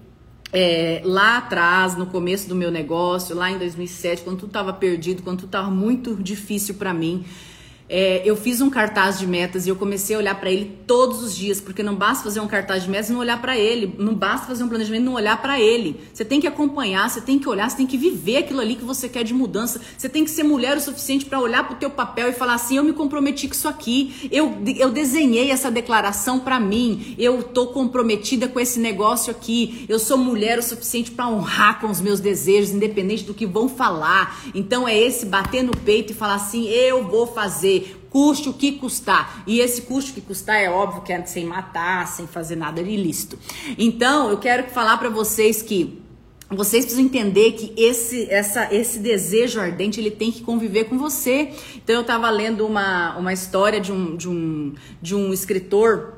é, 0.53 1.01
lá 1.05 1.39
atrás, 1.39 1.97
no 1.97 2.07
começo 2.07 2.49
do 2.49 2.55
meu 2.55 2.71
negócio, 2.71 3.37
lá 3.37 3.51
em 3.51 3.59
2007, 3.59 4.23
quando 4.23 4.39
tudo 4.39 4.51
estava 4.51 4.73
perdido, 4.73 5.23
quando 5.23 5.39
tudo 5.41 5.49
estava 5.49 5.71
muito 5.71 6.15
difícil 6.17 6.75
para 6.75 6.93
mim, 6.93 7.25
é, 7.93 8.23
eu 8.25 8.37
fiz 8.37 8.61
um 8.61 8.71
cartaz 8.71 9.19
de 9.19 9.27
metas 9.27 9.67
e 9.67 9.69
eu 9.69 9.75
comecei 9.75 10.15
a 10.15 10.19
olhar 10.21 10.37
para 10.37 10.49
ele 10.49 10.79
todos 10.87 11.25
os 11.25 11.35
dias, 11.35 11.61
porque 11.61 11.83
não 11.83 11.97
basta 11.97 12.23
fazer 12.23 12.39
um 12.39 12.47
cartaz 12.47 12.85
de 12.85 12.89
metas 12.89 13.11
e 13.11 13.13
não 13.13 13.19
olhar 13.19 13.43
para 13.43 13.59
ele, 13.59 13.97
não 13.99 14.15
basta 14.15 14.47
fazer 14.47 14.63
um 14.63 14.69
planejamento 14.69 15.03
e 15.03 15.05
não 15.05 15.15
olhar 15.15 15.43
para 15.43 15.61
ele. 15.61 16.01
Você 16.15 16.25
tem 16.25 16.41
que 16.41 16.47
acompanhar, 16.47 17.11
você 17.11 17.21
tem 17.21 17.37
que 17.37 17.49
olhar, 17.49 17.69
você 17.69 17.77
tem 17.77 17.89
que 17.89 17.99
viver 17.99 18.37
aquilo 18.39 18.61
ali 18.61 18.77
que 18.77 18.85
você 18.85 19.09
quer 19.09 19.25
de 19.25 19.35
mudança. 19.35 19.81
Você 19.99 20.09
tem 20.09 20.25
que 20.25 20.31
ser 20.31 20.45
mulher 20.45 20.77
o 20.77 20.81
suficiente 20.81 21.25
para 21.25 21.41
olhar 21.41 21.65
para 21.65 21.75
o 21.75 21.79
teu 21.79 21.91
papel 21.91 22.29
e 22.29 22.33
falar 22.33 22.55
assim: 22.55 22.77
eu 22.77 22.85
me 22.85 22.93
comprometi 22.93 23.49
com 23.49 23.55
isso 23.55 23.67
aqui, 23.67 24.29
eu, 24.31 24.59
eu 24.79 24.93
desenhei 24.93 25.51
essa 25.51 25.69
declaração 25.69 26.39
para 26.39 26.61
mim, 26.61 27.17
eu 27.19 27.43
tô 27.43 27.69
comprometida 27.69 28.47
com 28.47 28.61
esse 28.61 28.79
negócio 28.79 29.33
aqui, 29.33 29.85
eu 29.89 29.99
sou 29.99 30.17
mulher 30.17 30.61
o 30.61 30.63
suficiente 30.63 31.11
para 31.11 31.27
honrar 31.27 31.81
com 31.81 31.89
os 31.89 32.01
meus 32.01 32.21
desejos, 32.21 32.71
independente 32.71 33.25
do 33.25 33.35
que 33.35 33.47
vão 33.47 33.69
falar. 33.69 34.41
Então 34.55 34.87
é 34.87 34.97
esse 34.97 35.27
bater 35.27 35.65
no 35.65 35.73
peito 35.73 36.13
e 36.13 36.15
falar 36.15 36.37
assim: 36.37 36.69
eu 36.69 37.03
vou 37.09 37.27
fazer 37.27 37.80
custe 38.11 38.49
o 38.49 38.53
que 38.53 38.73
custar. 38.73 39.43
E 39.47 39.61
esse 39.61 39.83
custo 39.83 40.13
que 40.13 40.21
custar 40.21 40.57
é 40.57 40.69
óbvio 40.69 41.03
que 41.03 41.13
é 41.13 41.25
sem 41.25 41.47
matar, 41.47 42.07
sem 42.09 42.27
fazer 42.27 42.57
nada 42.57 42.83
ilícito. 42.83 43.39
Então, 43.79 44.29
eu 44.29 44.37
quero 44.37 44.69
falar 44.69 44.99
para 44.99 45.09
vocês 45.09 45.63
que 45.63 46.03
vocês 46.51 46.85
precisam 46.85 47.05
entender 47.05 47.53
que 47.53 47.73
esse, 47.81 48.29
essa, 48.29 48.75
esse 48.75 48.99
desejo 48.99 49.61
ardente 49.61 50.01
ele 50.01 50.11
tem 50.11 50.33
que 50.33 50.43
conviver 50.43 50.85
com 50.85 50.99
você. 50.99 51.51
Então 51.77 51.95
eu 51.95 52.01
estava 52.01 52.29
lendo 52.29 52.67
uma, 52.67 53.17
uma 53.17 53.33
história 53.33 53.81
de 53.81 53.93
um, 53.93 54.17
de, 54.17 54.29
um, 54.29 54.75
de 55.01 55.15
um 55.15 55.33
escritor 55.33 56.15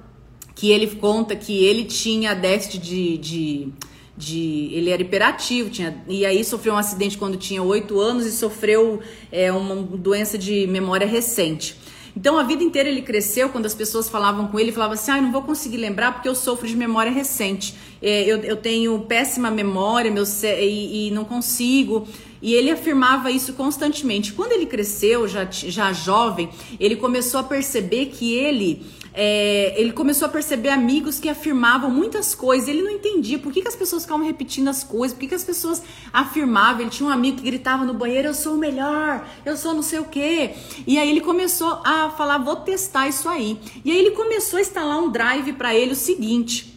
que 0.55 0.71
ele 0.71 0.87
conta 0.97 1.37
que 1.37 1.63
ele 1.63 1.85
tinha 1.85 2.35
déficit 2.35 2.79
de, 2.79 3.19
de 3.19 3.73
de 4.17 4.69
ele 4.73 4.91
era 4.91 5.01
hiperativo, 5.01 5.71
tinha, 5.71 6.03
e 6.07 6.27
aí 6.27 6.45
sofreu 6.45 6.75
um 6.75 6.77
acidente 6.77 7.17
quando 7.17 7.37
tinha 7.37 7.63
oito 7.63 7.99
anos 7.99 8.27
e 8.27 8.33
sofreu 8.33 9.01
é, 9.31 9.51
uma 9.51 9.77
doença 9.77 10.37
de 10.37 10.67
memória 10.67 11.07
recente. 11.07 11.77
Então 12.15 12.39
a 12.39 12.43
vida 12.43 12.63
inteira 12.63 12.89
ele 12.89 13.01
cresceu, 13.01 13.49
quando 13.49 13.65
as 13.65 13.75
pessoas 13.75 14.09
falavam 14.09 14.49
com 14.49 14.61
ele, 14.61 14.71
falava 14.71 14.95
assim: 14.95 15.11
ah, 15.11 15.21
não 15.21 15.33
vou 15.33 15.43
conseguir 15.43 15.79
lembrar 15.79 16.13
porque 16.13 16.29
eu 16.29 16.35
sofro 16.35 16.69
de 16.69 16.77
memória 16.77 17.11
recente. 17.11 17.75
É, 18.03 18.25
eu, 18.25 18.39
eu, 18.39 18.57
tenho 18.57 18.99
péssima 19.01 19.51
memória 19.51 20.11
meu, 20.11 20.25
e, 20.43 21.09
e 21.09 21.11
não 21.11 21.25
consigo. 21.25 22.07
E 22.43 22.55
ele 22.55 22.71
afirmava 22.71 23.31
isso 23.31 23.53
constantemente. 23.53 24.33
Quando 24.33 24.53
ele 24.53 24.67
cresceu, 24.67 25.29
já, 25.29 25.47
já 25.49 25.93
jovem, 25.93 26.51
ele 26.79 26.97
começou 26.97 27.39
a 27.39 27.45
perceber 27.45 28.07
que 28.07 28.35
ele 28.35 28.83
é, 29.15 29.75
ele 29.81 29.93
começou 29.93 30.27
a 30.27 30.29
perceber 30.31 30.71
amigos 30.71 31.21
que 31.21 31.29
afirmavam 31.29 31.91
muitas 31.91 32.35
coisas. 32.35 32.69
Ele 32.69 32.83
não 32.83 32.91
entendia 32.91 33.39
por 33.39 33.53
que, 33.53 33.61
que 33.61 33.69
as 33.69 33.77
pessoas 33.77 34.03
ficavam 34.03 34.27
repetindo 34.27 34.69
as 34.69 34.83
coisas, 34.83 35.15
por 35.15 35.21
que, 35.21 35.29
que 35.29 35.35
as 35.35 35.45
pessoas 35.45 35.83
afirmavam. 36.13 36.83
Ele 36.83 36.91
tinha 36.91 37.09
um 37.09 37.13
amigo 37.13 37.39
que 37.39 37.45
gritava 37.45 37.85
no 37.85 37.95
banheiro: 37.95 38.29
Eu 38.29 38.35
sou 38.35 38.55
o 38.55 38.59
melhor, 38.59 39.27
eu 39.45 39.57
sou 39.57 39.75
não 39.75 39.83
sei 39.83 39.99
o 39.99 40.05
quê. 40.05 40.55
E 40.87 40.99
aí 40.99 41.11
ele 41.11 41.21
começou 41.21 41.81
a 41.85 42.11
falar: 42.11 42.39
Vou 42.39 42.57
testar 42.57 43.09
isso 43.09 43.29
aí. 43.29 43.59
E 43.85 43.91
aí 43.91 43.99
ele 43.99 44.13
começou 44.13 44.59
a 44.59 44.63
instalar 44.63 44.99
um 44.99 45.11
drive 45.11 45.53
para 45.53 45.75
ele 45.75 45.93
o 45.93 45.97
seguinte. 45.97 46.72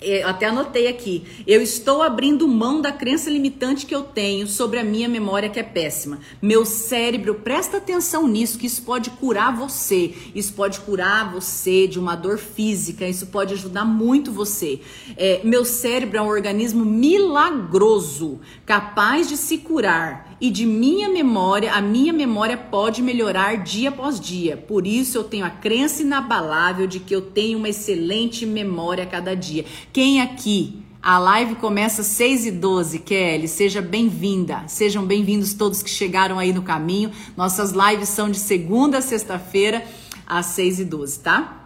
Eu 0.00 0.28
até 0.28 0.46
anotei 0.46 0.88
aqui. 0.88 1.24
Eu 1.46 1.62
estou 1.62 2.02
abrindo 2.02 2.46
mão 2.46 2.82
da 2.82 2.92
crença 2.92 3.30
limitante 3.30 3.86
que 3.86 3.94
eu 3.94 4.02
tenho 4.02 4.46
sobre 4.46 4.78
a 4.78 4.84
minha 4.84 5.08
memória 5.08 5.48
que 5.48 5.58
é 5.58 5.62
péssima. 5.62 6.20
Meu 6.40 6.66
cérebro, 6.66 7.36
presta 7.36 7.78
atenção 7.78 8.28
nisso, 8.28 8.58
que 8.58 8.66
isso 8.66 8.82
pode 8.82 9.08
curar 9.10 9.56
você. 9.56 10.14
Isso 10.34 10.52
pode 10.52 10.80
curar 10.80 11.32
você 11.32 11.86
de 11.86 11.98
uma 11.98 12.14
dor 12.14 12.36
física. 12.36 13.08
Isso 13.08 13.28
pode 13.28 13.54
ajudar 13.54 13.86
muito 13.86 14.30
você. 14.30 14.80
É, 15.16 15.40
meu 15.42 15.64
cérebro 15.64 16.18
é 16.18 16.22
um 16.22 16.28
organismo 16.28 16.84
milagroso, 16.84 18.38
capaz 18.66 19.28
de 19.28 19.36
se 19.38 19.56
curar 19.58 20.35
e 20.40 20.50
de 20.50 20.66
minha 20.66 21.08
memória, 21.08 21.72
a 21.72 21.80
minha 21.80 22.12
memória 22.12 22.56
pode 22.56 23.02
melhorar 23.02 23.56
dia 23.56 23.88
após 23.88 24.20
dia. 24.20 24.56
Por 24.56 24.86
isso 24.86 25.16
eu 25.16 25.24
tenho 25.24 25.46
a 25.46 25.50
crença 25.50 26.02
inabalável 26.02 26.86
de 26.86 27.00
que 27.00 27.14
eu 27.14 27.22
tenho 27.22 27.58
uma 27.58 27.68
excelente 27.68 28.44
memória 28.44 29.04
a 29.04 29.06
cada 29.06 29.34
dia. 29.34 29.64
Quem 29.92 30.20
aqui 30.20 30.82
a 31.02 31.18
live 31.18 31.54
começa 31.54 32.02
às 32.02 32.08
6 32.08 32.46
e 32.46 32.50
12 32.50 32.98
Kelly. 32.98 33.48
Seja 33.48 33.80
bem-vinda. 33.80 34.64
Sejam 34.66 35.06
bem-vindos 35.06 35.54
todos 35.54 35.82
que 35.82 35.90
chegaram 35.90 36.38
aí 36.38 36.52
no 36.52 36.62
caminho. 36.62 37.10
Nossas 37.36 37.72
lives 37.72 38.08
são 38.08 38.30
de 38.30 38.38
segunda 38.38 38.98
a 38.98 39.02
sexta-feira, 39.02 39.84
às 40.26 40.46
6 40.46 40.80
e 40.80 40.84
12 40.84 41.20
tá? 41.20 41.62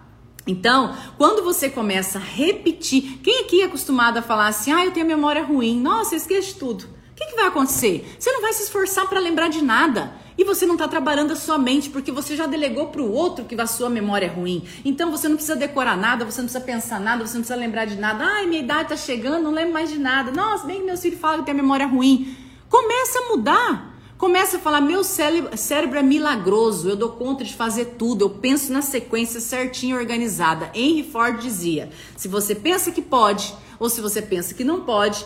Então, 0.47 0.95
quando 1.17 1.43
você 1.43 1.69
começa 1.69 2.19
a 2.19 2.23
repetir, 2.23 3.19
quem 3.23 3.41
aqui 3.41 3.63
é 3.63 3.65
acostumado 3.67 4.19
a 4.19 4.23
falar 4.23 4.49
assim, 4.49 4.73
ah, 4.73 4.85
eu 4.85 4.91
tenho 4.91 5.07
memória 5.07 5.45
ruim, 5.45 5.81
nossa, 5.81 6.15
eu 6.15 6.19
esqueço 6.19 6.57
tudo 6.57 7.00
que, 7.21 7.27
que 7.27 7.37
vai 7.37 7.47
acontecer? 7.47 8.17
Você 8.19 8.33
não 8.33 8.41
vai 8.41 8.53
se 8.55 8.63
esforçar 8.63 9.07
para 9.07 9.21
lembrar 9.21 9.49
de 9.49 9.63
nada. 9.63 10.13
E 10.39 10.45
você 10.45 10.65
não 10.65 10.75
está 10.75 10.89
trabalhando 10.89 11.33
a 11.33 11.37
sua 11.37 11.59
mente 11.59 11.91
porque 11.91 12.11
você 12.11 12.35
já 12.35 12.47
delegou 12.47 12.87
para 12.87 13.03
o 13.03 13.13
outro 13.13 13.45
que 13.45 13.61
a 13.61 13.67
sua 13.67 13.91
memória 13.91 14.25
é 14.25 14.29
ruim. 14.29 14.65
Então 14.83 15.11
você 15.11 15.29
não 15.29 15.37
precisa 15.37 15.55
decorar 15.55 15.99
nada, 15.99 16.25
você 16.25 16.41
não 16.41 16.49
precisa 16.49 16.65
pensar 16.65 16.99
nada, 16.99 17.27
você 17.27 17.35
não 17.35 17.43
precisa 17.43 17.57
lembrar 17.61 17.85
de 17.85 17.97
nada. 17.97 18.25
Ai, 18.25 18.47
minha 18.47 18.63
idade 18.63 18.95
está 18.95 18.97
chegando, 18.97 19.43
não 19.43 19.51
lembro 19.51 19.75
mais 19.75 19.91
de 19.91 19.99
nada. 19.99 20.33
Nossa, 20.33 20.67
bem 20.67 20.79
que 20.79 20.87
meus 20.87 21.03
filhos 21.03 21.21
falam 21.21 21.41
que 21.41 21.45
tem 21.45 21.53
a 21.53 21.63
memória 21.63 21.87
ruim. 21.87 22.35
Começa 22.71 23.19
a 23.19 23.29
mudar. 23.29 23.91
Começa 24.17 24.57
a 24.57 24.61
falar, 24.61 24.83
meu 24.83 25.03
cérebro, 25.03 25.57
cérebro 25.57 25.99
é 25.99 26.03
milagroso, 26.03 26.91
eu 26.91 26.97
dou 26.97 27.11
conta 27.11 27.43
de 27.43 27.55
fazer 27.55 27.97
tudo, 27.99 28.27
eu 28.27 28.31
penso 28.31 28.71
na 28.71 28.83
sequência 28.83 29.41
certinha 29.41 29.97
organizada. 29.97 30.71
Henry 30.75 31.03
Ford 31.03 31.39
dizia: 31.41 31.89
se 32.17 32.29
você 32.29 32.55
pensa 32.55 32.91
que 32.91 33.01
pode, 33.01 33.55
ou 33.79 33.89
se 33.89 34.03
você 34.03 34.21
pensa 34.21 34.53
que 34.53 34.63
não 34.63 34.83
pode, 34.83 35.25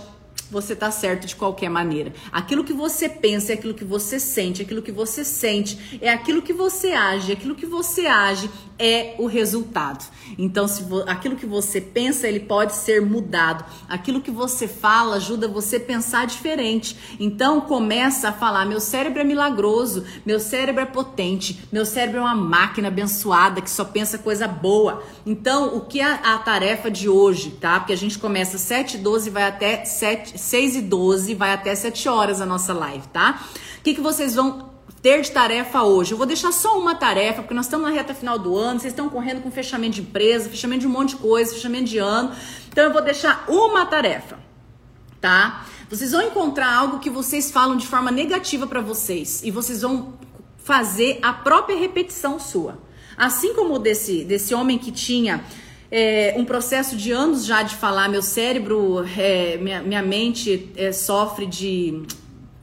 você 0.51 0.75
tá 0.75 0.91
certo 0.91 1.27
de 1.27 1.37
qualquer 1.37 1.69
maneira. 1.69 2.13
Aquilo 2.33 2.65
que 2.65 2.73
você 2.73 3.09
pensa 3.09 3.53
é 3.53 3.55
aquilo 3.55 3.75
que 3.75 3.85
você 3.85 4.19
sente, 4.21 4.63
aquilo 4.63 4.83
que 4.83 4.93
você 4.93 5.25
sente 5.25 5.99
é 6.01 6.11
aquilo 6.11 6.43
que 6.43 6.53
você 6.53 6.93
age, 6.93 7.33
aquilo 7.33 7.55
que 7.55 7.67
você 7.67 8.07
age 8.07 8.51
é 8.79 9.15
o 9.19 9.27
resultado. 9.27 10.05
Então, 10.39 10.67
se 10.67 10.85
aquilo 11.07 11.37
que 11.37 11.47
você 11.47 11.81
pensa, 11.81 12.27
ele 12.27 12.41
pode 12.41 12.75
ser 12.75 13.01
mudado. 13.01 13.65
Aquilo 13.89 14.21
que 14.21 14.31
você 14.31 14.67
fala 14.67 15.17
ajuda 15.17 15.47
você 15.47 15.77
a 15.77 15.81
pensar 15.81 16.27
diferente. 16.27 16.97
Então, 17.21 17.61
começa 17.61 18.29
a 18.29 18.33
falar: 18.33 18.65
meu 18.65 18.81
cérebro 18.81 19.21
é 19.21 19.25
milagroso, 19.25 20.05
meu 20.25 20.41
cérebro 20.41 20.83
é 20.83 20.87
potente, 20.87 21.65
meu 21.71 21.85
cérebro 21.85 22.19
é 22.19 22.23
uma 22.23 22.35
máquina 22.35 22.89
abençoada 22.89 23.61
que 23.61 23.71
só 23.71 23.85
pensa 23.85 24.19
coisa 24.19 24.49
boa. 24.49 25.03
Então, 25.25 25.77
o 25.77 25.83
que 25.83 26.01
é 26.01 26.05
a 26.05 26.39
tarefa 26.39 26.91
de 26.91 27.09
hoje, 27.09 27.51
tá? 27.61 27.79
Porque 27.79 27.93
a 27.93 27.97
gente 27.97 28.19
começa 28.19 28.59
7 28.59 28.97
e 28.97 28.99
12 28.99 29.31
vai 29.31 29.45
até 29.45 29.85
7, 29.85 30.34
6 30.37 30.77
e 30.77 30.83
12, 30.83 31.35
vai 31.35 31.53
até 31.53 31.75
7 31.75 32.09
horas 32.09 32.41
a 32.41 32.47
nossa 32.47 32.73
live, 32.73 33.07
tá? 33.09 33.43
O 33.79 33.83
que, 33.83 33.95
que 33.95 34.01
vocês 34.01 34.35
vão 34.35 34.71
ter 35.03 35.21
de 35.21 35.31
tarefa 35.31 35.83
hoje? 35.83 36.13
Eu 36.13 36.19
vou 36.19 36.27
deixar 36.27 36.53
só 36.53 36.79
uma 36.79 36.95
tarefa, 36.95 37.43
porque 37.43 37.55
nós 37.55 37.67
estamos 37.67 37.87
na 37.87 37.93
reta 37.93 38.15
final 38.15 38.39
do 38.39 38.57
ano, 38.57 38.81
vocês 38.81 38.93
estão 38.93 39.09
correndo 39.09 39.43
com 39.43 39.51
fechamento 39.51 39.97
de 39.97 40.01
empresa, 40.01 40.49
fechamento 40.49 40.81
de 40.81 40.87
um 40.87 40.91
monte 40.91 41.11
de 41.11 41.17
coisa, 41.17 41.53
fechamento 41.53 41.85
de 41.85 41.99
ano. 41.99 42.33
Então 42.69 42.85
eu 42.85 42.93
vou 42.93 43.03
deixar 43.03 43.45
uma 43.49 43.85
tarefa, 43.87 44.39
tá? 45.21 45.67
Vocês 45.91 46.13
vão 46.13 46.23
encontrar 46.23 46.75
algo 46.75 46.99
que 46.99 47.11
vocês 47.11 47.51
falam 47.51 47.77
de 47.77 47.87
forma 47.87 48.11
negativa 48.11 48.67
para 48.67 48.81
vocês 48.81 49.43
e 49.45 49.51
vocês 49.51 49.83
vão 49.83 50.15
fazer 50.57 51.19
a 51.23 51.33
própria 51.33 51.79
repetição 51.79 52.41
sua. 52.41 52.79
Assim 53.17 53.55
como 53.55 53.79
desse, 53.79 54.25
desse 54.25 54.55
homem 54.55 54.79
que 54.79 54.91
tinha 54.91 55.45
é, 55.97 56.35
um 56.37 56.45
processo 56.45 56.97
de 56.97 57.13
anos 57.13 57.47
já 57.47 57.63
de 57.63 57.77
falar, 57.77 58.09
meu 58.09 58.21
cérebro, 58.21 59.07
é, 59.17 59.57
minha, 59.59 59.81
minha 59.81 60.03
mente 60.03 60.69
é, 60.77 60.91
sofre 60.91 61.47
de 61.47 62.03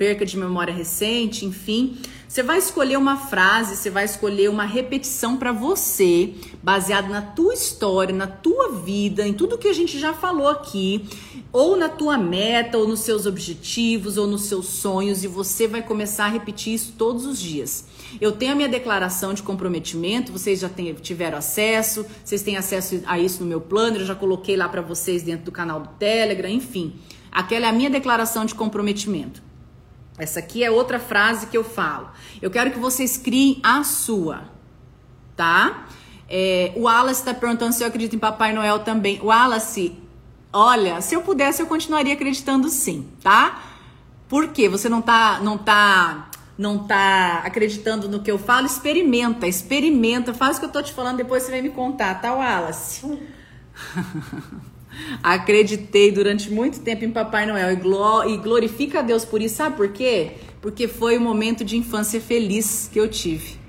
perca 0.01 0.25
de 0.25 0.35
memória 0.35 0.73
recente, 0.73 1.45
enfim. 1.45 1.95
Você 2.27 2.41
vai 2.41 2.57
escolher 2.57 2.97
uma 2.97 3.17
frase, 3.17 3.75
você 3.75 3.91
vai 3.91 4.03
escolher 4.03 4.49
uma 4.49 4.65
repetição 4.65 5.37
para 5.37 5.51
você, 5.51 6.33
baseado 6.63 7.07
na 7.09 7.21
tua 7.21 7.53
história, 7.53 8.11
na 8.11 8.25
tua 8.25 8.71
vida, 8.71 9.27
em 9.27 9.31
tudo 9.31 9.59
que 9.59 9.67
a 9.67 9.73
gente 9.73 9.99
já 9.99 10.11
falou 10.11 10.47
aqui, 10.47 11.05
ou 11.53 11.77
na 11.77 11.87
tua 11.87 12.17
meta, 12.17 12.79
ou 12.79 12.87
nos 12.87 13.01
seus 13.01 13.27
objetivos, 13.27 14.17
ou 14.17 14.25
nos 14.25 14.45
seus 14.45 14.69
sonhos, 14.69 15.23
e 15.23 15.27
você 15.27 15.67
vai 15.67 15.83
começar 15.83 16.25
a 16.25 16.29
repetir 16.29 16.73
isso 16.73 16.95
todos 16.97 17.23
os 17.27 17.39
dias. 17.39 17.85
Eu 18.19 18.31
tenho 18.31 18.53
a 18.53 18.55
minha 18.55 18.69
declaração 18.69 19.35
de 19.35 19.43
comprometimento, 19.43 20.31
vocês 20.31 20.61
já 20.61 20.69
tem, 20.69 20.91
tiveram 20.95 21.37
acesso, 21.37 22.03
vocês 22.25 22.41
têm 22.41 22.57
acesso 22.57 23.03
a 23.05 23.19
isso 23.19 23.43
no 23.43 23.47
meu 23.47 23.61
plano, 23.61 23.97
eu 23.97 24.05
já 24.05 24.15
coloquei 24.15 24.57
lá 24.57 24.67
para 24.67 24.81
vocês 24.81 25.21
dentro 25.21 25.45
do 25.45 25.51
canal 25.51 25.79
do 25.79 25.89
Telegram, 25.89 26.49
enfim. 26.49 26.95
Aquela 27.31 27.67
é 27.67 27.69
a 27.69 27.71
minha 27.73 27.89
declaração 27.91 28.45
de 28.45 28.55
comprometimento. 28.55 29.50
Essa 30.21 30.37
aqui 30.37 30.63
é 30.63 30.69
outra 30.69 30.99
frase 30.99 31.47
que 31.47 31.57
eu 31.57 31.63
falo. 31.63 32.11
Eu 32.39 32.51
quero 32.51 32.69
que 32.69 32.77
vocês 32.77 33.17
criem 33.17 33.59
a 33.63 33.83
sua, 33.83 34.43
tá? 35.35 35.87
É, 36.29 36.71
o 36.75 36.81
Wallace 36.81 37.21
está 37.21 37.33
perguntando 37.33 37.73
se 37.73 37.83
eu 37.83 37.87
acredito 37.87 38.15
em 38.15 38.19
Papai 38.19 38.53
Noel 38.53 38.79
também. 38.81 39.19
O 39.19 39.25
Wallace, 39.25 39.97
olha, 40.53 41.01
se 41.01 41.15
eu 41.15 41.23
pudesse 41.23 41.63
eu 41.63 41.65
continuaria 41.65 42.13
acreditando 42.13 42.69
sim, 42.69 43.09
tá? 43.23 43.63
Por 44.29 44.49
quê? 44.49 44.69
Você 44.69 44.87
não 44.87 45.01
tá, 45.01 45.39
não 45.41 45.57
tá, 45.57 46.29
não 46.55 46.77
tá 46.77 47.41
acreditando 47.43 48.07
no 48.07 48.21
que 48.21 48.29
eu 48.29 48.37
falo? 48.37 48.67
Experimenta, 48.67 49.47
experimenta, 49.47 50.35
faz 50.35 50.57
o 50.57 50.59
que 50.59 50.65
eu 50.67 50.71
tô 50.71 50.83
te 50.83 50.93
falando, 50.93 51.17
depois 51.17 51.41
você 51.41 51.49
vai 51.49 51.63
me 51.63 51.71
contar, 51.71 52.21
tá, 52.21 52.31
Wallace? 52.31 53.19
Acreditei 55.23 56.11
durante 56.11 56.51
muito 56.51 56.79
tempo 56.81 57.05
em 57.05 57.11
Papai 57.11 57.45
Noel 57.45 57.71
e, 57.71 58.37
glorifica 58.37 58.99
a 58.99 59.01
Deus 59.01 59.25
por 59.25 59.41
isso. 59.41 59.55
Sabe 59.55 59.75
por 59.75 59.89
quê? 59.89 60.33
Porque 60.61 60.87
foi 60.87 61.17
um 61.17 61.21
momento 61.21 61.63
de 61.63 61.77
infância 61.77 62.19
feliz 62.19 62.89
que 62.91 62.99
eu 62.99 63.07
tive. 63.07 63.59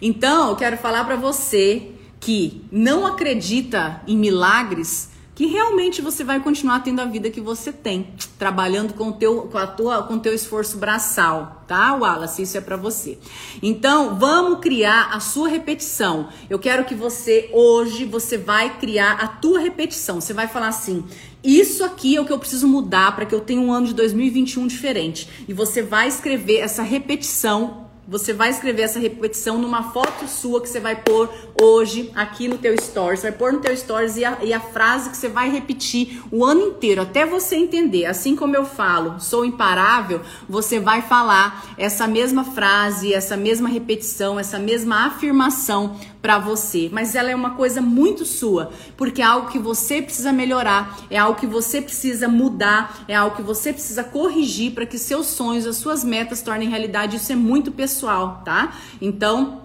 Então, 0.00 0.50
eu 0.50 0.56
quero 0.56 0.76
falar 0.76 1.04
para 1.04 1.16
você 1.16 1.90
que 2.18 2.64
não 2.70 3.06
acredita 3.06 4.00
em 4.06 4.16
milagres, 4.16 5.10
que 5.34 5.46
realmente 5.46 6.02
você 6.02 6.22
vai 6.22 6.40
continuar 6.40 6.80
tendo 6.80 7.00
a 7.00 7.06
vida 7.06 7.30
que 7.30 7.40
você 7.40 7.72
tem, 7.72 8.08
trabalhando 8.38 8.92
com 8.94 9.08
o 9.08 9.12
teu, 9.12 9.42
com 9.42 9.58
a 9.58 9.66
tua, 9.66 10.02
com 10.02 10.18
teu 10.18 10.34
esforço 10.34 10.76
braçal, 10.76 11.64
tá, 11.66 11.94
Wallace? 11.94 12.42
Isso 12.42 12.58
é 12.58 12.60
para 12.60 12.76
você. 12.76 13.18
Então, 13.62 14.18
vamos 14.18 14.60
criar 14.60 15.10
a 15.12 15.20
sua 15.20 15.48
repetição. 15.48 16.28
Eu 16.50 16.58
quero 16.58 16.84
que 16.84 16.94
você 16.94 17.48
hoje 17.52 18.04
você 18.04 18.36
vai 18.36 18.78
criar 18.78 19.12
a 19.12 19.26
tua 19.26 19.58
repetição. 19.58 20.20
Você 20.20 20.34
vai 20.34 20.48
falar 20.48 20.68
assim: 20.68 21.04
isso 21.42 21.82
aqui 21.82 22.16
é 22.16 22.20
o 22.20 22.24
que 22.24 22.32
eu 22.32 22.38
preciso 22.38 22.68
mudar 22.68 23.16
para 23.16 23.26
que 23.26 23.34
eu 23.34 23.40
tenha 23.40 23.60
um 23.60 23.72
ano 23.72 23.86
de 23.86 23.94
2021 23.94 24.66
diferente. 24.66 25.28
E 25.48 25.52
você 25.52 25.82
vai 25.82 26.08
escrever 26.08 26.58
essa 26.58 26.82
repetição 26.82 27.81
você 28.06 28.32
vai 28.32 28.50
escrever 28.50 28.82
essa 28.82 28.98
repetição 28.98 29.58
numa 29.58 29.92
foto 29.92 30.26
sua 30.26 30.60
que 30.60 30.68
você 30.68 30.80
vai 30.80 30.96
pôr 30.96 31.32
hoje 31.60 32.10
aqui 32.14 32.48
no 32.48 32.58
teu 32.58 32.76
stories. 32.76 33.22
Vai 33.22 33.30
pôr 33.32 33.52
no 33.52 33.60
teu 33.60 33.76
stories 33.76 34.16
e 34.16 34.24
a, 34.24 34.38
e 34.42 34.52
a, 34.52 34.60
frase 34.60 35.10
que 35.10 35.16
você 35.16 35.28
vai 35.28 35.50
repetir 35.50 36.20
o 36.30 36.44
ano 36.44 36.62
inteiro, 36.62 37.02
até 37.02 37.24
você 37.24 37.56
entender. 37.56 38.06
Assim 38.06 38.34
como 38.34 38.56
eu 38.56 38.64
falo, 38.64 39.20
sou 39.20 39.44
imparável, 39.44 40.20
você 40.48 40.80
vai 40.80 41.02
falar 41.02 41.74
essa 41.78 42.08
mesma 42.08 42.44
frase, 42.44 43.14
essa 43.14 43.36
mesma 43.36 43.68
repetição, 43.68 44.38
essa 44.38 44.58
mesma 44.58 45.06
afirmação 45.06 45.96
para 46.22 46.38
você, 46.38 46.88
mas 46.92 47.16
ela 47.16 47.30
é 47.30 47.34
uma 47.34 47.56
coisa 47.56 47.82
muito 47.82 48.24
sua, 48.24 48.70
porque 48.96 49.20
é 49.20 49.24
algo 49.24 49.50
que 49.50 49.58
você 49.58 50.00
precisa 50.00 50.32
melhorar, 50.32 50.96
é 51.10 51.18
algo 51.18 51.38
que 51.38 51.48
você 51.48 51.82
precisa 51.82 52.28
mudar, 52.28 53.04
é 53.08 53.14
algo 53.16 53.34
que 53.34 53.42
você 53.42 53.72
precisa 53.72 54.04
corrigir 54.04 54.72
para 54.72 54.86
que 54.86 54.96
seus 54.98 55.26
sonhos, 55.26 55.66
as 55.66 55.76
suas 55.76 56.04
metas 56.04 56.40
tornem 56.40 56.68
realidade. 56.68 57.16
Isso 57.16 57.32
é 57.32 57.34
muito 57.34 57.72
pessoal, 57.72 58.40
tá? 58.44 58.72
Então, 59.00 59.62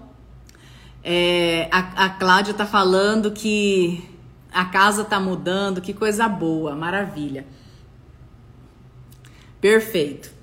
é, 1.04 1.70
a, 1.72 2.06
a 2.06 2.10
Cláudia 2.10 2.56
tá 2.56 2.66
falando 2.66 3.32
que 3.32 4.04
a 4.52 4.66
casa 4.66 5.06
tá 5.06 5.20
mudando, 5.20 5.80
que 5.80 5.94
coisa 5.94 6.28
boa, 6.28 6.76
maravilha. 6.76 7.46
Perfeito. 9.62 10.37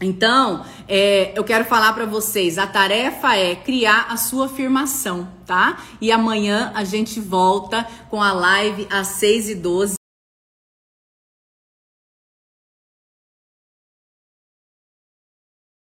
Então, 0.00 0.64
é, 0.86 1.32
eu 1.36 1.42
quero 1.42 1.64
falar 1.64 1.92
para 1.92 2.06
vocês, 2.06 2.56
a 2.56 2.66
tarefa 2.66 3.36
é 3.36 3.56
criar 3.56 4.06
a 4.10 4.16
sua 4.16 4.46
afirmação, 4.46 5.28
tá? 5.44 5.78
E 6.00 6.12
amanhã 6.12 6.72
a 6.74 6.84
gente 6.84 7.18
volta 7.18 7.86
com 8.08 8.22
a 8.22 8.32
live 8.32 8.86
às 8.90 9.08
6 9.08 9.50
e 9.50 9.54
12 9.56 9.97